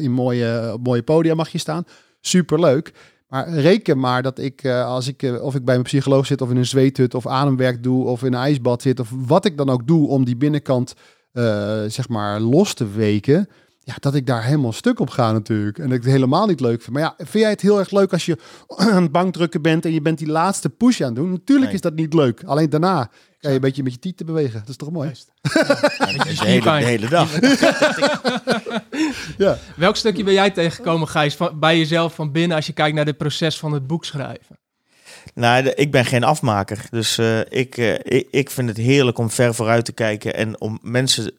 in 0.00 0.12
mooie, 0.12 0.78
mooie 0.82 1.02
podia 1.02 1.34
mag 1.34 1.48
je 1.48 1.58
staan. 1.58 1.84
Superleuk. 2.20 2.92
Maar 3.28 3.48
reken 3.48 3.98
maar 3.98 4.22
dat 4.22 4.38
ik, 4.38 4.62
eh, 4.62 4.86
als 4.86 5.08
ik, 5.08 5.22
eh, 5.22 5.42
of 5.42 5.54
ik 5.54 5.64
bij 5.64 5.74
mijn 5.74 5.86
psycholoog 5.86 6.26
zit, 6.26 6.40
of 6.40 6.50
in 6.50 6.56
een 6.56 6.66
zweethut, 6.66 7.14
of 7.14 7.26
ademwerk 7.26 7.82
doe, 7.82 8.06
of 8.06 8.22
in 8.22 8.32
een 8.32 8.40
ijsbad 8.40 8.82
zit, 8.82 9.00
of 9.00 9.10
wat 9.26 9.44
ik 9.44 9.56
dan 9.56 9.70
ook 9.70 9.86
doe 9.86 10.08
om 10.08 10.24
die 10.24 10.36
binnenkant, 10.36 10.94
eh, 11.32 11.82
zeg 11.86 12.08
maar, 12.08 12.40
los 12.40 12.74
te 12.74 12.90
weken. 12.90 13.48
Ja, 13.88 13.94
dat 14.00 14.14
ik 14.14 14.26
daar 14.26 14.44
helemaal 14.44 14.72
stuk 14.72 15.00
op 15.00 15.10
ga 15.10 15.32
natuurlijk. 15.32 15.78
En 15.78 15.84
dat 15.84 15.92
ik 15.92 16.02
het 16.02 16.12
helemaal 16.12 16.46
niet 16.46 16.60
leuk 16.60 16.82
vind. 16.82 16.96
Maar 16.96 17.02
ja, 17.02 17.14
vind 17.16 17.32
jij 17.32 17.50
het 17.50 17.60
heel 17.60 17.78
erg 17.78 17.90
leuk 17.90 18.12
als 18.12 18.26
je 18.26 18.38
aan 18.76 19.02
het 19.02 19.12
bankdrukken 19.12 19.62
bent 19.62 19.84
en 19.84 19.92
je 19.92 20.00
bent 20.02 20.18
die 20.18 20.28
laatste 20.28 20.68
push 20.68 21.00
aan 21.00 21.06
het 21.06 21.16
doen? 21.16 21.30
Natuurlijk 21.30 21.66
Nee. 21.66 21.74
is 21.74 21.80
dat 21.80 21.94
niet 21.94 22.14
leuk. 22.14 22.42
Alleen 22.44 22.70
daarna 22.70 23.10
kan 23.40 23.50
je 23.50 23.56
een 23.56 23.60
beetje 23.60 23.82
met 23.82 23.92
je 23.92 23.98
tieten 23.98 24.26
bewegen. 24.26 24.60
Dat 24.60 24.68
is 24.68 24.76
toch 24.76 24.90
mooi? 24.90 25.12
Ja, 25.98 26.24
de, 26.24 26.34
hele, 26.44 26.60
de 26.62 26.84
hele 26.84 27.08
dag. 27.08 27.30
Ja. 29.38 29.58
Welk 29.76 29.96
stukje 29.96 30.24
ben 30.24 30.32
jij 30.32 30.50
tegengekomen, 30.50 31.08
Gijs, 31.08 31.34
van, 31.34 31.58
bij 31.58 31.78
jezelf 31.78 32.14
van 32.14 32.32
binnen 32.32 32.56
als 32.56 32.66
je 32.66 32.72
kijkt 32.72 32.96
naar 32.96 33.04
dit 33.04 33.16
proces 33.16 33.58
van 33.58 33.72
het 33.72 33.86
boek 33.86 34.04
schrijven? 34.04 34.58
Nou, 35.34 35.68
ik 35.68 35.90
ben 35.90 36.04
geen 36.04 36.24
afmaker. 36.24 36.86
Dus 36.90 37.18
eh, 37.18 37.40
ik, 37.40 37.76
eh, 37.76 37.94
ik, 37.94 38.28
ik 38.30 38.50
vind 38.50 38.68
het 38.68 38.76
heerlijk 38.76 39.18
om 39.18 39.30
ver 39.30 39.54
vooruit 39.54 39.84
te 39.84 39.92
kijken 39.92 40.34
en 40.34 40.60
om 40.60 40.78
mensen 40.82 41.32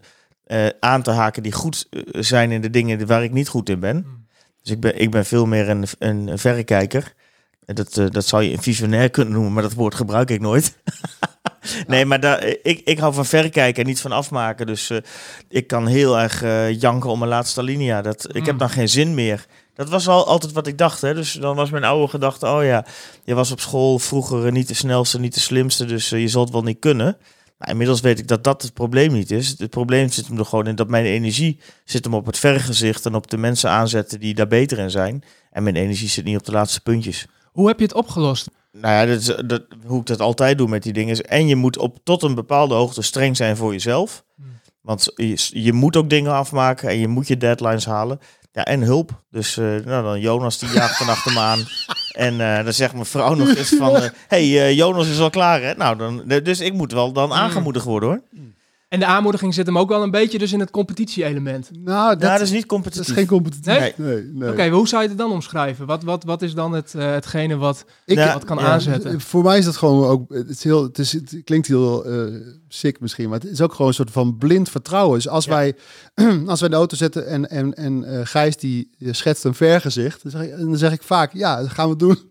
eh, 0.50 0.68
aan 0.80 1.02
te 1.02 1.12
haken 1.12 1.43
die 1.43 1.52
goed 1.52 1.88
eh, 1.89 2.02
zijn 2.12 2.52
in 2.52 2.62
de 2.62 2.70
dingen 2.70 3.08
waar 3.08 3.24
ik 3.24 3.32
niet 3.32 3.47
goed 3.47 3.70
in 3.70 3.80
ben. 3.80 3.95
Hmm. 3.95 4.26
Dus 4.62 4.72
ik 4.72 4.80
ben, 4.80 5.02
ik 5.02 5.12
ben 5.12 5.26
veel 5.26 5.45
meer 5.45 5.70
een, 5.70 5.86
een 6.00 6.38
verrekijker. 6.38 7.14
Dat, 7.66 7.97
eh, 7.97 8.06
dat 8.10 8.26
zou 8.26 8.43
je 8.43 8.52
een 8.52 8.62
visionair 8.62 9.10
kunnen 9.10 9.34
noemen, 9.34 9.54
maar 9.54 9.64
dat 9.64 9.74
woord 9.74 9.95
gebruik 9.95 10.30
ik 10.30 10.41
nooit. 10.41 10.76
nee, 11.88 12.06
maar 12.06 12.20
daar, 12.20 12.43
ik, 12.64 12.82
ik 12.86 13.00
hou 13.00 13.14
van 13.14 13.26
verrekijken 13.26 13.82
en 13.82 13.89
niet 13.89 14.02
van 14.02 14.12
afmaken. 14.12 14.66
Dus 14.66 14.91
ik 15.50 15.68
kan 15.68 15.88
heel 15.88 16.20
erg 16.20 16.41
janken 16.80 17.10
om 17.10 17.20
mijn 17.20 17.32
laatste 17.32 17.60
alinea. 17.60 18.02
Dat, 18.02 18.36
ik 18.36 18.45
heb 18.45 18.54
Mm. 18.54 18.60
dan 18.60 18.70
geen 18.70 18.89
zin 18.89 19.14
meer. 19.14 19.45
Dat 19.74 19.89
was 19.89 20.08
al 20.08 20.28
altijd 20.28 20.52
wat 20.52 20.68
ik 20.68 20.78
dacht. 20.78 21.02
Hè? 21.02 21.14
Dus 21.14 21.34
dan 21.34 21.56
was 21.56 21.70
mijn 21.70 21.84
oude 21.84 22.08
gedachte, 22.08 22.47
oh 22.47 22.64
ja, 22.64 22.86
je 23.24 23.34
was 23.34 23.52
op 23.52 23.60
school 23.60 24.00
vroeger 24.00 24.52
niet 24.52 24.68
de 24.68 24.74
snelste, 24.74 25.20
niet 25.20 25.34
de 25.34 25.39
slimste, 25.39 25.86
dus 25.86 26.10
je 26.10 26.28
zult 26.28 26.52
wel 26.52 26.64
niet 26.64 26.80
kunnen. 26.80 27.18
Maar 27.60 27.70
inmiddels 27.70 28.01
weet 28.01 28.20
ik 28.20 28.28
dat 28.28 28.43
dat 28.43 28.62
het 28.62 28.74
probleem 28.74 29.12
niet 29.14 29.32
is. 29.32 29.55
Het 29.57 29.70
probleem 29.70 30.10
zit 30.10 30.28
hem 30.28 30.38
er 30.38 30.45
gewoon 30.45 30.68
in 30.68 30.76
dat 30.76 30.88
mijn 30.88 31.05
energie 31.05 31.60
zit 31.86 32.03
hem 32.03 32.14
op 32.14 32.26
het 32.26 32.38
vergezicht 32.38 33.05
en 33.05 33.16
op 33.16 33.30
de 33.30 33.38
mensen 33.38 33.70
aanzetten 33.70 34.20
die 34.20 34.34
daar 34.34 34.47
beter 34.47 34.78
in 34.78 34.91
zijn. 34.91 35.24
En 35.51 35.64
mijn 35.64 35.76
energie 35.76 36.07
zit 36.10 36.26
niet 36.26 36.38
op 36.38 36.45
de 36.45 36.51
laatste 36.51 36.82
puntjes. 36.82 37.26
Hoe 37.51 37.68
heb 37.68 37.78
je 37.80 37.84
het 37.86 37.93
opgelost? 37.93 38.49
Nou 38.72 38.93
ja, 38.93 39.05
dat 39.05 39.20
is, 39.20 39.36
dat, 39.47 39.64
hoe 39.86 39.99
ik 39.99 40.05
dat 40.05 40.20
altijd 40.20 40.57
doe 40.57 40.68
met 40.68 40.84
die 40.84 40.93
dingen. 40.93 41.12
is- 41.12 41.22
En 41.22 41.47
je 41.47 41.55
moet 41.55 41.78
op 41.78 41.97
tot 42.03 42.24
een 42.24 42.36
bepaalde 42.36 42.74
hoogte 42.76 43.01
streng 43.01 43.38
zijn 43.38 43.57
voor 43.57 43.72
jezelf. 43.72 44.24
Hmm. 44.36 44.45
Want 44.82 45.12
je, 45.16 45.47
je 45.49 45.74
moet 45.74 45.95
ook 45.95 46.10
dingen 46.10 46.34
afmaken 46.34 46.89
en 46.89 46.99
je 46.99 47.07
moet 47.07 47.28
je 47.28 47.38
deadlines 47.38 47.86
halen. 47.86 48.20
Ja, 48.51 48.66
en 48.66 48.82
hulp. 48.82 49.24
Dus 49.32 49.57
eh, 49.57 49.66
nou, 49.66 50.03
dan 50.03 50.20
Jonas 50.20 50.57
die 50.60 50.70
jaagt 50.70 50.99
dan 50.99 51.10
achter 51.10 51.34
me 51.34 51.39
aan. 51.39 51.60
En 52.20 52.41
eh, 52.41 52.63
dan 52.63 52.74
zegt 52.74 52.93
mijn 52.93 53.05
vrouw 53.05 53.34
nog 53.34 53.55
eens 53.55 53.76
van... 53.78 53.95
eh, 54.01 54.09
hey, 54.28 54.41
eh, 54.41 54.76
Jonas 54.76 55.07
is 55.07 55.20
al 55.20 55.30
klaar, 55.30 55.61
hè? 55.61 55.74
Nou, 55.74 55.97
dan, 55.97 56.24
dus 56.43 56.59
ik 56.59 56.74
moet 56.74 56.91
wel 56.91 57.11
dan 57.11 57.34
aangemoedigd 57.34 57.86
worden, 57.86 58.09
hoor. 58.09 58.22
En 58.89 58.99
de 58.99 59.05
aanmoediging 59.05 59.53
zit 59.53 59.65
hem 59.65 59.77
ook 59.77 59.89
wel 59.89 60.03
een 60.03 60.11
beetje 60.11 60.37
dus 60.37 60.53
in 60.53 60.59
het 60.59 60.71
competitie-element. 60.71 61.69
Nou, 61.83 62.13
dat, 62.13 62.21
Ja, 62.21 62.31
dat 62.33 62.41
is 62.41 62.49
niet 62.51 62.59
dat 62.59 62.69
competitief. 62.69 63.07
is 63.07 63.13
geen 63.13 63.27
competitie. 63.27 63.71
Nee? 63.71 63.93
nee. 63.95 64.23
nee. 64.33 64.51
Oké, 64.51 64.69
hoe 64.69 64.87
zou 64.87 65.01
je 65.03 65.09
het 65.09 65.17
dan 65.17 65.31
omschrijven? 65.31 65.85
Wat, 65.85 66.03
wat, 66.03 66.23
wat 66.23 66.41
is 66.41 66.53
dan 66.53 66.71
het, 66.71 66.95
eh, 66.95 67.11
hetgene 67.11 67.57
wat, 67.57 67.85
Ik, 68.05 68.17
Ja, 68.17 68.33
wat 68.33 68.43
kan 68.43 68.57
ja. 68.57 68.63
aanzetten? 68.63 69.21
Voor 69.21 69.43
mij 69.43 69.57
is 69.57 69.65
dat 69.65 69.77
gewoon 69.77 70.07
ook. 70.07 70.33
Het, 70.33 70.49
is 70.49 70.63
heel, 70.63 70.83
het, 70.83 70.99
is, 70.99 71.11
het 71.11 71.41
klinkt 71.43 71.67
heel 71.67 72.05
eh 72.05 72.35
sick 72.67 72.99
misschien, 72.99 73.29
maar 73.29 73.39
het 73.39 73.49
is 73.49 73.61
ook 73.61 73.71
gewoon 73.71 73.87
een 73.87 73.93
soort 73.93 74.11
van 74.11 74.37
blind 74.37 74.69
vertrouwen. 74.69 75.15
Dus 75.15 75.27
als 75.27 75.45
Ja. 75.45 75.51
wij 75.51 75.75
als 76.47 76.59
wij 76.59 76.69
de 76.69 76.75
auto 76.75 76.95
zitten 76.95 77.27
en, 77.27 77.49
en, 77.49 77.73
en 77.73 78.03
eh, 78.03 78.19
Gijs 78.25 78.57
die 78.57 78.89
eh, 78.99 79.13
schetst 79.13 79.43
een 79.43 79.53
vergezicht, 79.55 80.21
dan 80.23 80.31
zeg, 80.31 80.41
ik, 80.41 80.57
dan 80.57 80.77
zeg 80.77 80.91
ik 80.91 81.03
vaak 81.03 81.33
ja, 81.33 81.61
dat 81.61 81.69
gaan 81.69 81.89
we 81.89 81.95
doen. 81.95 82.17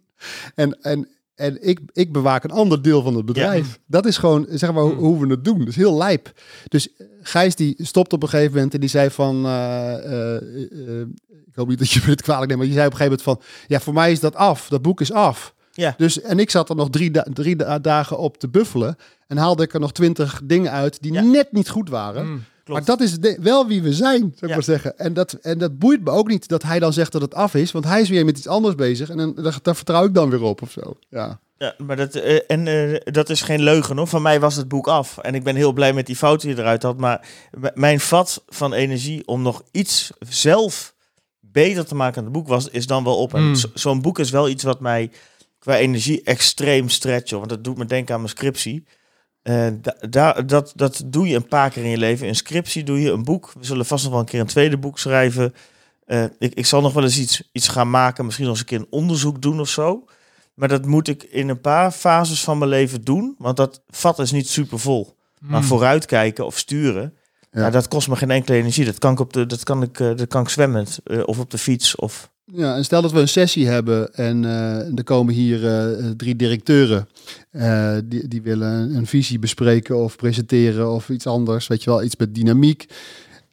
En, 0.54 0.78
en, 0.82 1.08
en 1.38 1.68
ik, 1.68 1.80
ik 1.92 2.12
bewaak 2.12 2.44
een 2.44 2.50
ander 2.50 2.82
deel 2.82 3.02
van 3.02 3.14
het 3.16 3.24
bedrijf. 3.26 3.78
Dat 3.86 4.06
is 4.06 4.16
gewoon 4.18 4.46
zeg 4.50 4.72
maar 4.72 4.82
hoe, 4.82 4.92
Hmm. 4.92 5.04
hoe 5.04 5.20
we 5.20 5.26
het 5.30 5.44
doen. 5.44 5.58
Dat 5.58 5.68
is 5.68 5.76
heel 5.76 5.96
lijp. 5.96 6.32
Dus 6.68 6.96
eh, 6.96 7.06
Gijs 7.22 7.54
die 7.54 7.74
stopt 7.78 8.12
op 8.12 8.22
een 8.22 8.28
gegeven 8.28 8.52
moment 8.54 8.74
en 8.74 8.80
die 8.80 8.88
zei 8.88 9.10
van. 9.10 9.44
eh, 9.44 10.34
eh, 10.36 11.00
ik 11.46 11.54
hoop 11.54 11.68
niet 11.68 11.78
dat 11.78 11.90
je 11.90 12.00
me 12.04 12.10
het 12.10 12.22
kwalijk 12.22 12.46
neemt, 12.46 12.58
maar 12.58 12.68
je 12.68 12.74
zei 12.74 12.86
op 12.86 12.92
een 12.92 12.98
gegeven 12.98 13.22
moment 13.26 13.44
van. 13.46 13.64
Ja, 13.66 13.80
voor 13.80 13.94
mij 13.94 14.12
is 14.12 14.20
dat 14.20 14.34
af. 14.34 14.68
Dat 14.68 14.82
boek 14.82 15.00
is 15.00 15.12
af. 15.12 15.54
Ja. 15.72 15.94
Dus, 15.96 16.20
en 16.20 16.38
ik 16.38 16.50
zat 16.50 16.68
er 16.68 16.76
nog 16.76 16.90
drie, 16.90 17.10
da- 17.10 17.26
drie 17.32 17.56
da- 17.56 17.78
dagen 17.78 18.18
op 18.18 18.38
te 18.38 18.48
buffelen. 18.48 18.96
En 19.26 19.36
haalde 19.36 19.62
ik 19.62 19.74
er 19.74 19.80
nog 19.80 19.92
twintig 19.92 20.40
dingen 20.44 20.70
uit 20.72 21.02
die 21.02 21.12
Ja. 21.12 21.22
net 21.22 21.52
niet 21.52 21.68
goed 21.68 21.88
waren. 21.88 22.26
Mm. 22.30 22.42
Klopt. 22.68 22.86
Maar 22.86 22.96
dat 22.96 23.06
is 23.06 23.18
de- 23.18 23.38
wel 23.40 23.66
wie 23.66 23.82
we 23.82 23.92
zijn, 23.92 24.18
zou 24.20 24.32
ik 24.40 24.48
Ja. 24.48 24.54
maar 24.54 24.62
zeggen. 24.62 24.98
En 24.98 25.12
dat, 25.14 25.32
en 25.32 25.58
dat 25.58 25.78
boeit 25.78 26.04
me 26.04 26.10
ook 26.10 26.28
niet 26.28 26.48
dat 26.48 26.62
hij 26.62 26.78
dan 26.78 26.92
zegt 26.92 27.12
dat 27.12 27.22
het 27.22 27.34
af 27.34 27.54
is. 27.54 27.72
Want 27.72 27.84
hij 27.84 28.00
is 28.00 28.08
weer 28.08 28.24
met 28.24 28.38
iets 28.38 28.46
anders 28.46 28.74
bezig. 28.74 29.10
En 29.10 29.16
dan, 29.16 29.34
daar, 29.62 29.74
vertrouw 29.76 30.04
ik 30.04 30.14
dan 30.14 30.30
weer 30.30 30.42
op 30.42 30.62
of 30.62 30.70
zo. 30.70 30.96
Ja. 31.08 31.40
Ja, 31.58 31.74
maar 31.78 31.96
dat, 31.96 32.14
eh, 32.14 32.38
en, 32.46 32.66
eh, 32.66 33.00
dat 33.12 33.30
is 33.30 33.42
geen 33.42 33.62
leugen 33.62 33.96
hoor. 33.96 34.06
Van 34.06 34.22
mij 34.22 34.40
was 34.40 34.56
het 34.56 34.68
boek 34.68 34.86
af. 34.88 35.18
En 35.18 35.34
ik 35.34 35.42
ben 35.42 35.56
heel 35.56 35.72
blij 35.72 35.92
met 35.92 36.06
die 36.06 36.16
fout 36.16 36.40
die 36.40 36.50
je 36.54 36.60
eruit 36.60 36.82
had. 36.82 36.96
Maar 36.98 37.28
mijn 37.74 38.00
vat 38.00 38.42
van 38.46 38.72
energie 38.72 39.26
om 39.26 39.42
nog 39.42 39.62
iets 39.70 40.10
zelf 40.28 40.94
beter 41.40 41.86
te 41.86 41.94
maken 41.94 42.18
aan 42.18 42.24
het 42.24 42.32
boek 42.32 42.48
was, 42.48 42.68
is 42.68 42.86
dan 42.86 43.04
wel 43.04 43.16
op. 43.16 43.34
En 43.34 43.42
Mm. 43.42 43.54
zo- 43.54 43.68
zo'n 43.74 44.00
boek 44.02 44.18
is 44.18 44.30
wel 44.30 44.48
iets 44.48 44.62
wat 44.64 44.80
mij 44.80 45.10
qua 45.58 45.76
energie 45.76 46.22
extreem 46.22 46.88
stretcht. 46.88 47.30
Want 47.30 47.48
dat 47.48 47.64
doet 47.64 47.76
me 47.78 47.84
denken 47.84 48.14
aan 48.14 48.20
mijn 48.20 48.32
scriptie. 48.32 48.84
Eh, 49.48 49.66
da- 50.10 50.32
dat, 50.32 50.72
dat 50.76 51.02
doe 51.06 51.28
je 51.28 51.36
een 51.36 51.48
paar 51.48 51.70
keer 51.70 51.84
in 51.84 51.90
je 51.90 51.98
leven. 51.98 52.28
Een 52.28 52.34
scriptie 52.34 52.84
doe 52.84 53.00
je, 53.00 53.10
een 53.10 53.24
boek. 53.24 53.52
We 53.58 53.64
zullen 53.64 53.86
vast 53.86 54.02
nog 54.02 54.12
wel 54.12 54.20
een 54.20 54.26
keer 54.26 54.40
een 54.40 54.46
tweede 54.46 54.78
boek 54.78 54.98
schrijven. 54.98 55.54
Eh, 56.06 56.24
ik, 56.38 56.54
ik 56.54 56.66
zal 56.66 56.80
nog 56.80 56.92
wel 56.92 57.02
eens 57.02 57.18
iets, 57.18 57.42
iets 57.52 57.68
gaan 57.68 57.90
maken. 57.90 58.24
Misschien 58.24 58.46
nog 58.46 58.54
eens 58.54 58.62
een 58.62 58.68
keer 58.70 58.78
een 58.80 58.98
onderzoek 58.98 59.42
doen 59.42 59.60
of 59.60 59.68
zo. 59.68 60.04
Maar 60.54 60.68
dat 60.68 60.86
moet 60.86 61.08
ik 61.08 61.22
in 61.22 61.48
een 61.48 61.60
paar 61.60 61.90
fases 61.90 62.44
van 62.44 62.58
mijn 62.58 62.70
leven 62.70 63.04
doen. 63.04 63.34
Want 63.38 63.56
dat 63.56 63.82
vat 63.88 64.18
is 64.18 64.30
niet 64.32 64.48
super 64.48 64.78
vol. 64.78 65.16
Maar 65.40 65.60
Mm. 65.60 65.66
vooruitkijken 65.66 66.46
of 66.46 66.58
sturen, 66.58 67.14
Ja. 67.52 67.70
dat 67.70 67.88
kost 67.88 68.08
me 68.08 68.16
geen 68.16 68.30
enkele 68.30 68.56
energie. 68.56 68.84
Dat 68.84 68.98
kan 68.98 69.12
ik, 69.12 69.20
op 69.20 69.32
de, 69.32 69.46
dat 69.46 69.62
kan 69.62 69.82
ik, 69.82 70.00
eh, 70.00 70.16
dat 70.16 70.28
kan 70.28 70.42
ik 70.42 70.48
zwemmend 70.48 70.98
eh, 71.04 71.20
of 71.24 71.38
op 71.38 71.50
de 71.50 71.58
fiets. 71.58 71.96
Of... 71.96 72.30
ja, 72.52 72.76
en 72.76 72.84
stel 72.84 73.02
dat 73.02 73.12
we 73.12 73.20
een 73.20 73.28
sessie 73.28 73.66
hebben. 73.66 74.14
En 74.14 74.44
eh, 74.44 74.98
er 74.98 75.04
komen 75.04 75.34
hier 75.34 75.66
eh, 75.66 76.10
drie 76.16 76.36
directeuren. 76.36 77.08
eh, 77.50 77.96
die, 78.04 78.28
die 78.28 78.42
willen 78.42 78.94
een 78.94 79.06
visie 79.06 79.38
bespreken 79.38 79.96
of 79.96 80.16
presenteren 80.16 80.92
of 80.92 81.08
iets 81.08 81.26
anders. 81.26 81.66
Weet 81.66 81.82
je 81.82 81.90
wel, 81.90 82.02
iets 82.02 82.16
met 82.16 82.34
dynamiek. 82.34 82.86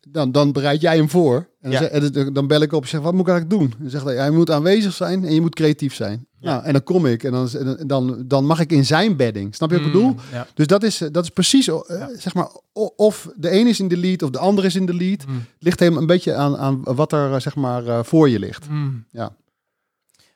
Dan, 0.07 0.31
dan 0.31 0.51
bereid 0.51 0.81
jij 0.81 0.95
hem 0.95 1.09
voor. 1.09 1.35
En 1.35 1.47
dan, 1.61 1.71
Ja. 1.71 1.77
zeg- 1.77 1.89
en 1.89 2.11
dan- 2.11 2.33
dan 2.33 2.47
bel 2.47 2.61
ik 2.61 2.71
op 2.73 2.81
en 2.83 2.87
zeg, 2.89 3.01
wat 3.01 3.13
moet 3.13 3.27
ik 3.27 3.33
eigenlijk 3.33 3.59
doen? 3.61 3.73
En 3.83 3.89
zegt 3.89 4.03
hij, 4.03 4.13
ja, 4.13 4.25
je 4.25 4.31
moet 4.31 4.51
aanwezig 4.51 4.93
zijn 4.93 5.25
en 5.25 5.33
je 5.33 5.41
moet 5.41 5.55
creatief 5.55 5.93
zijn. 5.95 6.27
Ja. 6.39 6.51
Nou, 6.51 6.63
en 6.65 6.73
dan 6.73 6.83
kom 6.83 7.05
ik 7.05 7.23
en 7.23 7.31
dan, 7.31 7.49
dan, 7.87 8.23
dan 8.25 8.45
mag 8.45 8.59
ik 8.59 8.71
in 8.71 8.85
zijn 8.85 9.15
bedding. 9.15 9.55
Snap 9.55 9.69
je 9.71 9.77
wat 9.77 9.85
ik 9.85 9.93
Mm, 9.93 9.99
bedoel? 10.01 10.15
Ja. 10.31 10.47
Dus 10.53 10.67
dat 10.67 10.83
is, 10.83 10.97
dat 11.11 11.23
is 11.23 11.29
precies, 11.29 11.67
eh, 11.67 11.79
Ja. 11.87 12.09
zeg 12.17 12.33
maar, 12.33 12.49
of 12.95 13.29
de 13.35 13.51
een 13.59 13.67
is 13.67 13.79
in 13.79 13.87
de 13.87 13.97
lead 13.97 14.21
of 14.21 14.29
de 14.29 14.37
ander 14.39 14.65
is 14.65 14.75
in 14.75 14.85
de 14.85 14.93
lead. 14.93 15.25
Mm. 15.27 15.43
Ligt 15.59 15.79
helemaal 15.79 16.01
een 16.01 16.07
beetje 16.07 16.33
aan, 16.33 16.57
aan 16.57 16.81
wat 16.83 17.11
er, 17.11 17.33
eh, 17.33 17.39
zeg 17.39 17.55
maar, 17.55 17.87
eh, 17.87 17.99
voor 18.03 18.29
je 18.29 18.39
ligt. 18.39 18.69
Mm. 18.69 19.05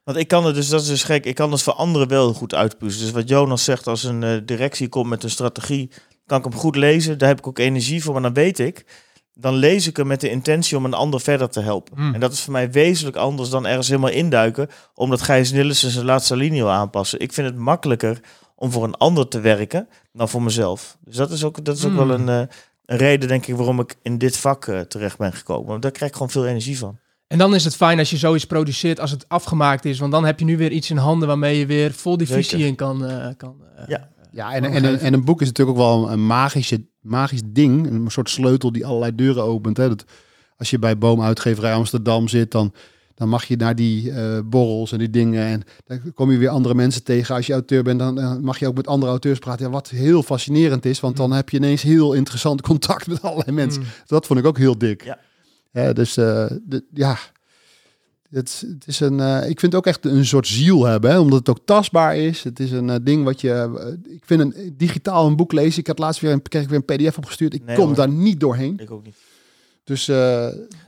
Want 0.03 0.17
ik 0.21 0.27
kan 0.27 0.45
het 0.45 0.55
dus, 0.55 0.69
dat 0.69 0.81
is 0.81 0.87
dus 0.87 1.03
gek, 1.03 1.25
ik 1.25 1.35
kan 1.35 1.51
het 1.51 1.61
voor 1.61 1.73
anderen 1.73 2.07
wel 2.07 2.33
goed 2.33 2.53
uitpuzzelen. 2.55 3.05
Dus 3.05 3.15
wat 3.15 3.29
Jonas 3.29 3.63
zegt, 3.63 3.87
als 3.87 4.03
een 4.03 4.41
directie 4.45 4.87
komt 4.89 5.09
met 5.09 5.23
een 5.23 5.29
strategie, 5.29 5.89
kan 6.25 6.37
ik 6.37 6.43
hem 6.43 6.53
goed 6.53 6.75
lezen. 6.75 7.17
Daar 7.17 7.29
heb 7.29 7.37
ik 7.37 7.47
ook 7.47 7.57
energie 7.59 8.03
voor, 8.03 8.13
maar 8.13 8.21
dan 8.21 8.33
weet 8.33 8.59
ik, 8.59 8.85
dan 9.39 9.53
lees 9.55 9.87
ik 9.87 9.97
hem 9.97 10.07
met 10.07 10.21
de 10.21 10.29
intentie 10.29 10.77
om 10.77 10.85
een 10.85 10.93
ander 10.93 11.21
verder 11.21 11.49
te 11.49 11.61
helpen. 11.61 11.93
Mm. 12.03 12.13
En 12.13 12.19
dat 12.19 12.31
is 12.33 12.41
voor 12.41 12.51
mij 12.53 12.71
wezenlijk 12.71 13.17
anders 13.17 13.49
dan 13.49 13.67
ergens 13.67 13.87
helemaal 13.87 14.09
induiken, 14.09 14.67
omdat 14.93 15.21
Gijs 15.21 15.51
Nillissen 15.51 15.89
zijn 15.91 16.05
laatste 16.05 16.35
linie 16.35 16.61
wil 16.61 16.71
aanpassen. 16.71 17.19
Ik 17.19 17.33
vind 17.33 17.47
het 17.47 17.57
makkelijker 17.57 18.19
om 18.55 18.71
voor 18.71 18.83
een 18.83 18.95
ander 18.95 19.27
te 19.27 19.39
werken 19.39 19.87
dan 20.13 20.29
voor 20.29 20.41
mezelf. 20.41 20.97
Dus 21.03 21.15
dat 21.15 21.31
is 21.31 21.43
ook, 21.43 21.65
dat 21.65 21.77
is 21.77 21.85
ook 21.85 21.91
Mm. 21.91 21.97
wel 21.97 22.09
een, 22.11 22.29
eh, 22.29 22.55
een 22.85 22.97
reden, 22.97 23.27
denk 23.27 23.45
ik, 23.45 23.55
waarom 23.55 23.79
ik 23.79 23.95
in 24.01 24.17
dit 24.17 24.37
vak 24.37 24.67
eh, 24.67 24.79
terecht 24.79 25.17
ben 25.17 25.33
gekomen. 25.33 25.67
Want 25.67 25.81
daar 25.81 25.91
krijg 25.91 26.09
ik 26.11 26.17
gewoon 26.17 26.31
veel 26.31 26.45
energie 26.47 26.77
van. 26.77 26.97
En 27.27 27.37
dan 27.37 27.55
is 27.55 27.63
het 27.63 27.75
fijn 27.75 27.99
als 27.99 28.09
je 28.09 28.17
zoiets 28.17 28.45
produceert 28.45 28.99
als 28.99 29.11
het 29.11 29.25
afgemaakt 29.27 29.85
is. 29.85 29.99
Want 29.99 30.11
dan 30.11 30.25
heb 30.25 30.39
je 30.39 30.45
nu 30.45 30.57
weer 30.57 30.71
iets 30.71 30.89
in 30.89 30.97
handen 30.97 31.27
waarmee 31.27 31.57
je 31.59 31.65
weer 31.65 31.91
vol 31.93 32.17
die 32.17 32.27
visie 32.27 32.65
in 32.65 32.75
kan. 32.75 33.05
eh, 33.05 33.27
kan 33.37 33.55
Ja. 33.87 34.09
Ja, 34.31 34.53
en, 34.53 34.63
en, 34.63 34.99
en 34.99 35.13
een 35.13 35.25
boek 35.25 35.41
is 35.41 35.47
natuurlijk 35.47 35.77
ook 35.77 35.83
wel 35.83 36.11
een 36.11 36.25
magische, 36.25 36.85
magisch 37.01 37.41
ding. 37.45 37.87
Een 37.87 38.11
soort 38.11 38.29
sleutel 38.29 38.71
die 38.71 38.85
allerlei 38.85 39.15
deuren 39.15 39.43
opent. 39.43 39.77
Hè. 39.77 39.89
Dat, 39.89 40.03
als 40.57 40.69
je 40.69 40.79
bij 40.79 40.97
Boomuitgeverij 40.97 41.73
Amsterdam 41.73 42.27
zit, 42.27 42.51
dan, 42.51 42.73
dan 43.15 43.29
mag 43.29 43.45
je 43.45 43.55
naar 43.55 43.75
die 43.75 44.11
eh, 44.11 44.39
borrels 44.45 44.91
en 44.91 44.97
die 44.97 45.09
dingen. 45.09 45.45
En 45.45 45.63
dan 45.85 46.13
kom 46.13 46.31
je 46.31 46.37
weer 46.37 46.49
andere 46.49 46.75
mensen 46.75 47.03
tegen. 47.03 47.35
Als 47.35 47.45
je 47.47 47.53
auteur 47.53 47.83
bent, 47.83 47.99
dan, 47.99 48.43
mag 48.43 48.59
je 48.59 48.67
ook 48.67 48.75
met 48.75 48.87
andere 48.87 49.11
auteurs 49.11 49.39
praten. 49.39 49.65
Ja, 49.65 49.71
wat 49.71 49.89
heel 49.89 50.23
fascinerend 50.23 50.85
is, 50.85 50.99
want 50.99 51.17
dan 51.17 51.31
heb 51.31 51.49
je 51.49 51.57
ineens 51.57 51.81
heel 51.81 52.13
interessant 52.13 52.61
contact 52.69 53.07
met 53.07 53.21
allerlei 53.21 53.51
mensen. 53.51 53.81
Mm. 53.81 53.87
Dat 54.05 54.25
vond 54.25 54.39
ik 54.39 54.45
ook 54.45 54.57
heel 54.57 54.77
dik. 54.77 55.03
Ja. 55.03 55.19
Ja, 55.71 55.93
dus 55.93 56.17
eh, 56.17 56.45
de, 56.63 56.85
ja, 56.93 57.17
het, 58.31 58.63
het 58.67 58.87
is 58.87 58.99
een, 58.99 59.19
eh, 59.19 59.37
ik 59.49 59.59
vind 59.59 59.61
het 59.61 59.75
ook 59.75 59.85
echt 59.87 60.05
een 60.05 60.25
soort 60.25 60.47
ziel 60.47 60.85
hebben, 60.85 61.11
hè, 61.11 61.19
omdat 61.19 61.39
het 61.39 61.49
ook 61.49 61.59
tastbaar 61.65 62.17
is. 62.17 62.43
Het 62.43 62.59
is 62.59 62.71
een 62.71 62.89
eh, 62.89 62.95
ding 63.01 63.23
wat 63.23 63.41
je, 63.41 63.51
eh, 63.51 64.13
ik 64.15 64.23
vind 64.25 64.41
een 64.41 64.73
digitaal 64.77 65.27
een 65.27 65.35
boek 65.35 65.51
lezen. 65.51 65.79
Ik 65.79 65.87
had 65.87 65.99
laatst 65.99 66.21
weer 66.21 66.31
een, 66.31 66.41
kreeg 66.41 66.63
ik 66.63 66.69
weer 66.69 66.81
een 66.85 66.97
PDF 67.09 67.17
opgestuurd. 67.17 67.53
Ik 67.53 67.65
Nee, 67.65 67.75
kom 67.75 67.85
hoor. 67.85 67.95
daar 67.95 68.09
niet 68.09 68.39
doorheen. 68.39 68.79
Ik 68.79 68.91
ook 68.91 69.05
niet. 69.05 69.15
Dus 69.83 70.07
eh, 70.07 70.15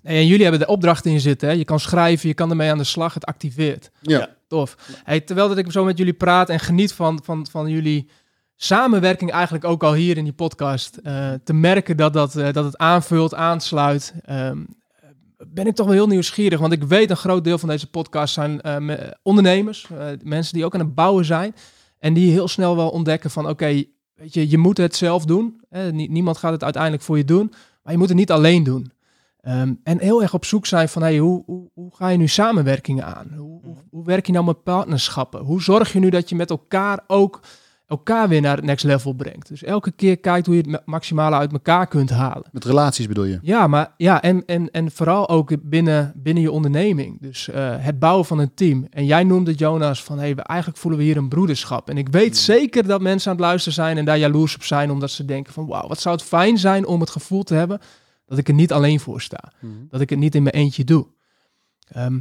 Nee, 0.03 0.17
en 0.17 0.27
jullie 0.27 0.41
hebben 0.43 0.59
de 0.61 0.67
opdracht 0.67 1.05
in 1.05 1.19
zitten. 1.19 1.47
Hè? 1.49 1.53
Je 1.55 1.63
kan 1.65 1.79
schrijven, 1.79 2.27
je 2.27 2.33
kan 2.33 2.49
ermee 2.49 2.71
aan 2.71 2.77
de 2.77 2.83
slag. 2.83 3.13
Het 3.13 3.25
activeert. 3.25 3.89
ja. 4.01 4.17
Ja. 4.19 4.29
Tof. 4.47 4.75
Hey, 5.03 5.19
terwijl 5.21 5.47
dat 5.47 5.57
ik 5.57 5.71
zo 5.71 5.83
met 5.83 5.97
jullie 5.97 6.13
praat 6.13 6.49
en 6.49 6.59
geniet 6.59 6.93
van, 6.93 7.19
van, 7.23 7.47
van 7.51 7.69
jullie 7.69 8.09
samenwerking 8.55 9.31
eigenlijk 9.31 9.63
ook 9.63 9.83
al 9.83 9.93
hier 9.93 10.17
in 10.17 10.23
die 10.23 10.33
podcast. 10.33 10.95
eh, 11.03 11.31
te 11.43 11.53
merken 11.53 11.97
dat, 11.97 12.13
dat, 12.13 12.35
eh, 12.35 12.53
dat 12.53 12.65
het 12.65 12.77
aanvult, 12.77 13.33
aansluit. 13.33 14.13
ehm, 14.25 14.57
ben 15.47 15.67
ik 15.67 15.75
toch 15.75 15.85
wel 15.85 15.95
heel 15.95 16.07
nieuwsgierig. 16.07 16.59
Want 16.59 16.73
ik 16.73 16.83
weet 16.83 17.09
een 17.09 17.17
groot 17.17 17.43
deel 17.43 17.57
van 17.57 17.69
deze 17.69 17.89
podcast 17.89 18.33
zijn 18.33 18.61
eh, 18.61 18.77
me- 18.77 19.17
ondernemers. 19.23 19.87
eh, 19.97 20.07
mensen 20.23 20.53
die 20.53 20.65
ook 20.65 20.73
aan 20.73 20.79
het 20.79 20.95
bouwen 20.95 21.25
zijn. 21.25 21.55
En 21.99 22.13
die 22.13 22.31
heel 22.31 22.47
snel 22.47 22.75
wel 22.75 22.89
ontdekken 22.89 23.29
van 23.31 23.47
oké, 23.49 23.83
weet 24.15 24.33
je, 24.33 24.49
je 24.49 24.57
moet 24.57 24.77
het 24.77 24.95
zelf 24.95 25.25
doen. 25.25 25.61
Hè? 25.69 25.91
Nie- 25.91 26.09
niemand 26.11 26.37
gaat 26.37 26.51
het 26.51 26.63
uiteindelijk 26.63 27.03
voor 27.03 27.17
je 27.17 27.25
doen. 27.25 27.53
Maar 27.83 27.93
je 27.93 27.99
moet 27.99 28.09
het 28.09 28.17
niet 28.17 28.31
alleen 28.31 28.63
doen. 28.63 28.91
Ehm, 29.39 29.73
en 29.83 29.99
heel 29.99 30.21
erg 30.21 30.33
op 30.33 30.45
zoek 30.45 30.65
zijn 30.65 30.89
van 30.89 31.01
hey, 31.01 31.17
hoe, 31.17 31.43
hoe, 31.45 31.69
hoe 31.73 31.95
ga 31.95 32.07
je 32.07 32.17
nu 32.17 32.27
samenwerkingen 32.27 33.05
aan? 33.15 33.33
Hoe, 33.37 33.61
hoe 33.89 34.05
werk 34.05 34.25
je 34.25 34.31
nou 34.31 34.45
met 34.45 34.63
partnerschappen? 34.63 35.41
Hoe 35.41 35.61
zorg 35.61 35.93
je 35.93 35.99
nu 35.99 36.09
dat 36.09 36.29
je 36.29 36.35
met 36.35 36.49
elkaar 36.49 37.03
ook 37.07 37.39
elkaar 37.91 38.29
weer 38.29 38.41
naar 38.41 38.55
het 38.55 38.65
next 38.65 38.85
level 38.85 39.13
brengt? 39.13 39.47
Dus 39.47 39.63
elke 39.63 39.91
keer 39.91 40.17
kijkt 40.17 40.45
hoe 40.45 40.55
je 40.55 40.61
het 40.61 40.69
ma- 40.69 40.81
maximale 40.85 41.35
uit 41.35 41.51
elkaar 41.51 41.87
kunt 41.87 42.09
halen. 42.09 42.49
Met 42.51 42.65
relaties 42.65 43.07
bedoel 43.07 43.23
je? 43.23 43.39
Ja, 43.41 43.67
maar 43.67 43.93
ja, 43.97 44.21
en, 44.21 44.45
en, 44.45 44.71
en 44.71 44.91
vooral 44.91 45.29
ook 45.29 45.69
binnen, 45.69 46.13
binnen 46.15 46.43
je 46.43 46.51
onderneming. 46.51 47.21
Dus 47.21 47.49
eh, 47.49 47.75
het 47.77 47.99
bouwen 47.99 48.25
van 48.25 48.39
een 48.39 48.53
team. 48.53 48.87
En 48.89 49.05
jij 49.05 49.23
noemde 49.23 49.53
Jonas 49.53 50.03
van, 50.03 50.19
hey, 50.19 50.35
we, 50.35 50.41
eigenlijk 50.41 50.79
voelen 50.79 50.99
we 50.99 51.05
hier 51.05 51.17
een 51.17 51.29
broederschap. 51.29 51.89
En 51.89 51.97
ik 51.97 52.09
weet 52.09 52.37
zeker 52.37 52.87
dat 52.87 53.01
mensen 53.01 53.31
aan 53.31 53.37
het 53.37 53.45
luisteren 53.45 53.73
zijn 53.73 53.97
en 53.97 54.05
daar 54.05 54.17
jaloers 54.17 54.55
op 54.55 54.63
zijn, 54.63 54.91
omdat 54.91 55.11
ze 55.11 55.25
denken 55.25 55.53
van, 55.53 55.67
wauw, 55.67 55.87
wat 55.87 55.99
zou 55.99 56.15
het 56.15 56.23
fijn 56.23 56.57
zijn 56.57 56.85
om 56.85 56.99
het 56.99 57.09
gevoel 57.09 57.43
te 57.43 57.53
hebben 57.53 57.79
dat 58.25 58.37
ik 58.37 58.47
er 58.47 58.53
niet 58.53 58.71
alleen 58.71 58.99
voor 58.99 59.21
sta. 59.21 59.51
Dat 59.89 60.01
ik 60.01 60.09
het 60.09 60.19
niet 60.19 60.35
in 60.35 60.43
mijn 60.43 60.55
eentje 60.55 60.83
doe. 60.83 61.07
Ehm, 61.87 62.19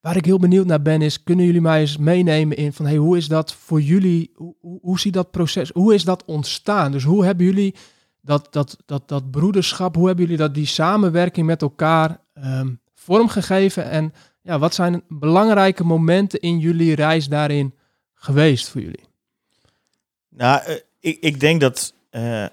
Waar 0.00 0.16
ik 0.16 0.24
heel 0.24 0.38
benieuwd 0.38 0.66
naar 0.66 0.82
ben 0.82 1.02
is, 1.02 1.22
kunnen 1.22 1.44
jullie 1.44 1.60
mij 1.60 1.80
eens 1.80 1.96
meenemen 1.96 2.56
in 2.56 2.72
van, 2.72 2.86
hey, 2.86 2.96
hoe 2.96 3.16
is 3.16 3.28
dat 3.28 3.54
voor 3.54 3.80
jullie? 3.80 4.30
Hoe, 4.34 4.54
hoe, 4.60 4.78
hoe 4.82 5.00
ziet 5.00 5.12
dat 5.12 5.30
proces, 5.30 5.70
hoe 5.70 5.94
is 5.94 6.04
dat 6.04 6.24
ontstaan? 6.24 6.92
Dus 6.92 7.04
hoe 7.04 7.24
hebben 7.24 7.46
jullie 7.46 7.74
dat, 8.20 8.46
dat, 8.50 8.76
dat, 8.86 9.08
dat 9.08 9.30
broederschap, 9.30 9.94
hoe 9.94 10.06
hebben 10.06 10.24
jullie 10.24 10.40
dat, 10.40 10.54
die 10.54 10.66
samenwerking 10.66 11.46
met 11.46 11.62
elkaar 11.62 12.20
ehm, 12.34 12.68
vormgegeven? 12.94 13.90
En 13.90 14.12
ja, 14.42 14.58
wat 14.58 14.74
zijn 14.74 15.02
belangrijke 15.08 15.84
momenten 15.84 16.40
in 16.40 16.58
jullie 16.58 16.94
reis 16.94 17.28
daarin 17.28 17.74
geweest 18.14 18.68
voor 18.68 18.80
jullie? 18.80 19.04
Nou, 20.28 20.62
eh, 20.64 20.74
ik, 21.00 21.18
ik 21.20 21.40
denk 21.40 21.60
dat. 21.60 21.94
eh, 22.10 22.44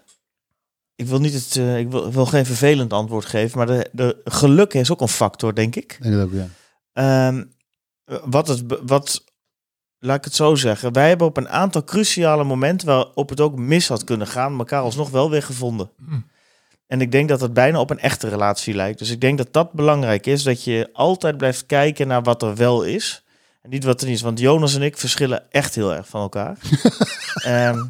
ik 0.95 1.07
wil 1.07 1.19
niet 1.19 1.33
het. 1.33 1.55
eh, 1.55 1.79
ik 1.79 1.89
wil, 1.91 2.11
wil 2.11 2.25
geen 2.25 2.45
vervelend 2.45 2.93
antwoord 2.93 3.25
geven, 3.25 3.57
maar 3.57 3.67
de, 3.67 3.89
de 3.91 4.21
geluk 4.23 4.73
is 4.73 4.91
ook 4.91 5.01
een 5.01 5.07
factor, 5.07 5.55
denk 5.55 5.75
ik. 5.75 5.93
Ik 5.93 6.03
denk 6.03 6.15
dat 6.15 6.25
ook, 6.25 6.33
ja. 6.33 6.47
Ehm, 6.97 7.43
wat 8.05 8.47
het. 8.47 8.63
Wat, 8.85 9.23
laat 9.99 10.17
ik 10.17 10.23
het 10.23 10.35
zo 10.35 10.55
zeggen. 10.55 10.93
Wij 10.93 11.07
hebben 11.07 11.27
op 11.27 11.37
een 11.37 11.49
aantal 11.49 11.83
cruciale 11.83 12.43
momenten 12.43 12.87
waarop 12.87 13.29
het 13.29 13.39
ook 13.39 13.55
mis 13.55 13.87
had 13.87 14.03
kunnen 14.03 14.27
gaan, 14.27 14.57
elkaar 14.57 14.81
alsnog 14.81 15.09
wel 15.09 15.29
weer 15.29 15.43
gevonden. 15.43 15.91
Hm. 15.97 16.19
En 16.87 17.01
ik 17.01 17.11
denk 17.11 17.29
dat 17.29 17.41
het 17.41 17.53
bijna 17.53 17.79
op 17.79 17.89
een 17.89 17.99
echte 17.99 18.29
relatie 18.29 18.73
lijkt. 18.73 18.99
Dus 18.99 19.09
ik 19.09 19.21
denk 19.21 19.37
dat 19.37 19.53
dat 19.53 19.73
belangrijk 19.73 20.25
is, 20.25 20.43
dat 20.43 20.63
je 20.63 20.89
altijd 20.93 21.37
blijft 21.37 21.65
kijken 21.65 22.07
naar 22.07 22.23
wat 22.23 22.41
er 22.41 22.55
wel 22.55 22.83
is. 22.83 23.23
En 23.61 23.69
niet 23.69 23.83
wat 23.83 24.01
er 24.01 24.07
niet 24.07 24.15
is. 24.15 24.21
Want 24.21 24.39
Jonas 24.39 24.75
en 24.75 24.81
ik 24.81 24.97
verschillen 24.97 25.51
echt 25.51 25.75
heel 25.75 25.93
erg 25.93 26.07
van 26.07 26.21
elkaar. 26.21 26.57
Ehm, 27.43 27.83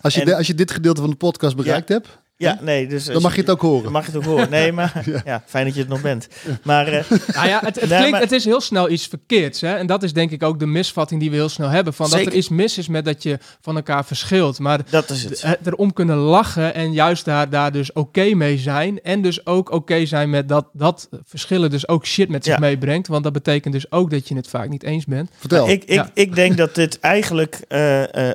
Als 0.00 0.14
je, 0.14 0.20
En- 0.20 0.26
de- 0.26 0.36
als 0.36 0.46
je 0.46 0.54
dit 0.54 0.70
gedeelte 0.70 1.00
van 1.00 1.10
de 1.10 1.16
podcast 1.16 1.56
bereikt 1.56 1.88
hebt, 1.88 2.08
ja, 2.36 2.58
nee, 2.62 2.86
dus... 2.86 3.04
dan 3.04 3.22
mag 3.22 3.34
je 3.34 3.40
het 3.40 3.50
ook 3.50 3.60
Dan 3.60 3.70
horen. 3.70 3.92
mag 3.92 4.06
je 4.06 4.12
het 4.12 4.20
ook 4.20 4.26
horen. 4.26 4.50
Nee, 4.50 4.72
maar 4.78 5.04
ja. 5.24 5.42
fijn 5.46 5.64
dat 5.64 5.74
je 5.74 5.80
het 5.80 5.88
nog 5.88 6.00
bent. 6.00 6.28
Maar 6.62 6.86
eh, 6.86 7.04
Nou 7.34 7.48
ja, 7.48 7.60
het, 7.64 7.80
het, 7.80 7.88
Nee, 7.88 7.98
klinkt, 7.98 8.10
maar- 8.10 8.20
het 8.20 8.32
is 8.32 8.44
heel 8.44 8.60
snel 8.60 8.90
iets 8.90 9.06
verkeerds. 9.06 9.60
Hè? 9.60 9.74
En 9.74 9.86
dat 9.86 10.02
is 10.02 10.12
denk 10.12 10.30
ik 10.30 10.42
ook 10.42 10.58
de 10.58 10.66
misvatting 10.66 11.20
die 11.20 11.30
we 11.30 11.36
heel 11.36 11.48
snel 11.48 11.68
hebben. 11.68 11.94
Van 11.94 12.10
dat 12.10 12.20
er 12.20 12.32
iets 12.32 12.48
mis 12.48 12.78
is 12.78 12.88
met 12.88 13.04
dat 13.04 13.22
je 13.22 13.38
van 13.60 13.76
elkaar 13.76 14.04
verschilt. 14.04 14.58
Maar 14.58 14.80
dat 14.90 15.10
is 15.10 15.24
het. 15.24 15.42
het 15.42 15.66
erom 15.66 15.92
kunnen 15.92 16.16
lachen 16.16 16.74
en 16.74 16.92
juist 16.92 17.24
daar, 17.24 17.50
daar 17.50 17.72
dus 17.72 17.92
oké 17.92 18.34
mee 18.34 18.58
zijn. 18.58 19.00
En 19.02 19.22
dus 19.22 19.46
ook 19.46 19.70
oké 19.70 20.06
zijn 20.06 20.30
met 20.30 20.48
dat, 20.48 20.68
dat 20.72 21.08
verschillen 21.24 21.70
dus 21.70 21.88
ook 21.88 22.06
shit 22.06 22.28
met 22.28 22.44
zich 22.44 22.54
Ja. 22.54 22.60
meebrengt. 22.60 23.08
Want 23.08 23.24
dat 23.24 23.32
betekent 23.32 23.74
dus 23.74 23.90
ook 23.92 24.10
dat 24.10 24.28
je 24.28 24.34
het 24.36 24.48
vaak 24.48 24.68
niet 24.68 24.82
eens 24.82 25.04
bent. 25.04 25.30
Vertel. 25.38 25.68
Ik, 25.68 25.82
ik, 25.84 25.90
Ja. 25.92 26.10
ik 26.14 26.34
denk 26.34 26.56
dat 26.56 26.74
dit 26.74 27.00
eigenlijk... 27.00 27.60
eh, 27.68 28.28
eh, 28.30 28.34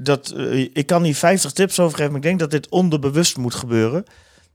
dat, 0.00 0.30
eh, 0.30 0.60
ik 0.60 0.86
kan 0.86 1.02
hier 1.02 1.14
50 1.14 1.52
tips 1.52 1.80
over 1.80 1.96
geven, 1.96 2.12
maar 2.12 2.20
ik 2.20 2.26
denk 2.26 2.38
dat 2.38 2.50
dit 2.50 2.68
onderbewust 2.68 3.36
moet 3.36 3.54
gebeuren. 3.54 4.04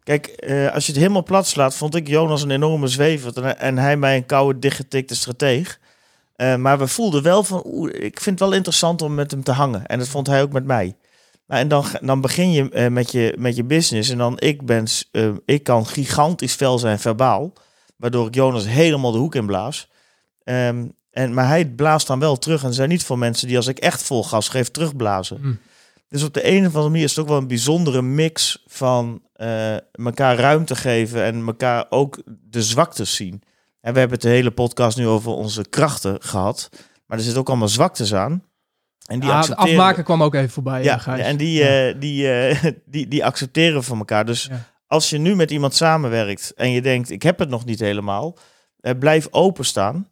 Kijk, 0.04 0.28
eh, 0.28 0.74
als 0.74 0.86
je 0.86 0.92
het 0.92 1.02
helemaal 1.02 1.24
plat 1.24 1.48
slaat, 1.48 1.76
vond 1.76 1.96
ik 1.96 2.08
Jonas 2.08 2.42
een 2.42 2.52
enorme 2.52 2.88
zwever 2.88 3.44
en, 3.44 3.78
hij 3.78 3.98
mij 3.98 4.16
een 4.16 4.26
koude, 4.26 4.60
dichtgetikte 4.60 5.16
strateeg. 5.16 5.80
Eh, 6.36 6.56
maar 6.56 6.78
we 6.80 6.88
voelden 6.88 7.24
wel 7.24 7.44
van, 7.44 7.90
ik 7.92 8.20
vind 8.20 8.40
het 8.40 8.50
wel 8.50 8.58
interessant 8.58 9.02
om 9.02 9.14
met 9.14 9.32
hem 9.32 9.44
te 9.44 9.52
hangen. 9.52 9.86
En 9.86 10.00
dat 10.00 10.08
vond 10.08 10.28
hij 10.28 10.42
ook 10.42 10.52
met 10.52 10.66
mij. 10.66 10.96
Nou, 11.48 11.62
en 11.62 11.68
dan, 11.68 11.86
dan 12.02 12.22
begin 12.22 12.52
je 12.52 12.90
met, 12.90 13.12
je 13.12 13.36
met 13.38 13.56
je 13.56 13.64
business. 13.64 14.10
En 14.10 14.18
dan, 14.18 14.40
ik, 14.40 14.66
ben, 14.66 14.86
ik 15.46 15.64
kan 15.64 15.86
gigantisch 15.86 16.54
fel 16.54 16.80
zijn 16.80 17.00
verbaal. 17.00 17.54
Waardoor 17.98 18.28
ik 18.28 18.36
Jonas 18.36 18.68
helemaal 18.68 19.12
de 19.12 19.18
hoek 19.18 19.36
in 19.36 19.46
blaas. 19.46 19.90
Ehm, 20.44 20.86
en, 21.18 21.34
maar 21.34 21.48
hij 21.48 21.66
blaast 21.66 22.08
dan 22.08 22.20
wel 22.20 22.38
terug. 22.38 22.62
En 22.62 22.68
er 22.68 22.74
zijn 22.74 22.90
niet 22.90 23.04
veel 23.06 23.16
mensen 23.18 23.48
die 23.48 23.58
als 23.58 23.68
ik 23.68 23.80
echt 23.80 24.04
vol 24.04 24.24
gas 24.24 24.50
geef, 24.50 24.70
terugblazen. 24.72 25.38
Hm. 25.42 25.54
Dus 26.10 26.24
op 26.24 26.34
de 26.34 26.48
een 26.48 26.60
of 26.60 26.66
andere 26.74 26.90
manier 26.90 27.04
is 27.04 27.10
het 27.10 27.20
ook 27.20 27.28
wel 27.28 27.38
een 27.38 27.48
bijzondere 27.48 28.02
mix 28.02 28.64
van 28.68 29.22
eh, 29.34 29.74
elkaar 29.92 30.36
ruimte 30.38 30.76
geven 30.76 31.24
en 31.24 31.46
elkaar 31.48 31.86
ook 31.90 32.22
de 32.50 32.62
zwaktes 32.64 33.16
zien. 33.16 33.42
En 33.82 33.94
we 33.94 34.00
hebben 34.00 34.18
het 34.18 34.28
de 34.28 34.34
hele 34.34 34.52
podcast 34.52 34.98
nu 34.98 35.08
over 35.08 35.32
onze 35.32 35.66
krachten 35.70 36.18
gehad. 36.22 36.70
Maar 37.06 37.18
er 37.18 37.24
zitten 37.24 37.42
ook 37.42 37.50
allemaal 37.50 37.68
zwaktes 37.68 38.14
aan. 38.14 38.44
En 39.06 39.20
die 39.20 39.30
Ah, 39.30 39.38
accepteren 39.38 39.72
afmaken 39.72 40.04
kwam 40.04 40.24
ook 40.24 40.36
even 40.36 40.50
voorbij. 40.50 40.84
Ja, 40.84 40.92
Ja, 40.92 40.98
Gijs. 40.98 41.22
en 41.26 41.38
die, 41.38 41.60
Ja. 41.64 41.88
eh, 41.88 41.96
die, 42.00 42.32
eh, 42.32 42.72
die, 42.86 43.08
die 43.08 43.26
accepteren 43.26 43.84
van 43.84 43.98
elkaar. 43.98 44.26
Dus 44.26 44.44
Ja. 44.50 44.64
als 44.88 45.10
je 45.10 45.18
nu 45.18 45.36
met 45.36 45.52
iemand 45.52 45.76
samenwerkt 45.76 46.54
en 46.56 46.72
je 46.72 46.82
denkt, 46.82 47.10
ik 47.10 47.24
heb 47.24 47.40
het 47.40 47.50
nog 47.50 47.66
niet 47.66 47.80
helemaal, 47.80 48.38
eh, 48.80 48.94
blijf 49.00 49.28
openstaan. 49.32 50.08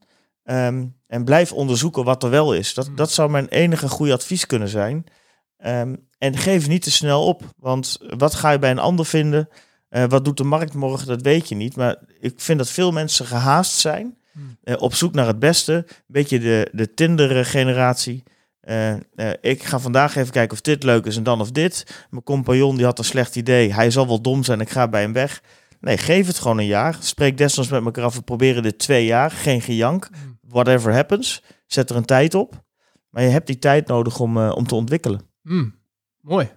Ehm, 0.45 0.85
en 1.07 1.23
blijf 1.23 1.51
onderzoeken 1.51 2.03
wat 2.03 2.23
er 2.23 2.29
wel 2.29 2.53
is. 2.53 2.73
Dat, 2.73 2.85
Hmm. 2.85 2.95
dat 2.95 3.11
zou 3.11 3.29
mijn 3.29 3.47
enige 3.47 3.87
goede 3.87 4.13
advies 4.13 4.45
kunnen 4.45 4.67
zijn. 4.69 5.03
Ehm, 5.57 5.95
en 6.17 6.37
geef 6.37 6.67
niet 6.67 6.81
te 6.83 6.91
snel 6.91 7.25
op. 7.25 7.41
Want 7.57 7.97
wat 8.17 8.35
ga 8.35 8.51
je 8.51 8.59
bij 8.59 8.71
een 8.71 8.79
ander 8.79 9.05
vinden? 9.05 9.49
Eh, 9.89 10.03
wat 10.07 10.25
doet 10.25 10.37
de 10.37 10.43
markt 10.43 10.73
morgen? 10.73 11.07
Dat 11.07 11.21
weet 11.21 11.49
je 11.49 11.55
niet. 11.55 11.75
Maar 11.75 11.95
ik 12.19 12.33
vind 12.35 12.57
dat 12.57 12.69
veel 12.69 12.91
mensen 12.91 13.25
gehaast 13.25 13.77
zijn. 13.77 14.17
Hmm. 14.31 14.57
eh, 14.63 14.75
op 14.81 14.93
zoek 14.93 15.13
naar 15.13 15.27
het 15.27 15.39
beste. 15.39 15.73
Een 15.73 15.85
beetje 16.07 16.39
de, 16.39 16.69
de 16.71 16.93
Tinder-generatie. 16.93 18.23
Eh, 18.61 18.93
ik 19.41 19.63
ga 19.63 19.79
vandaag 19.79 20.15
even 20.15 20.31
kijken 20.31 20.53
of 20.53 20.61
dit 20.61 20.83
leuk 20.83 21.05
is 21.05 21.17
en 21.17 21.23
dan 21.23 21.41
of 21.41 21.51
dit. 21.51 22.05
Mijn 22.09 22.23
compagnon 22.23 22.75
die 22.75 22.85
had 22.85 22.99
een 22.99 23.05
slecht 23.05 23.35
idee. 23.35 23.73
Hij 23.73 23.91
zal 23.91 24.07
wel 24.07 24.21
dom 24.21 24.43
zijn, 24.43 24.61
ik 24.61 24.69
ga 24.69 24.87
bij 24.87 25.01
hem 25.01 25.13
weg. 25.13 25.41
Nee, 25.79 25.97
geef 25.97 26.27
het 26.27 26.39
gewoon 26.39 26.57
een 26.57 26.65
jaar. 26.65 26.97
Spreek 26.99 27.37
desnoods 27.37 27.69
met 27.69 27.85
elkaar 27.85 28.03
af. 28.03 28.15
We 28.15 28.21
proberen 28.21 28.63
dit 28.63 28.79
twee 28.79 29.05
jaar. 29.05 29.31
Geen 29.31 29.61
gejank. 29.61 30.09
Whatever 30.55 30.93
happens. 30.93 31.43
Zet 31.65 31.89
er 31.89 31.95
een 31.95 32.05
tijd 32.05 32.33
op. 32.33 32.63
Maar 33.09 33.23
je 33.23 33.29
hebt 33.29 33.47
die 33.47 33.59
tijd 33.59 33.87
nodig 33.87 34.19
om, 34.19 34.37
eh, 34.37 34.51
om 34.55 34.67
te 34.67 34.75
ontwikkelen. 34.75 35.21
Hm, 35.41 35.69
mooi. 36.21 36.51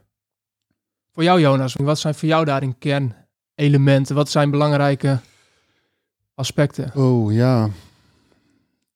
Voor 1.13 1.23
jou, 1.23 1.41
Jonas, 1.41 1.75
wat 1.75 1.99
zijn 1.99 2.15
voor 2.15 2.29
jou 2.29 2.45
daarin 2.45 2.79
kernelementen? 2.79 4.15
Wat 4.15 4.31
zijn 4.31 4.51
belangrijke 4.51 5.21
aspecten? 6.35 6.95
Oh 6.95 7.33
ja. 7.33 7.71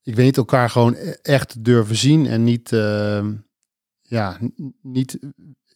Ik 0.02 0.14
weet 0.14 0.36
elkaar 0.36 0.70
gewoon 0.70 0.94
e- 0.94 1.16
echt 1.22 1.64
durven 1.64 1.96
zien 1.96 2.26
en 2.26 2.44
niet, 2.44 2.72
ehm, 2.72 3.34
ja, 4.02 4.38
niet 4.82 5.18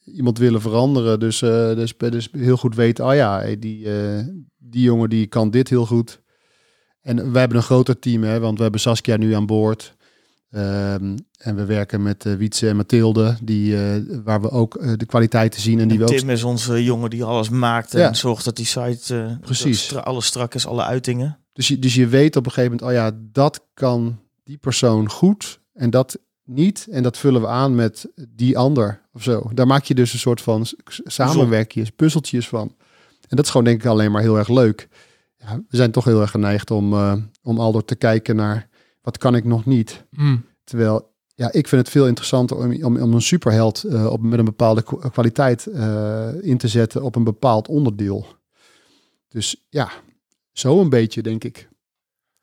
iemand 0.05 0.37
willen 0.37 0.61
veranderen. 0.61 1.19
Dus, 1.19 1.41
eh, 1.41 1.75
dus, 1.75 1.97
dus 1.97 2.29
heel 2.31 2.57
goed 2.57 2.75
weten, 2.75 3.05
oh 3.05 3.15
ja, 3.15 3.55
die, 3.55 3.99
eh, 3.99 4.25
die 4.57 4.81
jongen 4.81 5.09
die 5.09 5.27
kan 5.27 5.49
dit 5.49 5.69
heel 5.69 5.85
goed. 5.85 6.21
En 7.07 7.31
wij 7.31 7.39
hebben 7.39 7.57
een 7.57 7.63
groter 7.63 7.99
team, 7.99 8.23
hè, 8.23 8.39
want 8.39 8.55
we 8.57 8.63
hebben 8.63 8.81
Saskia 8.81 9.17
nu 9.17 9.33
aan 9.33 9.45
boord. 9.45 9.95
Ehm, 10.51 11.17
en 11.37 11.55
we 11.55 11.65
werken 11.65 12.03
met 12.03 12.25
eh, 12.25 12.33
Wietse 12.33 12.69
en 12.69 12.75
Mathilde, 12.75 13.37
die, 13.43 13.77
eh, 13.77 14.01
waar 14.23 14.41
we 14.41 14.49
ook 14.49 14.75
eh, 14.75 14.91
de 14.97 15.05
kwaliteiten 15.05 15.61
zien 15.61 15.79
en 15.79 15.87
die 15.87 15.97
we 15.97 16.03
ook 16.03 16.09
Tim 16.17 16.29
is 16.29 16.43
onze 16.43 16.83
jongen 16.83 17.09
die 17.09 17.23
alles 17.23 17.49
maakt 17.49 17.91
Ja. 17.91 18.07
en 18.07 18.15
zorgt 18.15 18.45
dat 18.45 18.55
die 18.55 18.65
site 18.65 19.37
Precies. 19.41 19.83
stra- 19.83 19.99
alles 19.99 20.25
strak 20.25 20.53
is, 20.55 20.67
alle 20.67 20.83
uitingen. 20.83 21.39
Dus 21.53 21.67
je, 21.67 21.79
dus 21.79 21.95
je 21.95 22.07
weet 22.07 22.35
op 22.35 22.45
een 22.45 22.51
gegeven 22.51 22.77
moment, 22.77 22.97
oh 22.97 23.03
ja, 23.03 23.17
dat 23.31 23.65
kan 23.73 24.19
die 24.43 24.57
persoon 24.57 25.09
goed 25.09 25.59
en 25.73 25.89
dat 25.89 26.17
niet. 26.43 26.87
En 26.91 27.03
dat 27.03 27.17
vullen 27.17 27.41
we 27.41 27.47
aan 27.47 27.75
met 27.75 28.07
die 28.29 28.57
ander 28.57 29.01
of 29.13 29.23
zo. 29.23 29.49
Daar 29.53 29.67
maak 29.67 29.83
je 29.83 29.95
dus 29.95 30.13
een 30.13 30.19
soort 30.19 30.41
van 30.41 30.65
samenwerkjes, 31.05 31.89
puzzeltjes 31.89 32.47
van. 32.47 32.75
En 33.27 33.35
dat 33.35 33.45
is 33.45 33.51
gewoon 33.51 33.65
denk 33.65 33.81
ik 33.83 33.87
alleen 33.89 34.11
maar 34.11 34.21
heel 34.21 34.37
erg 34.37 34.47
leuk. 34.49 34.87
Ja, 35.47 35.61
we 35.69 35.77
zijn 35.77 35.91
toch 35.91 36.05
heel 36.05 36.21
erg 36.21 36.31
geneigd 36.31 36.71
om, 36.71 36.93
eh, 36.93 37.13
om 37.43 37.59
al 37.59 37.71
door 37.71 37.85
te 37.85 37.95
kijken 37.95 38.35
naar 38.35 38.69
wat 39.01 39.17
kan 39.17 39.35
ik 39.35 39.43
nog 39.43 39.65
niet. 39.65 40.05
Hm, 40.11 40.37
Terwijl, 40.63 41.15
ja, 41.35 41.51
ik 41.51 41.67
vind 41.67 41.81
het 41.81 41.89
veel 41.91 42.07
interessanter 42.07 42.57
om, 42.57 42.83
om, 42.83 43.01
om 43.01 43.13
een 43.13 43.21
superheld 43.21 43.83
eh, 43.83 44.05
op, 44.05 44.21
met 44.21 44.39
een 44.39 44.45
bepaalde 44.45 44.81
kwa- 44.83 45.09
kwaliteit 45.09 45.65
eh, 45.67 46.29
in 46.41 46.57
te 46.57 46.67
zetten 46.67 47.01
op 47.03 47.15
een 47.15 47.23
bepaald 47.23 47.67
onderdeel. 47.67 48.25
Dus 49.27 49.65
ja, 49.69 49.89
zo 50.51 50.81
een 50.81 50.89
beetje, 50.89 51.21
denk 51.21 51.43
ik. 51.43 51.69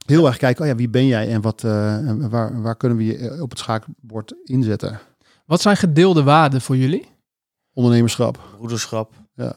Heel 0.07 0.27
erg 0.27 0.37
kijken, 0.37 0.63
oh 0.63 0.69
ja, 0.71 0.75
wie 0.77 0.89
ben 0.89 1.07
jij 1.07 1.29
en 1.33 1.41
wat, 1.41 1.65
eh, 1.65 1.95
en 2.09 2.31
waar, 2.31 2.63
waar 2.63 2.77
kunnen 2.77 2.99
we 2.99 3.05
je 3.05 3.43
op 3.43 3.51
het 3.51 3.59
schaakbord 3.59 4.35
inzetten? 4.45 5.01
Wat 5.47 5.61
zijn 5.61 5.77
gedeelde 5.77 6.23
waarden 6.23 6.61
voor 6.61 6.77
jullie? 6.77 7.09
Ondernemerschap. 7.73 8.49
Broederschap, 8.57 9.13
Ja. 9.35 9.57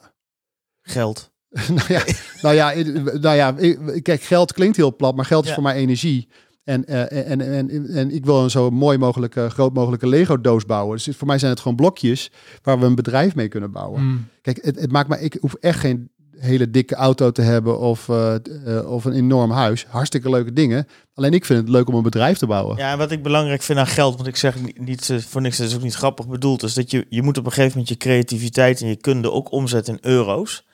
geld. 0.81 1.31
nou 1.77 1.93
ja, 1.93 2.03
nou 2.41 2.55
ja, 2.55 2.73
nou 3.19 3.35
ja 3.35 3.55
ik- 3.57 4.03
kijk, 4.03 4.21
geld 4.21 4.53
klinkt 4.53 4.77
heel 4.77 4.95
plat, 4.95 5.15
maar 5.15 5.25
geld 5.25 5.43
is 5.43 5.47
Ja. 5.49 5.55
voor 5.55 5.63
mij 5.63 5.75
energie. 5.75 6.27
En, 6.63 6.85
eh, 6.85 7.29
en, 7.31 7.41
en, 7.41 7.69
en, 7.69 7.87
en 7.87 8.11
ik 8.11 8.25
wil 8.25 8.43
een 8.43 8.49
zo 8.49 8.69
mooi 8.69 8.97
mogelijke, 8.97 9.49
groot 9.49 9.73
mogelijke 9.73 10.07
Lego-doos 10.07 10.65
bouwen. 10.65 10.97
Dus 11.03 11.15
voor 11.17 11.27
mij 11.27 11.37
zijn 11.39 11.51
het 11.51 11.59
gewoon 11.59 11.77
blokjes 11.77 12.31
waar 12.63 12.79
we 12.79 12.85
een 12.85 12.95
bedrijf 12.95 13.35
mee 13.35 13.47
kunnen 13.47 13.71
bouwen. 13.71 14.01
Hm, 14.01 14.15
Kijk, 14.41 14.59
het, 14.61 14.79
het 14.79 14.91
maakt 14.91 15.09
mij, 15.09 15.19
ik 15.19 15.37
hoef 15.41 15.53
echt 15.53 15.79
geen 15.79 16.09
hele 16.37 16.69
dikke 16.69 16.95
auto 16.95 17.31
te 17.31 17.41
hebben 17.41 17.79
of, 17.79 18.09
eh, 18.09 18.35
eh, 18.65 18.91
of 18.91 19.05
een 19.05 19.13
enorm 19.13 19.51
huis. 19.51 19.85
Hartstikke 19.89 20.29
leuke 20.29 20.53
dingen. 20.53 20.87
Alleen 21.13 21.31
ik 21.33 21.45
vind 21.45 21.59
het 21.59 21.69
leuk 21.69 21.87
om 21.87 21.95
een 21.95 22.03
bedrijf 22.03 22.37
te 22.37 22.47
bouwen. 22.47 22.77
Ja, 22.77 22.91
en 22.91 22.97
wat 22.97 23.11
ik 23.11 23.23
belangrijk 23.23 23.61
vind 23.61 23.79
aan 23.79 23.87
geld, 23.87 24.15
want 24.15 24.27
ik 24.27 24.35
zeg 24.35 24.55
niet, 24.75 25.13
voor 25.27 25.41
niks, 25.41 25.57
dat 25.57 25.67
is 25.67 25.75
ook 25.75 25.81
niet 25.81 25.95
grappig 25.95 26.27
bedoeld, 26.27 26.63
is 26.63 26.73
dat 26.73 26.91
je, 26.91 27.05
je 27.09 27.21
moet 27.21 27.37
op 27.37 27.45
een 27.45 27.51
gegeven 27.51 27.71
moment 27.71 27.89
je 27.89 27.97
creativiteit 27.97 28.81
en 28.81 28.87
je 28.87 28.95
kunde 28.95 29.31
ook 29.31 29.51
omzetten 29.51 29.93
in 30.01 30.09
euro's. 30.11 30.65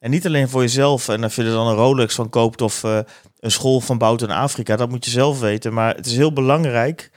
En 0.00 0.10
niet 0.10 0.26
alleen 0.26 0.48
voor 0.48 0.60
jezelf. 0.60 1.08
En 1.08 1.24
of 1.24 1.36
je 1.36 1.42
er 1.42 1.50
dan 1.50 1.66
een 1.66 1.74
Rolex 1.74 2.14
van 2.14 2.28
koopt 2.28 2.62
of 2.62 2.84
eh, 2.84 2.98
een 3.38 3.50
school 3.50 3.80
van 3.80 3.98
bouwt 3.98 4.22
in 4.22 4.30
Afrika, 4.30 4.76
dat 4.76 4.88
moet 4.88 5.04
je 5.04 5.10
zelf 5.10 5.40
weten. 5.40 5.72
Maar 5.72 5.94
het 5.94 6.06
is 6.06 6.16
heel 6.16 6.32
belangrijk 6.32 7.10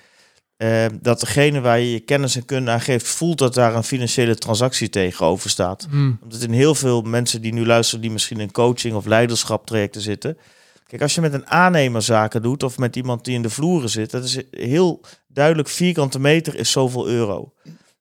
eh, 0.58 0.86
dat 1.02 1.20
degene 1.20 1.62
waar 1.62 1.80
je 1.80 1.92
je 1.92 2.00
kennis 2.00 2.36
en 2.36 2.46
kunde 2.46 2.72
aan 2.72 2.82
geeft, 2.82 3.08
voelt 3.08 3.38
dat 3.38 3.54
daar 3.54 3.76
een 3.76 3.84
financiële 3.84 4.36
transactie 4.36 4.90
tegenover 4.90 5.50
staat. 5.50 5.88
hm, 5.90 6.12
Omdat 6.22 6.42
in 6.42 6.52
heel 6.52 6.76
veel 6.76 7.02
mensen 7.02 7.42
die 7.42 7.54
nu 7.54 7.66
luisteren, 7.66 8.02
die 8.02 8.12
misschien 8.12 8.40
in 8.40 8.52
coaching 8.52 8.96
of 8.96 9.06
leiderschap 9.06 9.66
trajecten 9.66 10.02
zitten, 10.02 10.38
Kijk, 10.88 11.02
als 11.02 11.16
je 11.16 11.22
met 11.22 11.34
een 11.34 11.48
aannemer 11.48 12.02
zaken 12.02 12.42
doet 12.42 12.64
of 12.64 12.78
met 12.78 12.96
iemand 12.96 13.26
die 13.26 13.36
in 13.36 13.42
de 13.42 13.50
vloeren 13.50 13.90
zit, 13.90 14.12
dat 14.12 14.24
is 14.24 14.38
heel 14.52 15.02
duidelijk 15.28 15.68
vierkante 15.68 16.20
meter 16.20 16.56
is 16.56 16.72
zoveel 16.72 17.08
euro. 17.08 17.54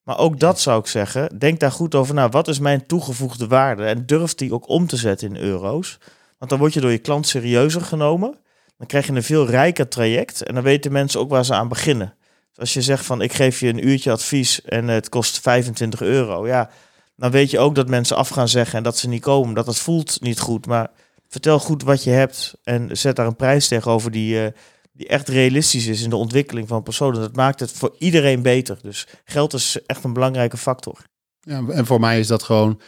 Maar 0.03 0.17
ook 0.17 0.39
dat 0.39 0.59
zou 0.59 0.79
ik 0.79 0.87
zeggen, 0.87 1.39
denk 1.39 1.59
daar 1.59 1.71
goed 1.71 1.95
over 1.95 2.13
na. 2.13 2.29
Wat 2.29 2.47
is 2.47 2.59
mijn 2.59 2.85
toegevoegde 2.85 3.47
waarde? 3.47 3.85
En 3.85 4.05
durf 4.05 4.35
die 4.35 4.53
ook 4.53 4.69
om 4.69 4.87
te 4.87 4.97
zetten 4.97 5.27
in 5.27 5.41
euro's. 5.41 5.97
Want 6.37 6.51
dan 6.51 6.59
word 6.59 6.73
je 6.73 6.81
door 6.81 6.91
je 6.91 6.97
klant 6.97 7.27
serieuzer 7.27 7.81
genomen. 7.81 8.37
Dan 8.77 8.87
krijg 8.87 9.05
je 9.05 9.13
een 9.13 9.23
veel 9.23 9.45
rijker 9.45 9.87
traject 9.87 10.43
en 10.43 10.53
dan 10.53 10.63
weten 10.63 10.91
mensen 10.91 11.19
ook 11.19 11.29
waar 11.29 11.45
ze 11.45 11.53
aan 11.53 11.67
beginnen. 11.67 12.13
Dus 12.49 12.59
als 12.59 12.73
je 12.73 12.81
zegt 12.81 13.05
van 13.05 13.21
ik 13.21 13.33
geef 13.33 13.59
je 13.59 13.67
een 13.67 13.87
uurtje 13.87 14.11
advies 14.11 14.61
en 14.61 14.87
het 14.87 15.09
kost 15.09 15.39
25 15.39 16.01
euro, 16.01 16.47
ja, 16.47 16.69
dan 17.15 17.31
weet 17.31 17.51
je 17.51 17.59
ook 17.59 17.75
dat 17.75 17.87
mensen 17.87 18.17
af 18.17 18.29
gaan 18.29 18.47
zeggen 18.47 18.77
en 18.77 18.83
dat 18.83 18.97
ze 18.97 19.07
niet 19.07 19.21
komen. 19.21 19.55
Dat 19.55 19.65
het 19.65 19.79
voelt 19.79 20.21
niet 20.21 20.39
goed, 20.39 20.65
maar 20.65 20.89
vertel 21.29 21.59
goed 21.59 21.83
wat 21.83 22.03
je 22.03 22.09
hebt 22.09 22.53
en 22.63 22.97
zet 22.97 23.15
daar 23.15 23.27
een 23.27 23.35
prijs 23.35 23.67
tegenover 23.67 24.11
die, 24.11 24.35
uh, 24.35 24.47
die 24.93 25.07
echt 25.07 25.27
realistisch 25.27 25.87
is 25.87 26.01
in 26.01 26.09
de 26.09 26.15
ontwikkeling 26.15 26.67
van 26.67 26.83
personen. 26.83 27.19
Dat 27.19 27.35
maakt 27.35 27.59
het 27.59 27.71
voor 27.71 27.95
iedereen 27.97 28.41
beter. 28.41 28.77
Dus 28.81 29.07
geld 29.23 29.53
is 29.53 29.77
echt 29.85 30.03
een 30.03 30.13
belangrijke 30.13 30.57
factor. 30.57 30.99
Ja, 31.39 31.67
en 31.67 31.85
voor 31.85 31.99
mij 31.99 32.19
is 32.19 32.27
dat 32.27 32.43
gewoon 32.43 32.81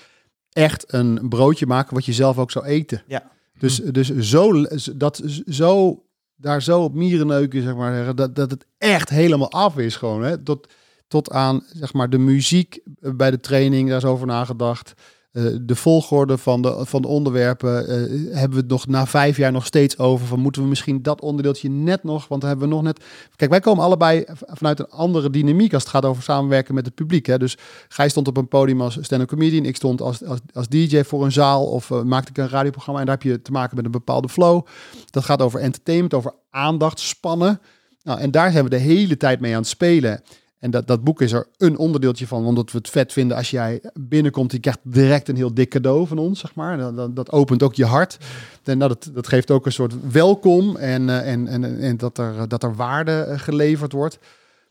echt 0.50 0.94
een 0.94 1.30
broodje 1.30 1.66
maken 1.66 1.94
wat 1.94 2.06
je 2.06 2.14
zelf 2.14 2.38
ook 2.38 2.52
zou 2.52 2.66
eten. 2.66 3.04
Ja. 3.08 3.32
Dus, 3.58 3.76
dus 3.76 4.16
zo, 4.18 4.66
dat, 4.96 5.22
zo, 5.48 6.04
daar 6.36 6.62
zo 6.62 6.84
op 6.84 6.94
mierenneuken, 6.94 7.62
zeg 7.62 7.76
maar, 7.76 8.16
dat, 8.16 8.36
dat 8.36 8.52
het 8.52 8.66
echt 8.78 9.10
helemaal 9.10 9.52
af 9.52 9.78
is 9.78 9.96
gewoon. 9.96 10.24
Hè? 10.24 10.44
Tot, 10.44 10.68
tot 11.08 11.32
aan, 11.32 11.64
zeg 11.74 11.94
maar, 11.94 12.10
de 12.10 12.18
muziek 12.18 12.80
bij 13.00 13.32
de 13.32 13.40
training, 13.40 13.90
daar 13.90 13.98
is 13.98 14.06
over 14.06 14.28
nagedacht. 14.28 14.94
Eh, 15.36 15.44
de 15.62 15.76
volgorde 15.76 16.38
van 16.38 16.62
de, 16.62 16.86
van 16.86 17.02
de 17.02 17.08
onderwerpen 17.08 17.84
uh, 17.84 18.36
hebben 18.36 18.58
we 18.58 18.62
het 18.62 18.68
nog 18.68 18.88
na 18.88 19.06
vijf 19.06 19.38
jaar 19.38 19.52
nog 19.52 19.66
steeds 19.66 19.98
over. 19.98 20.28
Van 20.28 20.40
moeten 20.40 20.62
we 20.62 20.68
misschien 20.68 21.02
dat 21.02 21.22
onderdeeltje 21.22 21.70
net 21.70 22.04
nog, 22.04 22.28
want 22.28 22.42
dan 22.42 22.50
hebben 22.50 22.70
we 22.70 22.76
nog 22.76 22.84
net. 22.84 23.04
Kijk, 23.36 23.52
wij 23.52 23.60
komen 23.60 23.84
allebei 23.84 24.24
vanuit 24.34 24.80
een 24.80 24.90
andere 24.90 25.30
dynamiek 25.30 25.74
als 25.74 25.84
het 25.84 25.92
gaat 25.92 26.06
over 26.06 26.24
samenwerken 26.24 26.76
met 26.76 26.86
het 26.86 26.96
publiek. 26.96 27.26
Hè. 27.26 27.38
Dus 27.38 27.58
Gij 27.88 28.10
stond 28.10 28.28
op 28.28 28.38
een 28.38 28.48
podium 28.48 28.82
als 28.82 28.98
stand-up 29.02 29.28
comedian, 29.28 29.66
ik 29.66 29.76
stond 29.76 30.02
als, 30.02 30.26
als, 30.26 30.40
als 30.54 30.68
DJ 30.68 31.04
voor 31.04 31.24
een 31.24 31.32
zaal 31.32 31.66
of 31.66 31.90
uh, 31.90 32.02
maakte 32.02 32.30
ik 32.30 32.38
een 32.38 32.50
radioprogramma 32.50 33.00
en 33.00 33.06
daar 33.06 33.16
heb 33.16 33.32
je 33.32 33.42
te 33.42 33.52
maken 33.52 33.76
met 33.76 33.86
een 33.86 33.92
bepaalde 33.92 34.30
flow. 34.30 34.66
Dat 35.10 35.24
gaat 35.24 35.42
over 35.42 35.60
entertainment, 35.60 36.14
over 36.14 36.34
aandacht, 36.50 37.00
spannen. 37.00 37.62
Nou, 38.04 38.20
en 38.20 38.32
daar 38.32 38.52
zijn 38.52 38.64
we 38.64 38.70
de 38.70 38.76
hele 38.76 39.18
tijd 39.18 39.40
mee 39.40 39.52
aan 39.52 39.60
het 39.60 39.68
spelen. 39.68 40.22
En 40.66 40.72
dat, 40.72 40.88
dat 40.88 41.04
boek 41.04 41.22
is 41.22 41.32
er 41.32 41.48
een 41.58 41.78
onderdeeltje 41.78 42.28
van, 42.28 42.46
omdat 42.46 42.72
we 42.72 42.78
het 42.78 42.90
vet 42.90 43.14
vinden 43.14 43.38
als 43.38 43.50
jij 43.50 43.82
binnenkomt. 43.94 44.52
Je 44.52 44.60
krijgt 44.60 44.80
direct 44.84 45.30
een 45.30 45.36
heel 45.36 45.54
dik 45.54 45.70
cadeau 45.70 46.08
van 46.08 46.18
ons, 46.18 46.40
zeg 46.40 46.56
maar. 46.56 46.78
Dat, 46.78 47.16
dat, 47.16 47.32
opent 47.32 47.64
ook 47.64 47.74
je 47.74 47.86
hart. 47.86 48.18
En 48.64 48.80
dat, 48.80 49.10
dat 49.14 49.28
geeft 49.28 49.52
ook 49.52 49.66
een 49.66 49.72
soort 49.72 50.12
welkom 50.12 50.76
en, 50.76 51.10
eh, 51.10 51.32
en, 51.32 51.48
en, 51.48 51.80
en 51.80 51.98
dat, 51.98 52.18
er, 52.18 52.48
dat 52.48 52.64
er 52.64 52.76
waarde 52.76 53.12
eh, 53.12 53.40
geleverd 53.40 53.92
wordt. 53.92 54.18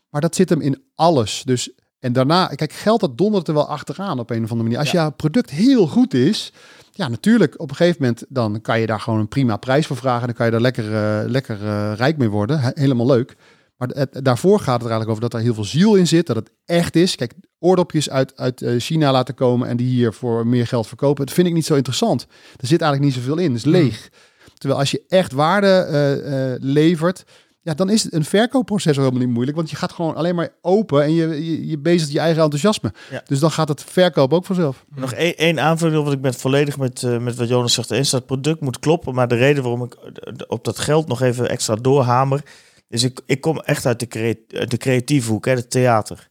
Maar 0.09 0.21
dat 0.21 0.35
zit 0.35 0.49
hem 0.49 0.61
in 0.61 0.83
alles. 0.95 1.43
Dus, 1.45 1.71
en 1.99 2.13
daarna, 2.13 2.47
kijk, 2.47 2.73
geld 2.73 2.99
dat 2.99 3.17
dondert 3.17 3.47
er 3.47 3.53
wel 3.53 3.67
achteraan 3.67 4.19
op 4.19 4.29
een 4.29 4.43
of 4.43 4.51
andere 4.51 4.63
manier. 4.63 4.77
Als 4.79 4.91
ja. 4.91 5.01
jouw 5.01 5.11
product 5.11 5.49
heel 5.49 5.87
goed 5.87 6.13
is, 6.13 6.53
ja, 6.91 7.07
natuurlijk, 7.07 7.59
op 7.59 7.69
een 7.69 7.75
gegeven 7.75 8.01
moment 8.01 8.25
dan 8.29 8.61
kan 8.61 8.79
je 8.79 8.85
daar 8.85 8.99
gewoon 8.99 9.19
een 9.19 9.27
prima 9.27 9.57
prijs 9.57 9.87
voor 9.87 9.97
vragen. 9.97 10.25
Dan 10.25 10.35
kan 10.35 10.45
je 10.45 10.51
daar 10.51 10.61
lekker, 10.61 10.91
uh, 10.91 11.29
lekker 11.29 11.61
uh, 11.61 11.93
rijk 11.95 12.17
mee 12.17 12.29
worden. 12.29 12.59
Helemaal 12.73 13.07
leuk. 13.07 13.35
Maar 13.77 13.87
het, 13.87 14.19
daarvoor 14.25 14.59
gaat 14.59 14.81
het 14.81 14.83
er 14.83 14.91
eigenlijk 14.91 15.09
over 15.09 15.21
dat 15.21 15.33
er 15.33 15.45
heel 15.45 15.53
veel 15.53 15.63
ziel 15.63 15.95
in 15.95 16.07
zit, 16.07 16.27
dat 16.27 16.35
het 16.35 16.51
echt 16.65 16.95
is. 16.95 17.15
Kijk, 17.15 17.33
oordopjes 17.59 18.09
uit, 18.09 18.37
uit 18.37 18.61
eh, 18.61 18.79
China 18.79 19.11
laten 19.11 19.33
komen 19.33 19.67
en 19.67 19.77
die 19.77 19.87
hier 19.87 20.13
voor 20.13 20.47
meer 20.47 20.67
geld 20.67 20.87
verkopen, 20.87 21.25
dat 21.25 21.35
vind 21.35 21.47
ik 21.47 21.53
niet 21.53 21.65
zo 21.65 21.75
interessant. 21.75 22.21
Er 22.57 22.67
zit 22.67 22.81
eigenlijk 22.81 23.01
niet 23.01 23.23
zoveel 23.23 23.37
in, 23.37 23.47
het 23.47 23.57
is 23.57 23.71
leeg. 23.71 24.09
Terwijl 24.57 24.79
als 24.79 24.91
je 24.91 25.03
echt 25.07 25.31
waarde 25.31 25.87
uh, 25.89 26.51
uh, 26.51 26.55
levert, 26.59 27.23
ja, 27.61 27.73
dan 27.73 27.89
is 27.89 28.03
het 28.03 28.13
een 28.13 28.25
verkoopproces 28.25 28.97
helemaal 28.97 29.19
niet 29.19 29.29
moeilijk, 29.29 29.57
want 29.57 29.69
je 29.69 29.75
gaat 29.75 29.91
gewoon 29.91 30.15
alleen 30.15 30.35
maar 30.35 30.49
open 30.61 31.03
en 31.03 31.13
je, 31.13 31.45
je, 31.45 31.67
je 31.67 31.77
bezigt 31.77 32.11
je 32.11 32.19
eigen 32.19 32.41
enthousiasme. 32.43 32.93
Ja. 33.11 33.21
Dus 33.25 33.39
dan 33.39 33.51
gaat 33.51 33.67
het 33.67 33.83
verkoop 33.83 34.33
ook 34.33 34.45
vanzelf. 34.45 34.85
Nog 34.95 35.13
één, 35.13 35.35
één 35.37 35.59
aanvulling, 35.59 36.01
want 36.01 36.15
ik 36.15 36.21
ben 36.21 36.31
het 36.31 36.41
volledig 36.41 36.77
met, 36.77 37.01
uh, 37.01 37.17
met 37.17 37.35
wat 37.35 37.47
Jonas 37.47 37.73
zegt 37.73 37.91
eens. 37.91 38.09
Dat 38.09 38.25
product 38.25 38.59
moet 38.59 38.79
kloppen, 38.79 39.13
maar 39.13 39.27
de 39.27 39.35
reden 39.35 39.63
waarom 39.63 39.83
ik 39.83 39.97
op 40.47 40.63
dat 40.63 40.79
geld 40.79 41.07
nog 41.07 41.21
even 41.21 41.49
extra 41.49 41.75
doorhamer, 41.75 42.43
dus 42.95 43.03
ik, 43.03 43.21
ik 43.25 43.41
kom 43.41 43.59
echt 43.59 43.85
uit 43.85 43.99
de, 43.99 44.07
creat 44.07 44.37
de 44.69 44.77
creatieve 44.77 45.31
hoek, 45.31 45.45
hè, 45.45 45.51
het 45.51 45.69
theater. 45.69 46.27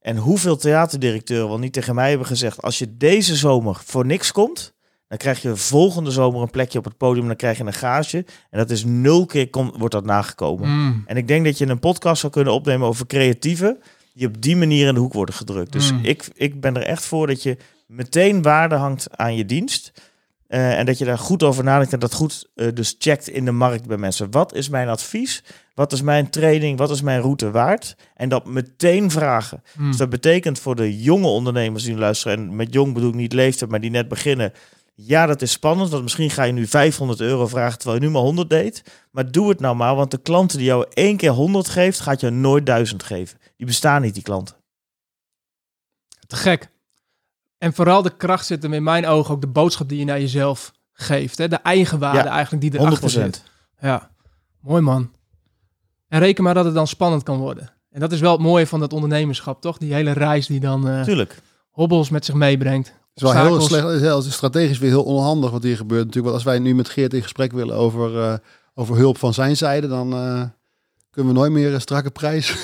En 0.00 0.16
hoeveel 0.16 0.56
theaterdirecteuren 0.56 1.48
wel 1.48 1.58
niet 1.58 1.72
tegen 1.72 1.94
mij 1.94 2.08
hebben 2.08 2.26
gezegd: 2.26 2.62
als 2.62 2.78
je 2.78 2.96
deze 2.96 3.36
zomer 3.36 3.80
voor 3.84 4.06
niks 4.06 4.32
komt, 4.32 4.74
dan 5.08 5.18
krijg 5.18 5.42
je 5.42 5.56
volgende 5.56 6.10
zomer 6.10 6.42
een 6.42 6.50
plekje 6.50 6.78
op 6.78 6.84
het 6.84 6.96
podium. 6.96 7.26
Dan 7.26 7.36
krijg 7.36 7.58
je 7.58 7.64
een 7.64 7.72
gage. 7.72 8.24
En 8.50 8.58
dat 8.58 8.70
is 8.70 8.84
nul 8.84 9.26
keer 9.26 9.48
wordt 9.50 9.94
dat 9.94 10.04
nagekomen. 10.04 10.68
Mm. 10.68 11.02
En 11.06 11.16
ik 11.16 11.28
denk 11.28 11.44
dat 11.44 11.58
je 11.58 11.66
een 11.66 11.78
podcast 11.78 12.20
zou 12.20 12.32
kunnen 12.32 12.52
opnemen 12.52 12.88
over 12.88 13.06
creatieven. 13.06 13.78
Die 14.14 14.26
op 14.26 14.42
die 14.42 14.56
manier 14.56 14.88
in 14.88 14.94
de 14.94 15.00
hoek 15.00 15.12
worden 15.12 15.34
gedrukt. 15.34 15.72
Dus 15.72 15.92
Mm. 15.92 16.04
ik, 16.04 16.28
ik 16.34 16.60
ben 16.60 16.76
er 16.76 16.82
echt 16.82 17.04
voor 17.04 17.26
dat 17.26 17.42
je 17.42 17.56
meteen 17.86 18.42
waarde 18.42 18.74
hangt 18.74 19.16
aan 19.16 19.36
je 19.36 19.44
dienst. 19.44 19.92
Uh, 20.48 20.78
en 20.78 20.86
dat 20.86 20.98
je 20.98 21.04
daar 21.04 21.18
goed 21.18 21.42
over 21.42 21.64
nadenkt 21.64 21.92
en 21.92 21.98
dat 21.98 22.14
goed 22.14 22.48
uh, 22.54 22.68
dus 22.74 22.96
checkt 22.98 23.28
in 23.28 23.44
de 23.44 23.50
markt 23.50 23.86
bij 23.86 23.96
mensen. 23.96 24.30
Wat 24.30 24.54
is 24.54 24.68
mijn 24.68 24.88
advies? 24.88 25.44
Wat 25.74 25.92
is 25.92 26.02
mijn 26.02 26.30
training? 26.30 26.78
Wat 26.78 26.90
is 26.90 27.02
mijn 27.02 27.20
route 27.20 27.50
waard? 27.50 27.96
En 28.14 28.28
dat 28.28 28.46
meteen 28.46 29.10
vragen. 29.10 29.62
Mm. 29.76 29.88
Dus 29.88 29.96
dat 29.96 30.08
betekent 30.08 30.58
voor 30.58 30.76
de 30.76 31.02
jonge 31.02 31.26
ondernemers 31.26 31.84
die 31.84 31.94
nu 31.94 31.98
luisteren, 31.98 32.38
en 32.38 32.56
met 32.56 32.72
jong 32.72 32.94
bedoel 32.94 33.08
ik 33.08 33.14
niet 33.14 33.32
leeftijd, 33.32 33.70
maar 33.70 33.80
die 33.80 33.90
net 33.90 34.08
beginnen. 34.08 34.52
Ja, 34.94 35.26
dat 35.26 35.42
is 35.42 35.52
spannend, 35.52 35.90
want 35.90 36.02
misschien 36.02 36.30
ga 36.30 36.42
je 36.42 36.52
nu 36.52 36.66
500 36.66 37.20
euro 37.20 37.46
vragen 37.46 37.78
terwijl 37.78 38.00
je 38.00 38.06
nu 38.06 38.12
maar 38.12 38.22
100 38.22 38.50
deed. 38.50 38.82
Maar 39.10 39.30
doe 39.30 39.48
het 39.48 39.60
nou 39.60 39.76
maar, 39.76 39.94
want 39.94 40.10
de 40.10 40.18
klanten 40.18 40.58
die 40.58 40.66
jou 40.66 40.86
één 40.92 41.16
keer 41.16 41.30
100 41.30 41.68
geeft, 41.68 42.00
gaat 42.00 42.20
je 42.20 42.30
nooit 42.30 42.66
1000 42.66 43.02
geven. 43.02 43.38
Die 43.56 43.66
bestaan 43.66 44.02
niet, 44.02 44.14
die 44.14 44.22
klanten. 44.22 44.56
Te 46.26 46.36
gek. 46.36 46.68
En 47.58 47.72
vooral 47.72 48.02
de 48.02 48.16
kracht 48.16 48.46
zit 48.46 48.62
hem 48.62 48.72
in 48.72 48.82
mijn 48.82 49.06
ogen 49.06 49.34
ook 49.34 49.40
de 49.40 49.46
boodschap 49.46 49.88
die 49.88 49.98
je 49.98 50.04
naar 50.04 50.20
jezelf 50.20 50.72
geeft. 50.92 51.38
Hè? 51.38 51.48
De 51.48 51.56
eigenwaarde 51.56 52.28
ja, 52.28 52.34
eigenlijk 52.34 52.62
die 52.62 52.80
erachter 52.80 53.10
100%. 53.10 53.12
zit. 53.12 53.42
Ja, 53.80 54.10
mooi 54.60 54.82
man. 54.82 55.10
En 56.08 56.18
reken 56.18 56.44
maar 56.44 56.54
dat 56.54 56.64
het 56.64 56.74
dan 56.74 56.86
spannend 56.86 57.22
kan 57.22 57.38
worden. 57.38 57.70
En 57.90 58.00
dat 58.00 58.12
is 58.12 58.20
wel 58.20 58.32
het 58.32 58.40
mooie 58.40 58.66
van 58.66 58.80
dat 58.80 58.92
ondernemerschap, 58.92 59.60
toch? 59.60 59.78
Die 59.78 59.94
hele 59.94 60.12
reis 60.12 60.46
die 60.46 60.60
dan 60.60 60.88
uh, 60.88 61.02
Tuurlijk. 61.02 61.42
hobbels 61.70 62.10
met 62.10 62.24
zich 62.24 62.34
meebrengt. 62.34 62.86
Het 62.86 63.24
is 63.24 63.32
wel 63.32 63.44
heel 63.44 63.60
slecht, 63.60 64.00
heel, 64.00 64.22
strategisch 64.22 64.78
weer 64.78 64.90
heel 64.90 65.04
onhandig 65.04 65.50
wat 65.50 65.62
hier 65.62 65.76
gebeurt 65.76 66.04
natuurlijk. 66.04 66.34
Want 66.34 66.44
als 66.44 66.54
wij 66.54 66.58
nu 66.58 66.74
met 66.74 66.88
Geert 66.88 67.14
in 67.14 67.22
gesprek 67.22 67.52
willen 67.52 67.76
over, 67.76 68.14
uh, 68.14 68.34
over 68.74 68.96
hulp 68.96 69.18
van 69.18 69.34
zijn 69.34 69.56
zijde, 69.56 69.88
dan 69.88 70.14
uh, 70.14 70.42
kunnen 71.16 71.34
we 71.34 71.40
nooit 71.40 71.52
meer 71.52 71.74
een 71.74 71.80
strakke 71.80 72.10
prijs. 72.10 72.54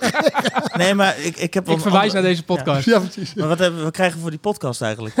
nee, 0.76 0.94
maar 0.94 1.18
ik, 1.18 1.36
ik 1.36 1.54
heb... 1.54 1.68
Ik 1.68 1.80
verwijs 1.80 1.94
andere... 1.94 2.12
naar 2.12 2.22
deze 2.22 2.44
podcast. 2.44 2.84
Ja, 2.84 2.92
ja 2.92 3.00
precies. 3.00 3.34
Maar 3.34 3.48
wat 3.48 3.58
hebben 3.58 3.84
we 3.84 3.90
krijgen 3.90 4.20
voor 4.20 4.30
die 4.30 4.38
podcast 4.38 4.82
eigenlijk? 4.82 5.16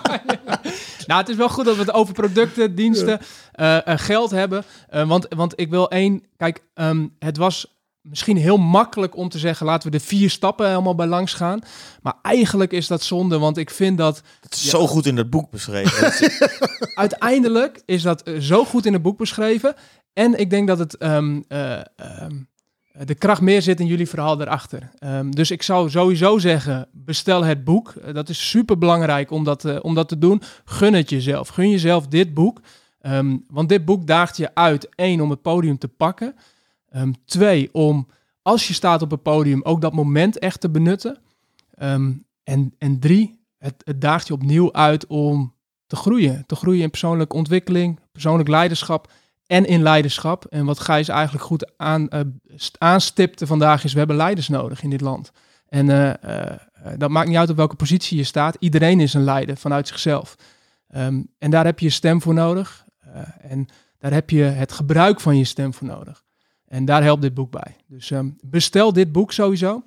nou, 1.06 1.20
het 1.20 1.28
is 1.28 1.36
wel 1.36 1.48
goed 1.48 1.64
dat 1.64 1.74
we 1.74 1.80
het 1.80 1.92
over 1.92 2.14
producten, 2.14 2.74
diensten, 2.74 3.20
ja. 3.52 3.84
uh, 3.86 3.94
uh, 3.94 4.00
geld 4.00 4.30
hebben. 4.30 4.64
Uh, 4.94 5.08
want, 5.08 5.26
want 5.28 5.52
ik 5.60 5.70
wil 5.70 5.90
één... 5.90 6.22
Kijk, 6.36 6.62
um, 6.74 7.14
het 7.18 7.36
was 7.36 7.66
misschien 8.00 8.36
heel 8.36 8.56
makkelijk 8.56 9.16
om 9.16 9.28
te 9.28 9.38
zeggen... 9.38 9.66
laten 9.66 9.90
we 9.90 9.98
de 9.98 10.04
vier 10.04 10.30
stappen 10.30 10.68
helemaal 10.68 10.94
bij 10.94 11.06
langs 11.06 11.34
gaan. 11.34 11.60
Maar 12.02 12.14
eigenlijk 12.22 12.72
is 12.72 12.86
dat 12.86 13.02
zonde, 13.02 13.38
want 13.38 13.56
ik 13.56 13.70
vind 13.70 13.98
dat... 13.98 14.22
Het 14.40 14.54
is 14.54 14.62
ja, 14.62 14.70
zo 14.70 14.86
goed 14.86 15.06
in 15.06 15.16
het 15.16 15.30
boek 15.30 15.50
beschreven. 15.50 16.30
uiteindelijk 16.94 17.82
is 17.84 18.02
dat 18.02 18.30
zo 18.40 18.64
goed 18.64 18.86
in 18.86 18.92
het 18.92 19.02
boek 19.02 19.18
beschreven... 19.18 19.74
En 20.14 20.38
ik 20.38 20.50
denk 20.50 20.68
dat 20.68 20.78
het 20.78 21.02
um, 21.02 21.44
um, 21.48 22.48
de 22.92 23.14
kracht 23.14 23.40
meer 23.40 23.62
zit 23.62 23.80
in 23.80 23.86
jullie 23.86 24.08
verhaal 24.08 24.40
erachter. 24.40 24.90
Um, 25.00 25.34
dus 25.34 25.50
ik 25.50 25.62
zou 25.62 25.90
sowieso 25.90 26.38
zeggen, 26.38 26.88
bestel 26.92 27.44
het 27.44 27.64
boek. 27.64 27.94
Uh, 27.94 28.14
dat 28.14 28.28
is 28.28 28.50
super 28.50 28.78
belangrijk 28.78 29.30
om 29.30 29.44
dat, 29.44 29.64
uh, 29.64 29.78
om 29.82 29.94
dat 29.94 30.08
te 30.08 30.18
doen. 30.18 30.42
Gun 30.64 30.94
het 30.94 31.10
jezelf. 31.10 31.48
Gun 31.48 31.70
jezelf 31.70 32.06
dit 32.06 32.34
boek. 32.34 32.60
Want 33.48 33.68
dit 33.68 33.84
boek 33.84 34.06
daagt 34.06 34.36
je 34.36 34.54
uit, 34.54 34.88
één, 34.94 35.20
om 35.20 35.30
het 35.30 35.42
podium 35.42 35.78
te 35.78 35.88
pakken. 35.88 36.34
Twee, 37.24 37.68
om 37.72 38.08
als 38.42 38.68
je 38.68 38.74
staat 38.74 39.02
op 39.02 39.10
het 39.10 39.22
podium 39.22 39.62
ook 39.62 39.80
dat 39.80 39.92
moment 39.92 40.38
echt 40.38 40.60
te 40.60 40.70
benutten. 40.70 41.18
en, 42.44 42.74
en 42.78 42.98
drie, 42.98 43.40
het, 43.58 43.74
het 43.84 44.00
daagt 44.00 44.26
je 44.26 44.32
opnieuw 44.32 44.72
uit 44.72 45.06
om 45.06 45.54
te 45.86 45.96
groeien. 45.96 46.44
Te 46.46 46.56
groeien 46.56 46.82
in 46.82 46.90
persoonlijke 46.90 47.36
ontwikkeling, 47.36 48.00
persoonlijk 48.12 48.48
leiderschap 48.48 49.12
en 49.46 49.64
in 49.66 49.82
leiderschap. 49.82 50.44
En 50.44 50.64
wat 50.64 50.80
Gijs 50.80 51.08
eigenlijk 51.08 51.44
goed 51.44 51.72
aan, 51.76 52.08
uh, 52.10 52.20
aanstipte 52.78 53.46
vandaag 53.46 53.84
is, 53.84 53.92
we 53.92 53.98
hebben 53.98 54.16
leiders 54.16 54.48
nodig 54.48 54.82
in 54.82 54.90
dit 54.90 55.00
land. 55.00 55.32
En 55.68 55.88
uh, 55.88 56.06
uh, 56.06 56.50
dat 56.96 57.10
maakt 57.10 57.28
niet 57.28 57.36
uit 57.36 57.50
op 57.50 57.56
welke 57.56 57.76
positie 57.76 58.16
je 58.16 58.24
staat. 58.24 58.56
Iedereen 58.58 59.00
is 59.00 59.14
een 59.14 59.24
leider 59.24 59.56
vanuit 59.56 59.88
zichzelf. 59.88 60.36
Um, 60.96 61.28
en 61.38 61.50
daar 61.50 61.64
heb 61.64 61.78
je 61.78 61.86
je 61.86 61.92
stem 61.92 62.22
voor 62.22 62.34
nodig. 62.34 62.84
en 63.40 63.66
daar 63.98 64.12
heb 64.12 64.30
je 64.30 64.42
het 64.42 64.72
gebruik 64.72 65.20
van 65.20 65.36
je 65.38 65.44
stem 65.44 65.74
voor 65.74 65.86
nodig. 65.86 66.22
En 66.66 66.84
daar 66.84 67.02
helpt 67.02 67.22
dit 67.22 67.34
boek 67.34 67.50
bij. 67.50 67.76
Dus 67.86 68.10
um, 68.10 68.36
bestel 68.40 68.92
dit 68.92 69.12
boek 69.12 69.32
sowieso. 69.32 69.84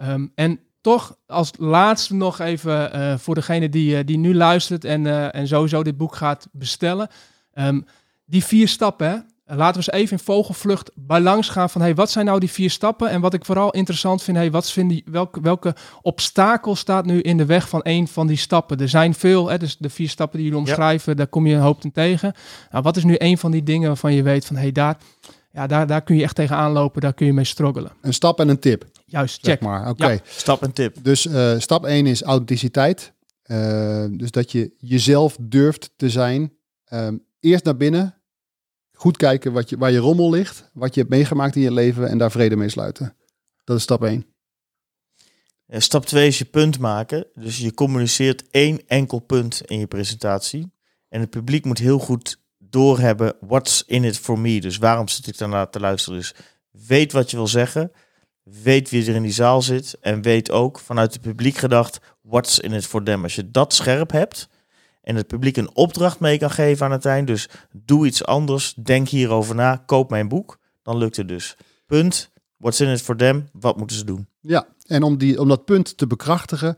Um, 0.00 0.32
en 0.34 0.60
toch 0.80 1.16
als 1.26 1.50
laatste 1.58 2.14
nog 2.14 2.38
even 2.38 3.20
voor 3.20 3.34
degene 3.34 3.68
die, 3.68 4.04
die 4.04 4.18
nu 4.18 4.34
luistert 4.34 4.84
en, 4.84 5.32
en 5.32 5.48
sowieso 5.48 5.82
dit 5.82 5.96
boek 5.96 6.14
gaat 6.14 6.48
bestellen 6.52 7.08
Die 8.30 8.44
vier 8.44 8.68
stappen, 8.68 9.08
hè? 9.08 9.16
Laten 9.56 9.80
we 9.80 9.92
eens 9.92 10.02
even 10.02 10.16
in 10.16 10.24
vogelvlucht 10.24 10.90
bij 10.94 11.20
langs 11.20 11.48
gaan 11.48 11.70
van 11.70 11.80
hey, 11.80 11.94
wat 11.94 12.10
zijn 12.10 12.24
nou 12.24 12.40
die 12.40 12.50
vier 12.50 12.70
stappen? 12.70 13.10
En 13.10 13.20
wat 13.20 13.34
ik 13.34 13.44
vooral 13.44 13.70
interessant 13.70 14.22
vind, 14.22 14.36
hey, 14.36 14.50
wat 14.50 14.70
vind 14.70 14.90
die, 14.90 15.04
welke, 15.10 15.40
welke 15.40 15.74
obstakel 16.02 16.76
staat 16.76 17.04
nu 17.04 17.20
in 17.20 17.36
de 17.36 17.44
weg 17.44 17.68
van 17.68 17.80
een 17.82 18.08
van 18.08 18.26
die 18.26 18.36
stappen? 18.36 18.78
Er 18.78 18.88
zijn 18.88 19.14
veel, 19.14 19.48
hè, 19.50 19.58
dus 19.58 19.76
de 19.76 19.90
vier 19.90 20.08
stappen 20.08 20.38
die 20.38 20.46
jullie 20.46 20.62
omschrijven, 20.62 21.16
daar 21.16 21.26
kom 21.26 21.46
je 21.46 21.54
een 21.54 21.60
hoop 21.60 21.84
in 21.84 21.92
tegen. 21.92 22.32
Nou, 22.70 22.82
wat 22.82 22.96
is 22.96 23.04
nu 23.04 23.14
een 23.18 23.38
van 23.38 23.50
die 23.50 23.62
dingen 23.62 23.88
waarvan 23.88 24.14
je 24.14 24.22
weet 24.22 24.46
van 24.46 24.56
hey, 24.56 24.72
daar, 24.72 24.96
ja, 25.52 25.66
daar, 25.66 25.86
daar 25.86 26.02
kun 26.02 26.16
je 26.16 26.22
echt 26.22 26.34
tegen 26.34 26.56
aanlopen, 26.56 27.00
daar 27.00 27.14
kun 27.14 27.26
je 27.26 27.32
mee 27.32 27.44
struggelen. 27.44 27.92
Een 28.00 28.14
stap 28.14 28.40
en 28.40 28.48
een 28.48 28.58
tip. 28.58 28.84
Juist, 29.06 29.44
Zeg 29.44 29.54
check. 29.54 29.62
maar. 29.62 29.88
Oké. 29.88 30.08
Ja. 30.08 30.18
Stap 30.24 30.62
en 30.62 30.72
tip. 30.72 30.96
Dus 31.02 31.26
eh, 31.26 31.58
stap 31.58 31.84
1 31.84 32.06
is 32.06 32.22
authenticiteit. 32.22 33.12
Eh, 33.42 34.04
dus 34.10 34.30
dat 34.30 34.52
je 34.52 34.74
jezelf 34.78 35.36
durft 35.40 35.90
te 35.96 36.10
zijn. 36.10 36.52
Ehm, 36.84 37.16
eerst 37.40 37.64
naar 37.64 37.76
binnen. 37.76 38.19
Goed 39.00 39.16
kijken 39.16 39.52
wat 39.52 39.68
je, 39.68 39.78
waar 39.78 39.90
je 39.90 39.98
rommel 39.98 40.30
ligt. 40.30 40.70
Wat 40.72 40.94
je 40.94 41.00
hebt 41.00 41.12
meegemaakt 41.12 41.56
in 41.56 41.62
je 41.62 41.72
leven. 41.72 42.08
En 42.08 42.18
daar 42.18 42.30
vrede 42.30 42.56
mee 42.56 42.68
sluiten. 42.68 43.16
Dat 43.64 43.76
is 43.76 43.82
stap 43.82 44.04
1. 44.04 44.26
Eh, 45.66 45.80
Stap 45.80 46.06
2 46.06 46.26
is 46.26 46.38
je 46.38 46.44
punt 46.44 46.78
maken. 46.78 47.26
Dus 47.34 47.58
je 47.58 47.74
communiceert 47.74 48.50
één 48.50 48.86
enkel 48.86 49.18
punt 49.18 49.62
in 49.64 49.78
je 49.78 49.86
presentatie. 49.86 50.72
En 51.08 51.20
het 51.20 51.30
publiek 51.30 51.64
moet 51.64 51.78
heel 51.78 51.98
goed 51.98 52.40
doorhebben, 52.58 53.36
what's 53.40 53.84
in 53.86 54.04
it 54.04 54.18
for 54.18 54.38
me? 54.38 54.60
Dus 54.60 54.78
waarom 54.78 55.08
zit 55.08 55.26
ik 55.26 55.38
daarna 55.38 55.66
te 55.66 55.80
luisteren? 55.80 56.18
Dus 56.18 56.34
weet 56.70 57.12
wat 57.12 57.30
je 57.30 57.36
wil 57.36 57.46
zeggen. 57.46 57.92
Weet 58.42 58.90
wie 58.90 59.08
er 59.08 59.14
in 59.14 59.22
die 59.22 59.32
zaal 59.32 59.62
zit. 59.62 59.96
En 60.00 60.22
weet 60.22 60.50
ook 60.50 60.78
vanuit 60.78 61.12
het 61.12 61.22
publiek 61.22 61.56
gedacht, 61.56 62.00
what's 62.22 62.58
in 62.58 62.72
it 62.72 62.86
for 62.86 63.02
them? 63.02 63.22
Als 63.22 63.34
je 63.34 63.50
dat 63.50 63.74
scherp 63.74 64.10
hebt 64.10 64.48
en 65.02 65.16
het 65.16 65.26
publiek 65.26 65.56
een 65.56 65.74
opdracht 65.74 66.20
mee 66.20 66.38
kan 66.38 66.50
geven 66.50 66.86
aan 66.86 66.92
het 66.92 67.04
eind. 67.04 67.26
Dus 67.26 67.48
doe 67.72 68.06
iets 68.06 68.24
anders, 68.24 68.74
denk 68.74 69.08
hierover 69.08 69.54
na, 69.54 69.82
koop 69.86 70.10
mijn 70.10 70.28
boek. 70.28 70.58
Dan 70.82 70.96
lukt 70.96 71.16
het 71.16 71.28
dus. 71.28 71.56
Punt. 71.86 72.30
What's 72.56 72.80
in 72.80 72.92
it 72.92 73.02
for 73.02 73.16
them? 73.16 73.48
Wat 73.52 73.76
moeten 73.76 73.96
ze 73.96 74.04
doen? 74.04 74.28
Ja, 74.40 74.66
en 74.86 75.02
om, 75.02 75.18
die, 75.18 75.40
om 75.40 75.48
dat 75.48 75.64
punt 75.64 75.96
te 75.96 76.06
bekrachtigen, 76.06 76.76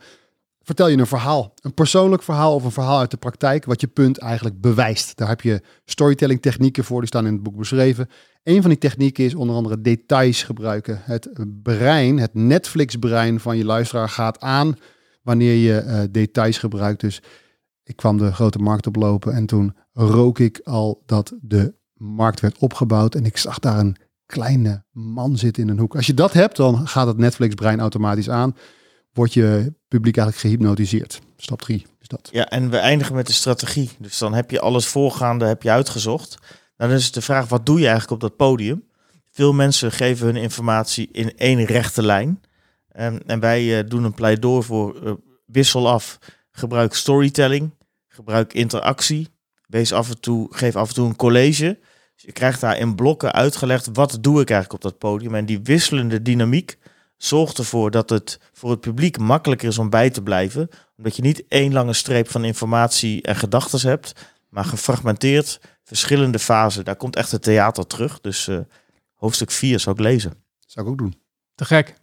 vertel 0.62 0.89
je 0.89 0.97
een 0.97 1.07
verhaal. 1.07 1.55
Een 1.61 1.75
persoonlijk 1.75 2.23
verhaal 2.23 2.55
of 2.55 2.64
een 2.64 2.70
verhaal 2.70 2.99
uit 2.99 3.11
de 3.11 3.16
praktijk, 3.16 3.64
wat 3.64 3.81
je 3.81 3.87
punt 3.87 4.18
eigenlijk 4.18 4.61
bewijst. 4.61 5.16
Daar 5.16 5.29
heb 5.29 5.41
je 5.41 5.62
storytelling 5.85 6.43
technieken 6.43 6.85
voor, 6.85 6.99
die 6.99 7.09
staan 7.09 7.27
in 7.27 7.33
het 7.33 7.43
boek 7.43 7.57
beschreven. 7.57 8.09
Een 8.43 8.61
van 8.61 8.70
die 8.70 8.79
technieken 8.79 9.25
is 9.25 9.35
onder 9.35 9.57
andere 9.57 9.81
details 9.81 10.43
gebruiken. 10.43 11.01
Het 11.03 11.31
brein, 11.62 12.18
het 12.18 12.35
Netflix-brein 12.35 13.41
van 13.41 13.57
je 13.57 13.64
luisteraar 13.64 14.09
gaat 14.09 14.41
aan 14.41 14.77
wanneer 15.23 15.55
je 15.55 15.79
eh, 15.79 16.03
details 16.11 16.59
gebruikt. 16.59 17.01
Dus 17.01 17.23
ik 17.85 17.97
kwam 17.97 18.18
de 18.18 18.33
grote 18.33 18.59
markt 18.59 18.87
oplopen 18.87 19.33
en 19.35 19.47
toen 19.47 19.76
rook 19.93 20.39
ik 20.39 20.61
al 20.64 21.03
dat 21.07 21.33
de 21.41 21.74
markt 21.95 22.41
werd 22.41 22.59
opgebouwd 22.59 23.14
en 23.14 23.24
ik 23.24 23.37
zag 23.37 23.59
daar 23.59 23.78
een 23.78 23.97
kleine 24.26 24.85
man 24.91 25.37
zitten 25.37 25.62
in 25.62 25.68
een 25.68 25.78
hoek. 25.78 25.97
Als 25.97 26.07
je 26.07 26.14
dat 26.14 26.33
hebt, 26.33 26.57
dan 26.57 26.89
gaat 26.89 27.07
het 27.07 27.16
Netflix-brein 27.16 27.80
automatisch 27.80 28.30
aan. 28.30 28.57
Wordt 29.12 29.33
je 29.33 29.74
publiek 29.89 30.16
eigenlijk 30.16 30.47
gehypnotiseerd. 30.47 31.20
Stap 31.37 31.62
3 31.62 31.87
is 32.01 32.09
dat. 32.09 32.28
Ja, 32.33 32.49
en 32.49 32.70
we 32.70 32.76
eindigen 32.76 33.14
met 33.14 33.26
de 33.26 33.33
strategie. 33.33 33.91
Dus 33.99 34.18
dan 34.18 34.35
heb 34.35 34.51
je 34.51 34.61
alles 34.61 34.87
voorgaande 34.87 35.45
heb 35.45 35.62
je 35.62 35.70
uitgezocht. 35.70 36.39
Nou, 36.76 36.91
dan 36.91 37.01
is 37.01 37.12
de 37.12 37.22
vraag, 37.22 37.49
wat 37.49 37.66
doe 37.66 37.78
je 37.78 37.87
eigenlijk 37.87 38.12
op 38.12 38.20
dat 38.20 38.37
podium? 38.37 38.85
Veel 39.30 39.53
mensen 39.53 39.93
geven 39.93 40.26
hun 40.26 40.37
informatie 40.37 41.09
in 41.12 41.37
één 41.37 41.64
rechte 41.64 42.03
lijn. 42.03 42.41
En, 42.89 43.26
en 43.26 43.41
wij 43.41 43.78
eh, 43.78 43.89
doen 43.89 44.05
een 44.05 44.14
pleidooi 44.14 44.62
voor 44.62 45.07
eh, 45.07 45.12
wissel 45.47 45.89
af. 45.89 46.18
Gebruik 46.53 46.94
storytelling. 46.94 47.70
Gebruik 48.09 48.53
interactie. 48.53 49.28
Wees 49.66 49.92
af 49.92 50.09
en 50.09 50.20
toe, 50.20 50.55
geef 50.55 50.76
af 50.76 50.88
en 50.88 50.94
toe 50.94 51.07
een 51.07 51.16
college. 51.16 51.78
Dus 52.14 52.22
je 52.22 52.32
krijgt 52.32 52.61
daar 52.61 52.78
in 52.78 52.94
blokken 52.94 53.32
uitgelegd, 53.32 53.88
wat 53.92 54.18
doe 54.20 54.40
ik 54.40 54.50
eigenlijk 54.50 54.84
op 54.84 54.90
dat 54.90 54.98
podium? 54.98 55.34
En 55.34 55.46
die 55.46 55.61
wisselende 55.62 56.22
dynamiek 56.22 56.78
zorgt 57.16 57.59
ervoor 57.59 57.90
dat 57.90 58.11
het 58.11 58.38
voor 58.53 58.70
het 58.70 58.80
publiek 58.80 59.18
makkelijker 59.18 59.68
is 59.68 59.78
om 59.78 59.90
bij 59.90 60.11
te 60.11 60.22
blijven. 60.22 60.68
Omdat 60.96 61.16
je 61.16 61.22
niet 61.22 61.44
één 61.48 61.72
lange 61.72 61.92
streep 61.92 62.30
van 62.30 62.44
informatie 62.44 63.22
en 63.22 63.36
gedachten 63.36 63.88
hebt, 63.88 64.12
maar 64.48 64.64
gefragmenteerd, 64.64 65.61
verschillende 65.84 66.38
fasen. 66.38 66.84
Daar 66.84 66.96
komt 66.96 67.16
echt 67.16 67.30
het 67.30 67.42
theater 67.42 67.86
terug. 67.86 68.20
Dus 68.20 68.48
eh, 68.48 68.59
hoofdstuk 69.14 69.50
4 69.50 69.80
zou 69.80 69.96
ik 69.96 70.03
lezen. 70.03 70.44
Zou 70.66 70.86
ik 70.86 70.92
ook 70.92 70.98
doen. 70.98 71.20
Te 71.55 71.64
gek. 71.64 71.94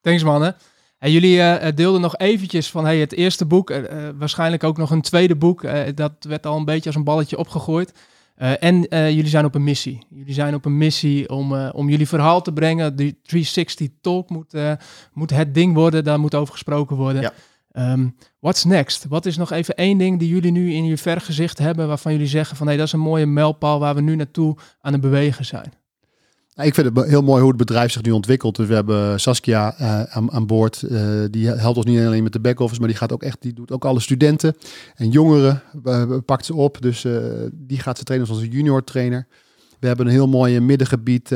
Thanks 0.00 0.22
mannen. 0.22 0.56
En 1.04 1.10
jullie 1.10 1.40
eh, 1.40 1.72
deelden 1.74 2.00
nog 2.00 2.16
eventjes 2.16 2.70
van 2.70 2.84
hey, 2.84 2.98
het 2.98 3.12
eerste 3.12 3.44
boek, 3.44 3.70
eh, 3.70 4.08
eh, 4.08 4.14
waarschijnlijk 4.18 4.64
ook 4.64 4.76
nog 4.76 4.90
een 4.90 5.00
tweede 5.00 5.36
boek. 5.36 5.62
Eh, 5.62 5.82
dat 5.94 6.12
werd 6.20 6.46
al 6.46 6.56
een 6.56 6.64
beetje 6.64 6.86
als 6.86 6.94
een 6.94 7.04
balletje 7.04 7.38
opgegooid. 7.38 7.92
Eh, 8.34 8.62
en 8.62 8.88
eh, 8.88 9.10
jullie 9.10 9.28
zijn 9.28 9.44
op 9.44 9.54
een 9.54 9.64
missie. 9.64 10.06
Jullie 10.10 10.34
zijn 10.34 10.54
op 10.54 10.64
een 10.64 10.76
missie 10.76 11.28
om, 11.28 11.54
eh, 11.54 11.68
om 11.72 11.88
jullie 11.88 12.08
verhaal 12.08 12.42
te 12.42 12.52
brengen. 12.52 12.96
Die 12.96 13.20
360 13.22 13.88
Talk 14.00 14.30
moet, 14.30 14.54
eh, 14.54 14.72
moet 15.12 15.30
het 15.30 15.54
ding 15.54 15.74
worden, 15.74 16.04
daar 16.04 16.20
moet 16.20 16.34
over 16.34 16.52
gesproken 16.52 16.96
worden. 16.96 17.22
Ja. 17.22 17.32
Ehm, 17.72 18.08
what's 18.40 18.64
next? 18.64 19.04
Wat 19.08 19.26
is 19.26 19.36
nog 19.36 19.50
even 19.50 19.74
één 19.74 19.98
ding 19.98 20.18
die 20.18 20.28
jullie 20.28 20.52
nu 20.52 20.72
in 20.72 20.84
je 20.84 20.98
vergezicht 20.98 21.58
hebben, 21.58 21.88
waarvan 21.88 22.12
jullie 22.12 22.26
zeggen 22.26 22.56
van 22.56 22.66
hey, 22.66 22.76
dat 22.76 22.86
is 22.86 22.92
een 22.92 23.00
mooie 23.00 23.26
mijlpaal 23.26 23.78
waar 23.78 23.94
we 23.94 24.00
nu 24.00 24.16
naartoe 24.16 24.56
aan 24.80 24.92
het 24.92 25.00
bewegen 25.00 25.44
zijn? 25.44 25.72
Nou, 26.54 26.68
ik 26.68 26.74
vind 26.74 26.96
het 26.96 27.06
heel 27.06 27.22
mooi 27.22 27.40
hoe 27.40 27.48
het 27.48 27.58
bedrijf 27.58 27.92
zich 27.92 28.02
nu 28.02 28.10
ontwikkelt. 28.10 28.56
Dus 28.56 28.66
we 28.66 28.74
hebben 28.74 29.20
Saskia 29.20 29.74
eh, 29.78 30.02
aan, 30.02 30.32
aan 30.32 30.46
boord. 30.46 30.82
eh, 30.82 31.08
die 31.30 31.46
helpt 31.48 31.76
ons 31.76 31.86
niet 31.86 31.98
alleen 32.00 32.22
met 32.22 32.32
de 32.32 32.40
back-office, 32.40 32.80
maar 32.80 32.88
die 32.88 32.98
gaat 32.98 33.12
ook 33.12 33.22
echt, 33.22 33.42
die 33.42 33.52
doet 33.52 33.72
ook 33.72 33.84
alle 33.84 34.00
studenten 34.00 34.56
en 34.94 35.08
jongeren, 35.10 35.62
eh, 35.84 36.16
pakt 36.24 36.44
ze 36.44 36.54
op. 36.54 36.82
Dus 36.82 37.06
die 37.52 37.78
gaat 37.78 37.98
ze 37.98 38.04
trainen 38.04 38.28
als 38.28 38.38
onze 38.38 38.50
junior 38.50 38.84
trainer. 38.84 39.26
We 39.80 39.86
hebben 39.86 40.06
een 40.06 40.12
heel 40.12 40.28
mooi 40.28 40.60
middengebied 40.60 41.30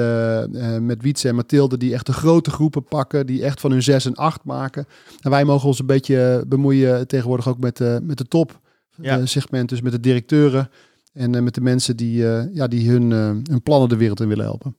met 0.80 1.02
Wietse 1.02 1.28
en 1.28 1.34
Mathilde, 1.34 1.76
die 1.76 1.92
echt 1.92 2.06
de 2.06 2.12
grote 2.12 2.50
groepen 2.50 2.84
pakken, 2.84 3.26
die 3.26 3.44
echt 3.44 3.60
van 3.60 3.70
hun 3.70 3.82
zes 3.82 4.04
en 4.06 4.14
acht 4.14 4.44
maken. 4.44 4.86
En 5.20 5.30
wij 5.30 5.44
mogen 5.44 5.66
ons 5.68 5.78
een 5.78 5.86
beetje 5.86 6.44
bemoeien 6.46 7.06
tegenwoordig 7.06 7.48
ook 7.48 7.58
met, 7.58 7.78
met 8.02 8.18
de 8.18 8.24
top 8.28 8.60
Ja. 9.02 9.26
segment, 9.26 9.68
dus 9.68 9.80
met 9.80 9.92
de 9.92 10.00
directeuren 10.00 10.70
en 11.12 11.44
met 11.44 11.54
de 11.54 11.60
mensen 11.60 11.96
die, 11.96 12.16
ja, 12.52 12.66
die 12.66 12.90
hun, 12.90 13.10
hun 13.10 13.62
plannen 13.62 13.88
de 13.88 13.96
wereld 13.96 14.20
in 14.20 14.28
willen 14.28 14.44
helpen. 14.44 14.76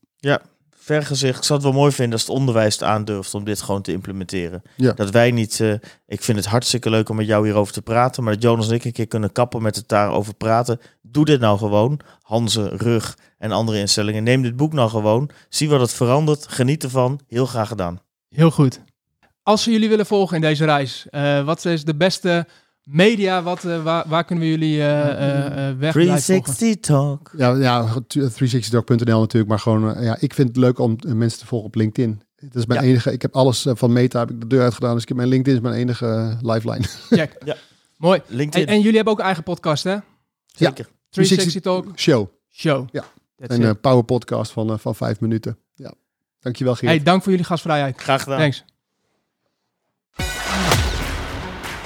Vergezicht, 0.89 1.37
ik 1.37 1.43
zou 1.43 1.59
het 1.59 1.67
wel 1.67 1.79
mooi 1.79 1.91
vinden 1.91 2.13
als 2.13 2.21
het 2.21 2.31
onderwijs 2.37 2.73
het 2.73 2.83
aandurft 2.83 3.33
om 3.33 3.43
dit 3.43 3.61
gewoon 3.61 3.81
te 3.81 3.91
implementeren. 3.91 4.61
Ja. 4.75 4.91
Dat 4.91 5.09
wij 5.09 5.31
niet, 5.31 5.59
eh, 5.59 5.73
ik 6.07 6.23
vind 6.23 6.37
het 6.37 6.47
hartstikke 6.47 6.89
leuk 6.89 7.09
om 7.09 7.15
met 7.15 7.25
jou 7.25 7.45
hierover 7.45 7.73
te 7.73 7.81
praten, 7.81 8.23
maar 8.23 8.33
dat 8.33 8.41
Jonas 8.41 8.67
en 8.67 8.73
ik 8.73 8.85
een 8.85 8.91
keer 8.91 9.07
kunnen 9.07 9.31
kappen 9.31 9.61
met 9.61 9.75
het 9.75 9.87
daarover 9.87 10.33
praten. 10.33 10.79
Doe 11.01 11.25
dit 11.25 11.39
nou 11.39 11.57
gewoon. 11.57 11.99
Hanze, 12.21 12.67
Rug 12.67 13.17
en 13.37 13.51
andere 13.51 13.79
instellingen. 13.79 14.23
Neem 14.23 14.41
dit 14.41 14.55
boek 14.55 14.73
nou 14.73 14.89
gewoon. 14.89 15.29
Zie 15.49 15.69
wat 15.69 15.79
het 15.79 15.93
verandert. 15.93 16.47
Geniet 16.47 16.83
ervan. 16.83 17.19
Heel 17.27 17.45
graag 17.45 17.67
gedaan. 17.67 18.01
Heel 18.29 18.51
goed. 18.51 18.81
Als 19.43 19.65
we 19.65 19.71
jullie 19.71 19.89
willen 19.89 20.05
volgen 20.05 20.35
in 20.35 20.41
deze 20.41 20.65
reis, 20.65 21.05
eh, 21.09 21.43
wat 21.43 21.65
is 21.65 21.83
de 21.83 21.95
beste 21.95 22.47
media? 22.91 23.43
Wat, 23.43 23.65
eh, 23.65 23.83
waar, 23.83 24.03
waar 24.07 24.23
kunnen 24.23 24.43
we 24.43 24.49
jullie 24.49 24.79
eh 24.81 25.09
eh, 25.09 25.69
eh, 25.69 25.77
weg 25.77 25.93
blijven 25.93 26.21
volgen? 26.21 26.53
360 26.53 26.79
Talk. 26.79 27.31
Ja, 27.37 27.55
ja 27.55 27.87
360doc.nl 28.07 29.19
natuurlijk, 29.19 29.47
maar 29.47 29.59
gewoon, 29.59 30.03
ja, 30.03 30.17
ik 30.19 30.33
vind 30.33 30.47
het 30.47 30.57
leuk 30.57 30.79
om 30.79 30.97
mensen 31.05 31.39
te 31.39 31.45
volgen 31.45 31.67
op 31.67 31.75
LinkedIn. 31.75 32.21
Dat 32.35 32.55
is 32.55 32.65
mijn 32.65 32.81
Ja. 32.83 32.87
enige, 32.87 33.11
ik 33.11 33.21
heb 33.21 33.35
alles 33.35 33.65
van 33.69 33.93
Meta, 33.93 34.19
heb 34.19 34.29
ik 34.31 34.41
de 34.41 34.47
deur 34.47 34.61
uitgedaan, 34.61 34.93
dus 34.93 35.01
ik 35.01 35.07
heb 35.07 35.17
mijn 35.17 35.29
LinkedIn 35.29 35.55
is 35.55 35.61
mijn 35.61 35.75
enige 35.75 36.37
lifeline. 36.41 36.85
Check. 37.09 37.35
Ja. 37.45 37.55
Mooi. 37.97 38.21
En, 38.27 38.35
LinkedIn. 38.35 38.67
en 38.67 38.77
jullie 38.77 38.95
hebben 38.95 39.13
ook 39.13 39.19
een 39.19 39.25
eigen 39.25 39.43
podcast, 39.43 39.83
hè? 39.83 39.97
Zeker. 40.45 40.87
360 41.09 41.61
Talk 41.61 41.85
Show, 41.95 42.27
Show. 42.51 42.87
Ja. 42.91 43.03
That's 43.35 43.55
een 43.55 43.69
it. 43.69 43.81
power 43.81 44.03
podcast 44.03 44.51
van, 44.51 44.79
van 44.79 44.95
vijf 44.95 45.19
minuten. 45.19 45.57
Ja, 45.75 45.93
dankjewel 46.39 46.75
Geert. 46.75 46.91
Hey, 46.91 47.03
dank 47.03 47.21
voor 47.21 47.31
jullie 47.31 47.45
gastvrijheid. 47.47 48.01
Graag 48.01 48.23
gedaan. 48.23 48.39
Thanks. 48.39 48.63